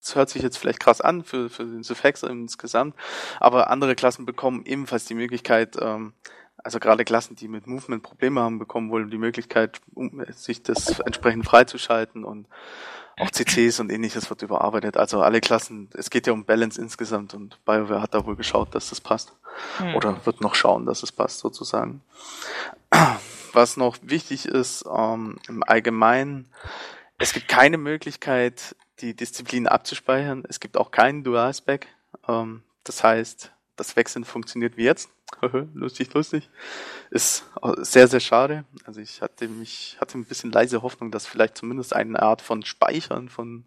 [0.00, 2.94] es hört sich jetzt vielleicht krass an für, für den Sufex insgesamt,
[3.40, 6.12] aber andere Klassen bekommen ebenfalls die Möglichkeit, ähm,
[6.58, 10.98] also gerade Klassen, die mit Movement Probleme haben, bekommen wohl die Möglichkeit, um sich das
[11.00, 12.48] entsprechend freizuschalten und
[13.18, 14.96] auch CCs und ähnliches wird überarbeitet.
[14.96, 18.74] Also alle Klassen, es geht ja um Balance insgesamt und BioWare hat da wohl geschaut,
[18.74, 19.32] dass das passt.
[19.78, 19.94] Hm.
[19.94, 22.02] Oder wird noch schauen, dass es passt, sozusagen.
[23.52, 26.48] Was noch wichtig ist, ähm, im Allgemeinen,
[27.18, 30.44] es gibt keine Möglichkeit, die Disziplinen abzuspeichern.
[30.48, 31.86] Es gibt auch keinen Dual-Spec.
[32.28, 35.10] Ähm, das heißt, das Wechseln funktioniert wie jetzt.
[35.74, 36.48] lustig, lustig.
[37.10, 37.44] Ist
[37.78, 38.64] sehr, sehr schade.
[38.84, 42.64] Also ich hatte mich, hatte ein bisschen leise Hoffnung, dass vielleicht zumindest eine Art von
[42.64, 43.64] Speichern von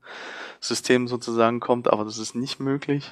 [0.60, 3.12] Systemen sozusagen kommt, aber das ist nicht möglich.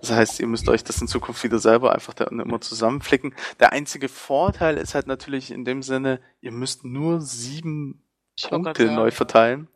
[0.00, 3.34] Das heißt, ihr müsst euch das in Zukunft wieder selber einfach da immer zusammenflicken.
[3.60, 8.02] Der einzige Vorteil ist halt natürlich in dem Sinne, ihr müsst nur sieben
[8.36, 9.16] Ich Punkte grad neu sagen.
[9.16, 9.68] verteilen,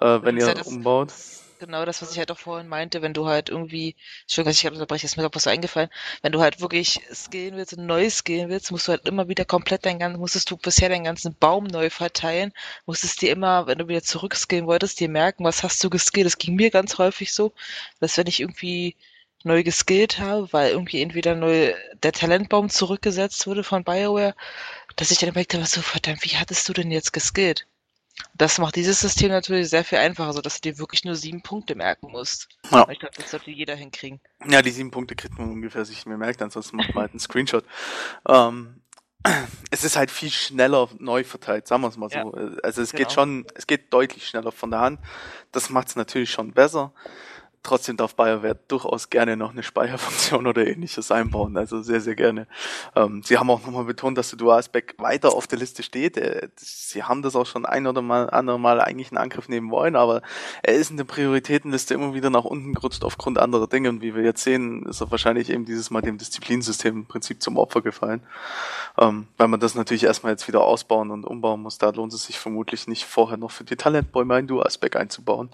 [0.00, 1.12] äh, wenn ihr ja das- umbaut.
[1.58, 5.04] Genau das, was ich halt auch vorhin meinte, wenn du halt irgendwie, Entschuldigung, ich unterbreche,
[5.04, 5.90] ist mir gerade was so eingefallen,
[6.22, 9.44] wenn du halt wirklich skillen willst und neu skillen willst, musst du halt immer wieder
[9.44, 12.54] komplett dein ganzen, musstest du bisher deinen ganzen Baum neu verteilen,
[12.86, 16.24] musstest dir immer, wenn du wieder zurückskillen wolltest, dir merken, was hast du geskillt.
[16.24, 17.52] Das ging mir ganz häufig so,
[18.00, 18.96] dass wenn ich irgendwie
[19.42, 21.72] neu geskillt habe, weil irgendwie entweder neu
[22.02, 24.34] der Talentbaum zurückgesetzt wurde von BioWare,
[24.96, 27.66] dass ich dann gemerkt habe, so verdammt, wie hattest du denn jetzt geskillt?
[28.34, 31.74] Das macht dieses System natürlich sehr viel einfacher, sodass du dir wirklich nur sieben Punkte
[31.74, 32.48] merken musst.
[32.70, 32.86] Ja.
[32.90, 34.20] Ich glaube, das sollte jeder hinkriegen.
[34.46, 37.20] Ja, die sieben Punkte kriegt man ungefähr sich mir merkt, ansonsten macht man halt einen
[37.20, 37.64] Screenshot.
[38.28, 38.82] Ähm,
[39.70, 42.32] es ist halt viel schneller neu verteilt, sagen wir es mal so.
[42.62, 43.10] Also es geht Genau.
[43.10, 45.00] schon, es geht deutlich schneller von der Hand.
[45.52, 46.92] Das macht es natürlich schon besser.
[47.62, 52.46] Trotzdem darf BioWare durchaus gerne noch eine Speicherfunktion oder ähnliches einbauen, also sehr, sehr gerne.
[52.96, 56.16] Ähm, sie haben auch nochmal betont, dass der Dual-Spec weiter auf der Liste steht.
[56.16, 59.70] Äh, sie haben das auch schon ein oder mal, andere Mal eigentlich in Angriff nehmen
[59.70, 60.22] wollen, aber
[60.62, 64.14] er ist in der Prioritätenliste immer wieder nach unten gerutscht aufgrund anderer Dinge und wie
[64.14, 67.82] wir jetzt sehen, ist er wahrscheinlich eben dieses Mal dem Disziplinsystem im Prinzip zum Opfer
[67.82, 68.22] gefallen.
[68.98, 72.24] Ähm, weil man das natürlich erstmal jetzt wieder ausbauen und umbauen muss, da lohnt es
[72.24, 75.50] sich vermutlich nicht vorher noch für die Talentbäume ein Dual-Spec einzubauen.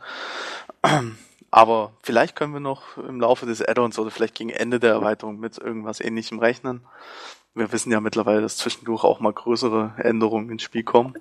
[1.57, 5.41] Aber vielleicht können wir noch im Laufe des Add-ons oder vielleicht gegen Ende der Erweiterung
[5.41, 6.83] mit irgendwas ähnlichem rechnen.
[7.55, 11.15] Wir wissen ja mittlerweile, dass zwischendurch auch mal größere Änderungen ins Spiel kommen.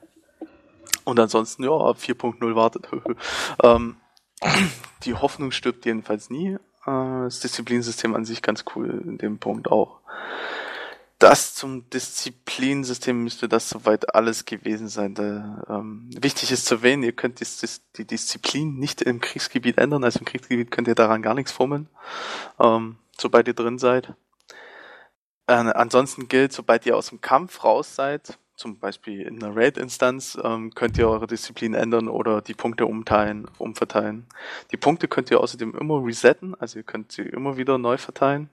[1.06, 2.90] Und ansonsten, ja, 4.0 wartet.
[3.64, 3.96] ähm,
[5.04, 6.56] die Hoffnung stirbt jedenfalls nie.
[6.56, 10.02] Äh, das Disziplinsystem an sich ganz cool in dem Punkt auch
[11.20, 15.16] das zum Disziplinsystem müsste das soweit alles gewesen sein.
[15.16, 17.46] Da, ähm, wichtig ist zu erwähnen, ihr könnt die,
[17.98, 21.88] die, Disziplin nicht im Kriegsgebiet ändern, also im Kriegsgebiet könnt ihr daran gar nichts fummeln,
[22.60, 24.14] ähm, sobald ihr drin seid.
[25.48, 30.38] Äh, ansonsten gilt, sobald ihr aus dem Kampf raus seid, zum Beispiel in einer Raid-Instanz,
[30.42, 34.26] ähm, könnt ihr eure Disziplin ändern oder die Punkte umteilen, umverteilen.
[34.72, 38.50] Die Punkte könnt ihr außerdem immer resetten, also ihr könnt sie immer wieder neu verteilen.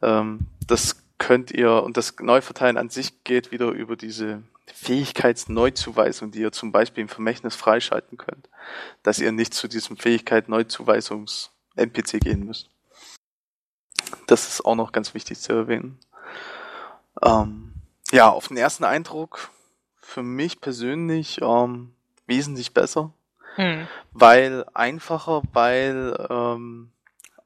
[0.00, 6.40] Ähm, das könnt ihr, und das Neuverteilen an sich geht wieder über diese Fähigkeitsneuzuweisung, die
[6.40, 8.48] ihr zum Beispiel im Vermächtnis freischalten könnt,
[9.04, 12.70] dass ihr nicht zu diesem Fähigkeit-Neuzuweisungs-NPC gehen müsst.
[14.26, 16.00] Das ist auch noch ganz wichtig zu erwähnen.
[17.22, 17.74] Ähm,
[18.10, 19.50] ja, auf den ersten Eindruck
[20.00, 21.94] für mich persönlich ähm,
[22.26, 23.12] wesentlich besser,
[23.54, 23.86] hm.
[24.10, 26.90] weil einfacher, weil ähm,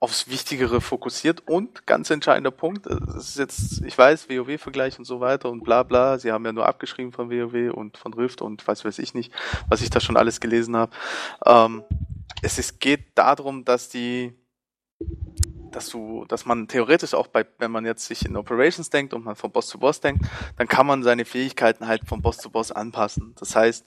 [0.01, 5.21] aufs Wichtigere fokussiert und ganz entscheidender Punkt, es ist jetzt, ich weiß, WoW-Vergleich und so
[5.21, 8.67] weiter und bla bla, sie haben ja nur abgeschrieben von WoW und von Rift und
[8.67, 9.33] weiß weiß ich nicht,
[9.69, 10.93] was ich da schon alles gelesen habe.
[11.45, 11.85] Ähm,
[12.43, 14.35] es ist, geht darum, dass die
[15.77, 19.25] dass du, dass man theoretisch auch bei, wenn man jetzt sich in Operations denkt und
[19.25, 20.25] man von Boss zu Boss denkt,
[20.57, 23.35] dann kann man seine Fähigkeiten halt von Boss zu Boss anpassen.
[23.39, 23.85] Das heißt,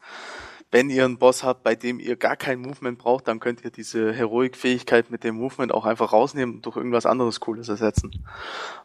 [0.72, 3.72] wenn ihr einen Boss habt, bei dem ihr gar kein Movement braucht, dann könnt ihr
[3.72, 8.26] diese Heroic-Fähigkeit mit dem Movement auch einfach rausnehmen und durch irgendwas anderes Cooles ersetzen.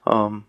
[0.06, 0.44] Ähm,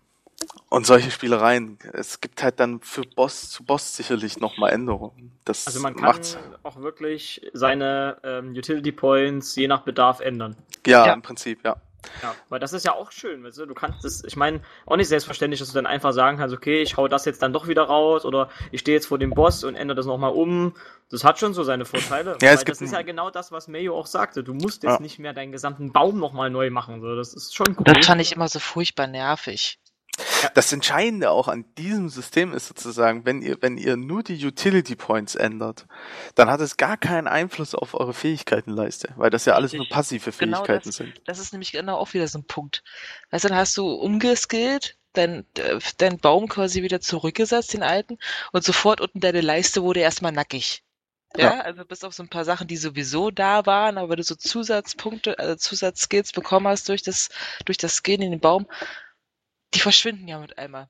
[0.68, 1.78] und solche Spielereien.
[1.92, 5.32] Es gibt halt dann für Boss zu Boss sicherlich nochmal Änderungen.
[5.44, 6.38] Das also man kann macht's.
[6.62, 10.56] auch wirklich seine ähm, Utility Points je nach Bedarf ändern.
[10.86, 11.76] Ja, ja, im Prinzip, ja.
[12.22, 14.96] Ja, weil das ist ja auch schön, weißt du, du kannst das, ich meine, auch
[14.96, 17.68] nicht selbstverständlich, dass du dann einfach sagen kannst, okay, ich hau das jetzt dann doch
[17.68, 20.74] wieder raus oder ich stehe jetzt vor dem Boss und ändere das nochmal um.
[21.10, 22.36] Das hat schon so seine Vorteile.
[22.42, 24.42] Ja, es gibt das ist ja genau das, was Mayo auch sagte.
[24.42, 25.00] Du musst jetzt ja.
[25.00, 27.00] nicht mehr deinen gesamten Baum nochmal neu machen.
[27.00, 27.84] So, das ist schon cool.
[27.84, 29.78] Das fand ich immer so furchtbar nervig.
[30.54, 34.96] Das Entscheidende auch an diesem System ist sozusagen, wenn ihr, wenn ihr nur die Utility
[34.96, 35.86] Points ändert,
[36.34, 40.30] dann hat es gar keinen Einfluss auf eure Fähigkeitenleiste, weil das ja alles nur passive
[40.30, 41.22] genau Fähigkeiten genau das, sind.
[41.26, 42.82] Das ist nämlich genau auch wieder so ein Punkt.
[43.30, 45.44] Weißt du, dann hast du umgeskillt, dein,
[45.98, 48.18] dein Baum quasi wieder zurückgesetzt, den alten,
[48.52, 50.82] und sofort unten deine Leiste wurde erstmal nackig.
[51.36, 54.22] Ja, ja, also bis auf so ein paar Sachen, die sowieso da waren, aber du
[54.22, 57.28] so Zusatzpunkte, also Zusatzskills bekommen hast durch das,
[57.66, 58.66] durch das Skillen in den Baum,
[59.74, 60.88] die verschwinden ja mit einmal.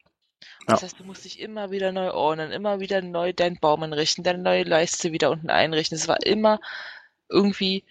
[0.67, 0.87] Das ja.
[0.87, 4.43] heißt, du musst dich immer wieder neu ordnen, immer wieder neu deinen Baum einrichten, deine
[4.43, 5.97] neue Leiste wieder unten einrichten.
[5.97, 6.61] Es war immer
[7.29, 7.85] irgendwie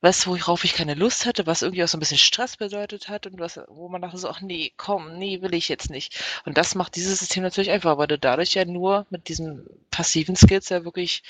[0.00, 3.26] was, worauf ich keine Lust hatte, was irgendwie auch so ein bisschen Stress bedeutet hat
[3.26, 6.22] und was, wo man dachte so, ach nee, komm, nee, will ich jetzt nicht.
[6.44, 10.36] Und das macht dieses System natürlich einfach, weil du dadurch ja nur mit diesen passiven
[10.36, 11.22] Skills ja wirklich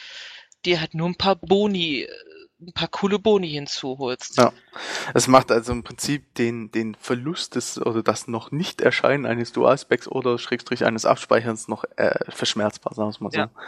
[0.67, 2.09] dir halt nur ein paar Boni äh,
[2.61, 4.37] ein paar coole Boni hinzuholst.
[4.37, 4.53] Ja.
[5.15, 9.53] Es macht also im Prinzip den, den Verlust des oder das noch nicht Erscheinen eines
[9.53, 13.39] Dual-Specs oder Schrägstrich eines Abspeicherns noch äh, verschmerzbar, sagen wir es mal so.
[13.39, 13.61] Ja, genau.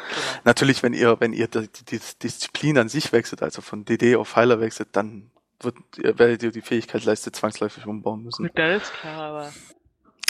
[0.45, 4.35] Natürlich, wenn ihr, wenn ihr die, die Disziplin an sich wechselt, also von DD auf
[4.35, 5.31] Heiler wechselt, dann
[5.61, 8.51] wird, werdet ihr die Fähigkeitsleiste zwangsläufig umbauen müssen.
[8.55, 9.53] Das ist klar, aber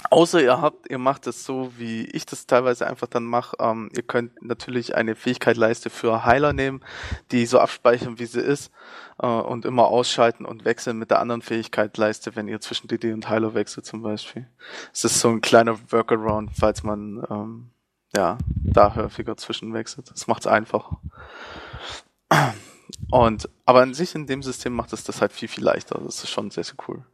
[0.09, 3.56] Außer ihr habt, ihr macht es so, wie ich das teilweise einfach dann mache.
[3.60, 6.81] Ähm, ihr könnt natürlich eine Fähigkeitsleiste für Heiler nehmen,
[7.31, 8.72] die so abspeichern, wie sie ist,
[9.18, 13.28] äh, und immer ausschalten und wechseln mit der anderen Fähigkeitsleiste, wenn ihr zwischen DD und
[13.28, 14.47] Heiler wechselt zum Beispiel.
[14.93, 17.70] Es ist so ein kleiner Workaround, falls man ähm,
[18.16, 20.10] ja da häufiger zwischenwechselt.
[20.10, 20.93] Das macht es einfach.
[23.10, 26.01] Und aber an sich in dem System macht es das halt viel, viel leichter.
[26.02, 27.05] Das ist schon sehr, sehr cool.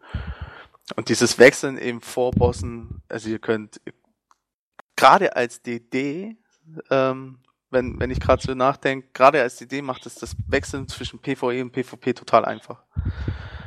[0.94, 3.80] Und dieses Wechseln eben vor Bossen, also ihr könnt
[4.94, 6.36] gerade als DD,
[6.90, 7.40] ähm,
[7.70, 11.62] wenn, wenn ich gerade so nachdenke, gerade als DD macht es das Wechseln zwischen PvE
[11.62, 12.84] und PvP total einfach.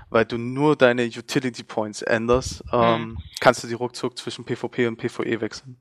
[0.10, 3.18] Weil du nur deine Utility Points änderst, ähm, mhm.
[3.42, 5.78] kannst du die ruckzuck zwischen PvP und PvE wechseln.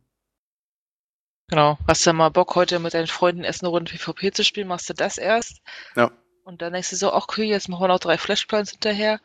[1.47, 1.79] Genau.
[1.87, 4.91] Hast du mal Bock, heute mit deinen Freunden erst eine Runde PvP zu spielen, machst
[4.91, 5.63] du das erst.
[5.97, 6.11] Ja.
[6.45, 9.21] Und dann denkst du so, ach cool, jetzt machen wir noch drei Flashpoints hinterher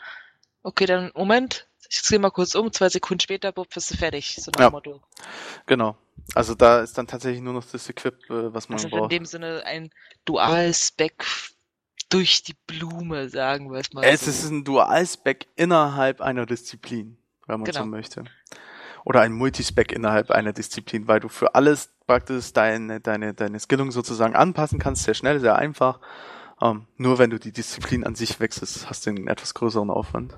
[0.64, 1.68] Okay, dann Moment.
[1.94, 2.72] Ich zähle mal kurz um.
[2.72, 4.36] Zwei Sekunden später, bupp, bist du fertig.
[4.40, 4.72] So Ja.
[4.72, 5.00] Motto.
[5.68, 5.96] Genau.
[6.34, 8.98] Also da ist dann tatsächlich nur noch das Equip, äh, was man Das ist in
[9.00, 9.12] braucht.
[9.12, 9.92] dem Sinne ein
[10.26, 11.24] Dual-Spec
[12.10, 14.32] durch die Blume, sagen wir es mal Es so.
[14.32, 17.86] ist ein Dual-Spec innerhalb einer Disziplin, wenn man so Genau.
[17.86, 18.24] möchte.
[19.06, 23.92] Oder ein Multispec innerhalb einer Disziplin, weil du für alles praktisch deine, deine, deine Skillung
[23.92, 26.00] sozusagen anpassen kannst, sehr schnell, sehr einfach.
[26.62, 30.36] Ähm, nur wenn du die Disziplin an sich wechselst, hast du einen etwas größeren Aufwand.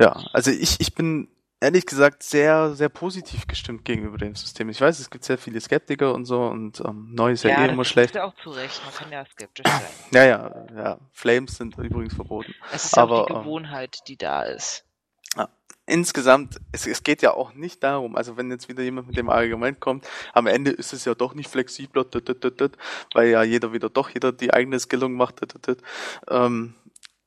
[0.00, 1.28] Ja, also ich, ich bin
[1.62, 4.68] ehrlich gesagt sehr, sehr positiv gestimmt gegenüber dem System.
[4.68, 7.66] Ich weiß, es gibt sehr viele Skeptiker und so und ähm, neu ist ja, eh
[7.66, 8.14] das immer schlecht.
[8.14, 8.82] ja auch zu Recht.
[8.84, 9.80] Man kann ja skeptisch sein.
[10.10, 10.98] Ja, ja, ja.
[11.12, 12.52] Flames sind übrigens verboten.
[12.72, 14.84] Es ist ja auch Aber, die ähm, Gewohnheit, die da ist.
[15.86, 19.30] insgesamt, es, es geht ja auch nicht darum, also wenn jetzt wieder jemand mit dem
[19.30, 22.72] Argument kommt, am Ende ist es ja doch nicht flexibler, tut, tut, tut,
[23.14, 25.40] weil ja jeder wieder doch jeder die eigene Skillung macht.
[26.28, 26.74] Ähm,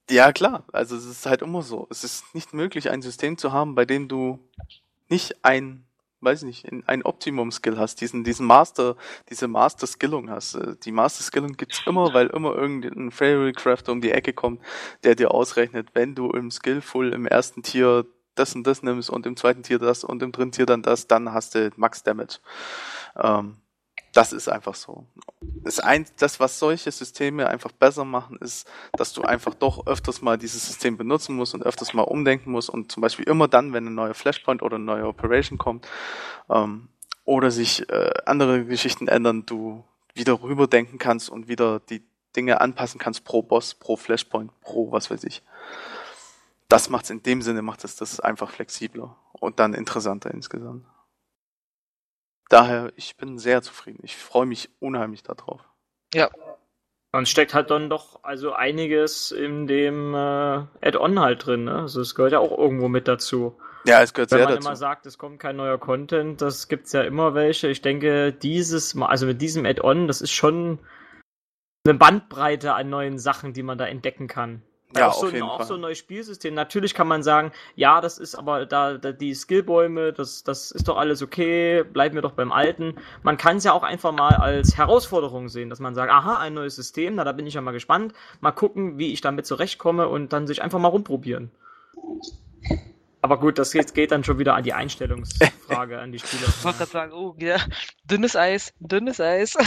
[0.10, 1.88] ja klar, also es ist halt immer so.
[1.90, 4.40] Es ist nicht möglich, ein System zu haben, bei dem du
[5.10, 5.86] nicht ein,
[6.22, 8.96] weiß nicht, ein Optimum-Skill hast, diesen, diesen Master,
[9.30, 10.56] diese Master-Skillung hast.
[10.56, 14.62] Äh, Die Master-Skillung gibt's immer, weil immer irgendein Fairy Crafter um die Ecke kommt,
[15.04, 18.06] der dir ausrechnet, wenn du im Skillful im ersten Tier
[18.36, 21.08] das und das nimmst und im zweiten Tier das und im dritten Tier dann das,
[21.08, 22.40] dann hast du Max Damage.
[23.16, 23.58] Ähm,
[24.16, 25.06] das ist einfach so.
[25.42, 30.22] Das, ein, das, was solche Systeme einfach besser machen, ist, dass du einfach doch öfters
[30.22, 33.74] mal dieses System benutzen musst und öfters mal umdenken musst und zum Beispiel immer dann,
[33.74, 35.86] wenn ein neuer Flashpoint oder eine neue Operation kommt
[36.50, 36.88] ähm,
[37.26, 39.84] oder sich äh, andere Geschichten ändern, du
[40.14, 42.02] wieder rüberdenken kannst und wieder die
[42.38, 45.44] Dinge anpassen kannst pro Boss, pro Flashpoint, pro was weiß ich.
[46.70, 50.86] Das macht's in dem Sinne, macht es das einfach flexibler und dann interessanter insgesamt.
[52.50, 54.00] Daher, ich bin sehr zufrieden.
[54.04, 55.62] Ich freue mich unheimlich darauf.
[57.12, 60.18] Und steckt halt dann doch also einiges in dem äh,
[60.82, 61.80] Add-on halt drin, ne?
[61.80, 63.58] Also es gehört ja auch irgendwo mit dazu.
[63.86, 64.68] Ja, es gehört Wenn sehr man dazu.
[64.68, 67.70] immer sagt, es kommt kein neuer Content, das gibt's ja immer welche.
[67.70, 70.80] Ich denke, dieses Mal, also mit diesem Add-on, das ist schon
[71.86, 74.64] eine Bandbreite an neuen Sachen, die man da entdecken kann.
[75.00, 75.68] Ja, auch so, auf ein, jeden auch Fall.
[75.68, 76.54] so ein neues Spielsystem.
[76.54, 80.88] Natürlich kann man sagen, ja, das ist aber da, da die Skillbäume, das, das ist
[80.88, 82.96] doch alles okay, bleiben wir doch beim Alten.
[83.24, 86.54] Man kann es ja auch einfach mal als Herausforderung sehen, dass man sagt, aha, ein
[86.54, 90.08] neues System, na, da bin ich ja mal gespannt, mal gucken, wie ich damit zurechtkomme
[90.08, 91.52] und dann sich einfach mal rumprobieren.
[93.22, 96.48] Aber gut, das geht, geht dann schon wieder an die Einstellungsfrage an die Spieler.
[96.48, 97.58] Ich wollte gerade sagen, oh, ja,
[98.04, 99.58] dünnes Eis, dünnes Eis.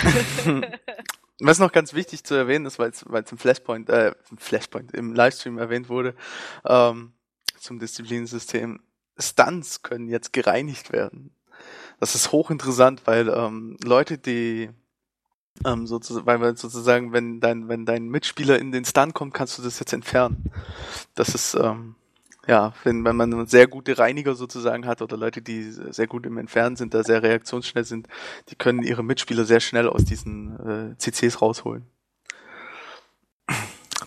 [1.40, 5.15] Was noch ganz wichtig zu erwähnen ist, weil es im Flashpoint, äh, im Flashpoint, im
[5.15, 6.15] Livestream erwähnt wurde,
[6.65, 7.12] ähm,
[7.59, 8.81] zum Disziplinsystem,
[9.19, 11.32] Stunts können jetzt gereinigt werden.
[12.01, 14.70] Das ist hochinteressant, weil ähm, Leute, die
[15.65, 19.62] ähm, sozusagen, weil sozusagen, wenn dein, wenn dein Mitspieler in den Stun kommt, kannst du
[19.62, 20.44] das jetzt entfernen.
[21.15, 21.97] Das ist ähm,
[22.49, 26.39] ja, wenn, wenn man sehr gute Reiniger sozusagen hat oder Leute, die sehr gut im
[26.39, 28.09] Entfernen sind, da sehr reaktionsschnell sind,
[28.49, 31.87] die können ihre Mitspieler sehr schnell aus diesen äh, CCs rausholen.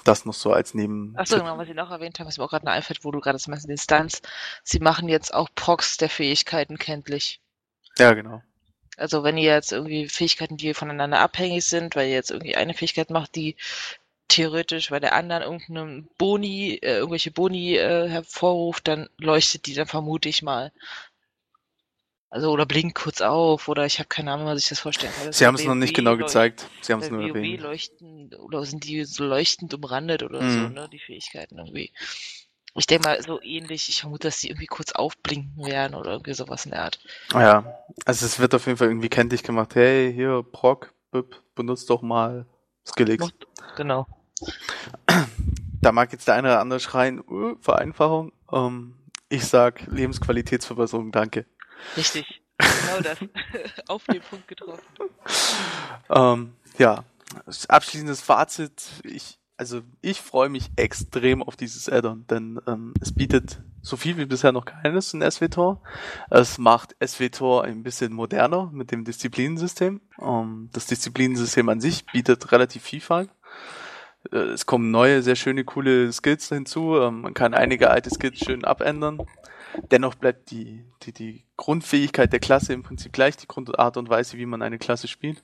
[0.03, 1.15] Das noch so als Neben.
[1.15, 3.35] Achso, genau, was ich noch erwähnt habe, was mir auch gerade einfällt, wo du gerade
[3.35, 4.23] das meinst, Stunts.
[4.63, 7.39] Sie machen jetzt auch Procs der Fähigkeiten kenntlich.
[7.99, 8.41] Ja, genau.
[8.97, 12.73] Also wenn ihr jetzt irgendwie Fähigkeiten, die voneinander abhängig sind, weil ihr jetzt irgendwie eine
[12.73, 13.55] Fähigkeit macht, die
[14.31, 19.87] theoretisch bei der anderen irgendeinem Boni, äh, irgendwelche Boni äh, hervorruft, dann leuchtet die dann
[19.87, 20.71] vermute ich mal.
[22.29, 25.33] Also oder blinkt kurz auf oder ich habe keine Ahnung, was ich das vorstellen kann.
[25.33, 26.69] Sie haben es noch nicht genau leucht- gezeigt.
[26.81, 27.61] Sie haben es nur erwähnt.
[27.61, 30.73] leuchten oder sind die so leuchtend umrandet oder so, Mhm.
[30.73, 31.91] ne, die Fähigkeiten irgendwie.
[32.73, 36.33] Ich denke mal so ähnlich, ich vermute, dass die irgendwie kurz aufblinken werden oder irgendwie
[36.33, 36.99] sowas in der Art.
[37.33, 39.75] Ja, also es wird auf jeden Fall irgendwie kenntlich gemacht.
[39.75, 42.45] Hey, hier, Proc, Bip, benutzt doch mal.
[43.19, 43.45] Macht-
[43.75, 44.07] Genau.
[45.81, 48.31] Da mag jetzt der eine oder andere schreien, äh, Vereinfachung.
[48.51, 48.93] Ähm,
[49.30, 51.45] ich sag Lebensqualitätsverbesserung, danke.
[51.97, 52.41] Richtig.
[52.57, 53.18] Genau das.
[53.88, 54.84] Auf den Punkt getroffen.
[56.09, 57.03] Ähm, ja,
[57.68, 58.84] abschließendes Fazit.
[59.03, 64.18] Ich, also ich freue mich extrem auf dieses Add-on, denn ähm, es bietet so viel
[64.18, 65.81] wie bisher noch keines in SWTOR.
[66.30, 70.01] Es macht SWTOR ein bisschen moderner mit dem Disziplinensystem.
[70.22, 73.30] Ähm, das Disziplinensystem an sich bietet relativ Vielfalt.
[74.31, 76.98] Äh, Es kommen neue, sehr schöne, coole Skills hinzu.
[76.98, 79.22] Ähm, Man kann einige alte Skills schön abändern.
[79.89, 84.38] Dennoch bleibt die, die, die Grundfähigkeit der Klasse im Prinzip gleich, die Grundart und Weise,
[84.38, 85.43] wie man eine Klasse spielt.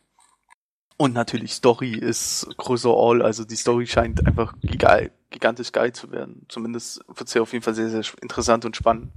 [0.97, 6.11] Und natürlich Story ist größer all, also die Story scheint einfach giga- gigantisch geil zu
[6.11, 6.45] werden.
[6.49, 9.11] Zumindest wird sie auf jeden Fall sehr, sehr interessant und spannend.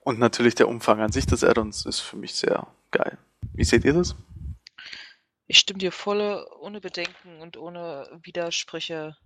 [0.00, 3.18] Und natürlich der Umfang an sich des Add-ons ist für mich sehr geil.
[3.54, 4.16] Wie seht ihr das?
[5.46, 9.16] Ich stimme dir voll ohne Bedenken und ohne Widersprüche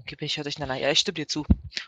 [0.00, 0.76] Okay, bin ich ja durcheinander.
[0.76, 1.44] Ja, ich stimme dir zu,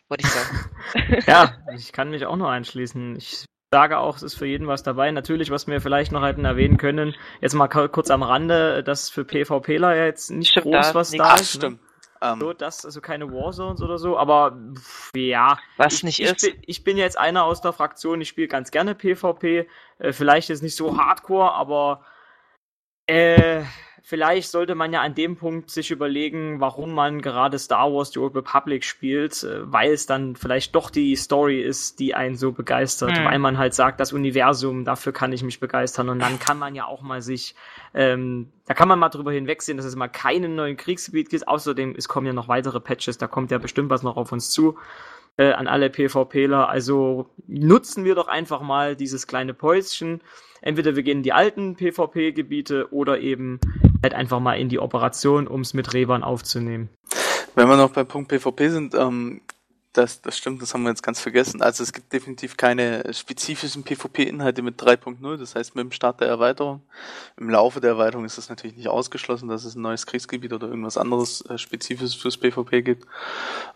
[0.09, 1.23] wollte ich sagen.
[1.27, 3.17] ja, ich kann mich auch nur einschließen.
[3.17, 5.11] Ich sage auch, es ist für jeden was dabei.
[5.13, 9.25] Natürlich, was wir vielleicht noch hätten erwähnen können, jetzt mal kurz am Rande, dass für
[9.25, 11.41] PvPler ja jetzt nicht stimmt, groß da was da ist.
[11.41, 11.45] Ne?
[11.45, 11.81] Stimmt.
[12.21, 12.37] Ne?
[12.39, 15.59] So, das, also keine Warzones oder so, aber pff, ja.
[15.77, 16.43] Was ich, nicht ich ist.
[16.43, 19.69] Bin, ich bin jetzt einer aus der Fraktion, ich spiele ganz gerne PvP.
[19.99, 22.05] Äh, vielleicht ist nicht so hardcore, aber
[23.11, 23.65] äh,
[24.03, 28.21] vielleicht sollte man ja an dem Punkt sich überlegen, warum man gerade Star Wars The
[28.21, 32.53] Old Republic spielt, äh, weil es dann vielleicht doch die Story ist, die einen so
[32.53, 33.25] begeistert, hm.
[33.25, 36.75] weil man halt sagt, das Universum, dafür kann ich mich begeistern und dann kann man
[36.75, 37.55] ja auch mal sich,
[37.95, 41.49] ähm, da kann man mal drüber hinwegsehen, dass es mal keinen neuen Kriegsgebiet gibt.
[41.49, 44.51] Außerdem, es kommen ja noch weitere Patches, da kommt ja bestimmt was noch auf uns
[44.51, 44.79] zu
[45.37, 46.69] äh, an alle PvPler.
[46.69, 50.21] Also nutzen wir doch einfach mal dieses kleine Päuschen.
[50.63, 53.61] Entweder wir gehen in die alten PvP-Gebiete oder eben
[54.03, 56.91] halt einfach mal in die Operation, um es mit Rebern aufzunehmen.
[57.55, 59.41] Wenn wir noch bei Punkt PvP sind, ähm,
[59.93, 61.63] das, das stimmt, das haben wir jetzt ganz vergessen.
[61.63, 66.29] Also es gibt definitiv keine spezifischen PvP-Inhalte mit 3.0, das heißt mit dem Start der
[66.29, 66.83] Erweiterung.
[67.37, 70.69] Im Laufe der Erweiterung ist es natürlich nicht ausgeschlossen, dass es ein neues Kriegsgebiet oder
[70.69, 73.07] irgendwas anderes äh, Spezifisches fürs PvP gibt.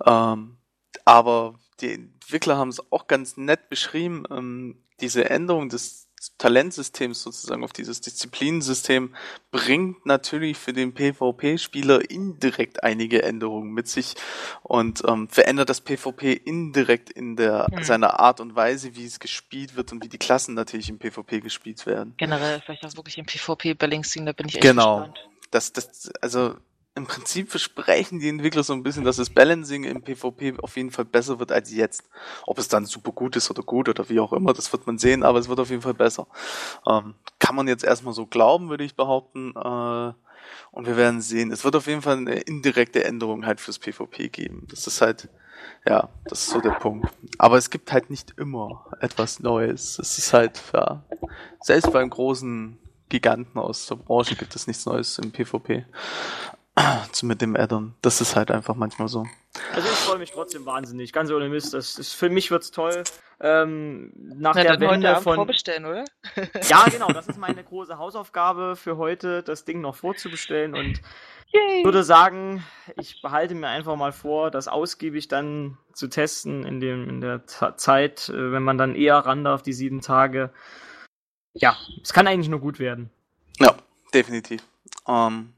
[0.07, 0.57] Ähm,
[1.05, 6.05] aber die Entwickler haben es auch ganz nett beschrieben, ähm, diese Änderung des
[6.39, 9.15] Talentsystems sozusagen auf dieses Disziplinensystem
[9.51, 14.15] bringt natürlich für den PvP-Spieler indirekt einige Änderungen mit sich
[14.63, 17.85] und ähm, verändert das PvP indirekt in der hm.
[17.85, 21.41] seiner Art und Weise, wie es gespielt wird und wie die Klassen natürlich im PvP
[21.41, 22.15] gespielt werden.
[22.17, 25.01] Generell vielleicht auch wirklich im PvP Balancing, da bin ich echt genau.
[25.01, 25.19] gespannt.
[25.19, 25.35] Genau.
[25.51, 26.57] Das, das, also
[26.97, 30.93] im Prinzip versprechen die Entwickler so ein bisschen, dass das Balancing im PvP auf jeden
[30.93, 32.09] Fall besser wird als jetzt.
[32.47, 34.99] Ob es dann super gut ist oder gut oder wie auch immer, das wird man
[34.99, 36.29] sehen, aber es wird auf jeden Fall besser.
[36.87, 39.55] Ähm, kann man jetzt erstmal so glauben, würde ich behaupten.
[39.57, 40.13] Äh,
[40.71, 41.51] und wir werden sehen.
[41.51, 44.67] Es wird auf jeden Fall eine indirekte Änderung halt fürs PvP geben.
[44.71, 45.29] Das ist halt,
[45.87, 47.09] ja, das ist so der Punkt.
[47.39, 49.99] Aber es gibt halt nicht immer etwas Neues.
[49.99, 51.03] Es ist halt, ja,
[51.61, 55.87] selbst beim großen Giganten aus der Branche gibt es nichts Neues im PvP
[57.23, 57.95] mit dem Addon.
[58.03, 59.27] Das ist halt einfach manchmal so.
[59.75, 61.75] Also ich freue mich trotzdem wahnsinnig, ganz ohne Mist.
[61.75, 63.05] Das ist, für mich wird's toll.
[63.41, 66.05] Ähm, nach Na, der Wende von vorbestellen, oder?
[66.69, 67.09] ja, genau.
[67.13, 71.01] Das ist meine große Hausaufgabe für heute, das Ding noch vorzubestellen und
[71.53, 72.65] ich würde sagen,
[72.97, 77.47] ich behalte mir einfach mal vor, das ausgiebig dann zu testen in dem in der
[77.47, 80.51] Ta Zeit, äh, wenn man dann eher ran darf, die sieben Tage.
[81.53, 83.11] Ja, es kann eigentlich nur gut werden.
[83.61, 83.77] Ja,
[84.13, 84.65] definitiv.
[85.07, 85.53] Ähm,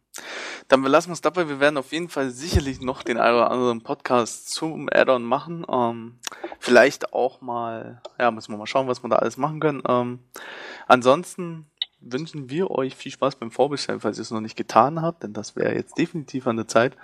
[0.69, 1.49] dann belassen wir es dabei.
[1.49, 5.65] Wir werden auf jeden Fall sicherlich noch den einen oder anderen Podcast zum Add-on machen.
[5.71, 6.19] Ähm,
[6.59, 9.83] vielleicht auch mal, ja, müssen wir mal schauen, was wir da alles machen können.
[9.89, 10.21] Ähm,
[10.87, 11.71] ansonsten
[12.01, 15.33] wünschen wir euch viel Spaß beim Vorbestellen, falls ihr es noch nicht getan habt, denn
[15.33, 16.97] das wäre jetzt definitiv an der Zeit.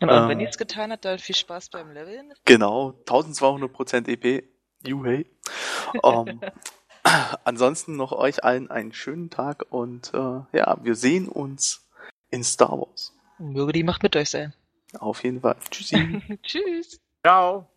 [0.00, 2.32] Genau, und wenn ähm, ihr es getan habt, dann viel Spaß beim Leveln.
[2.44, 4.44] Genau, 1200% EP.
[4.86, 5.26] Juhey.
[6.02, 6.40] ähm,
[7.44, 11.83] ansonsten noch euch allen einen schönen Tag und äh, ja, wir sehen uns
[12.34, 13.12] in Star Wars.
[13.38, 14.52] Möge die Macht mit euch sein.
[14.98, 15.56] Auf jeden Fall.
[15.70, 16.20] Tschüssi.
[16.42, 17.00] Tschüss.
[17.24, 17.68] Ciao.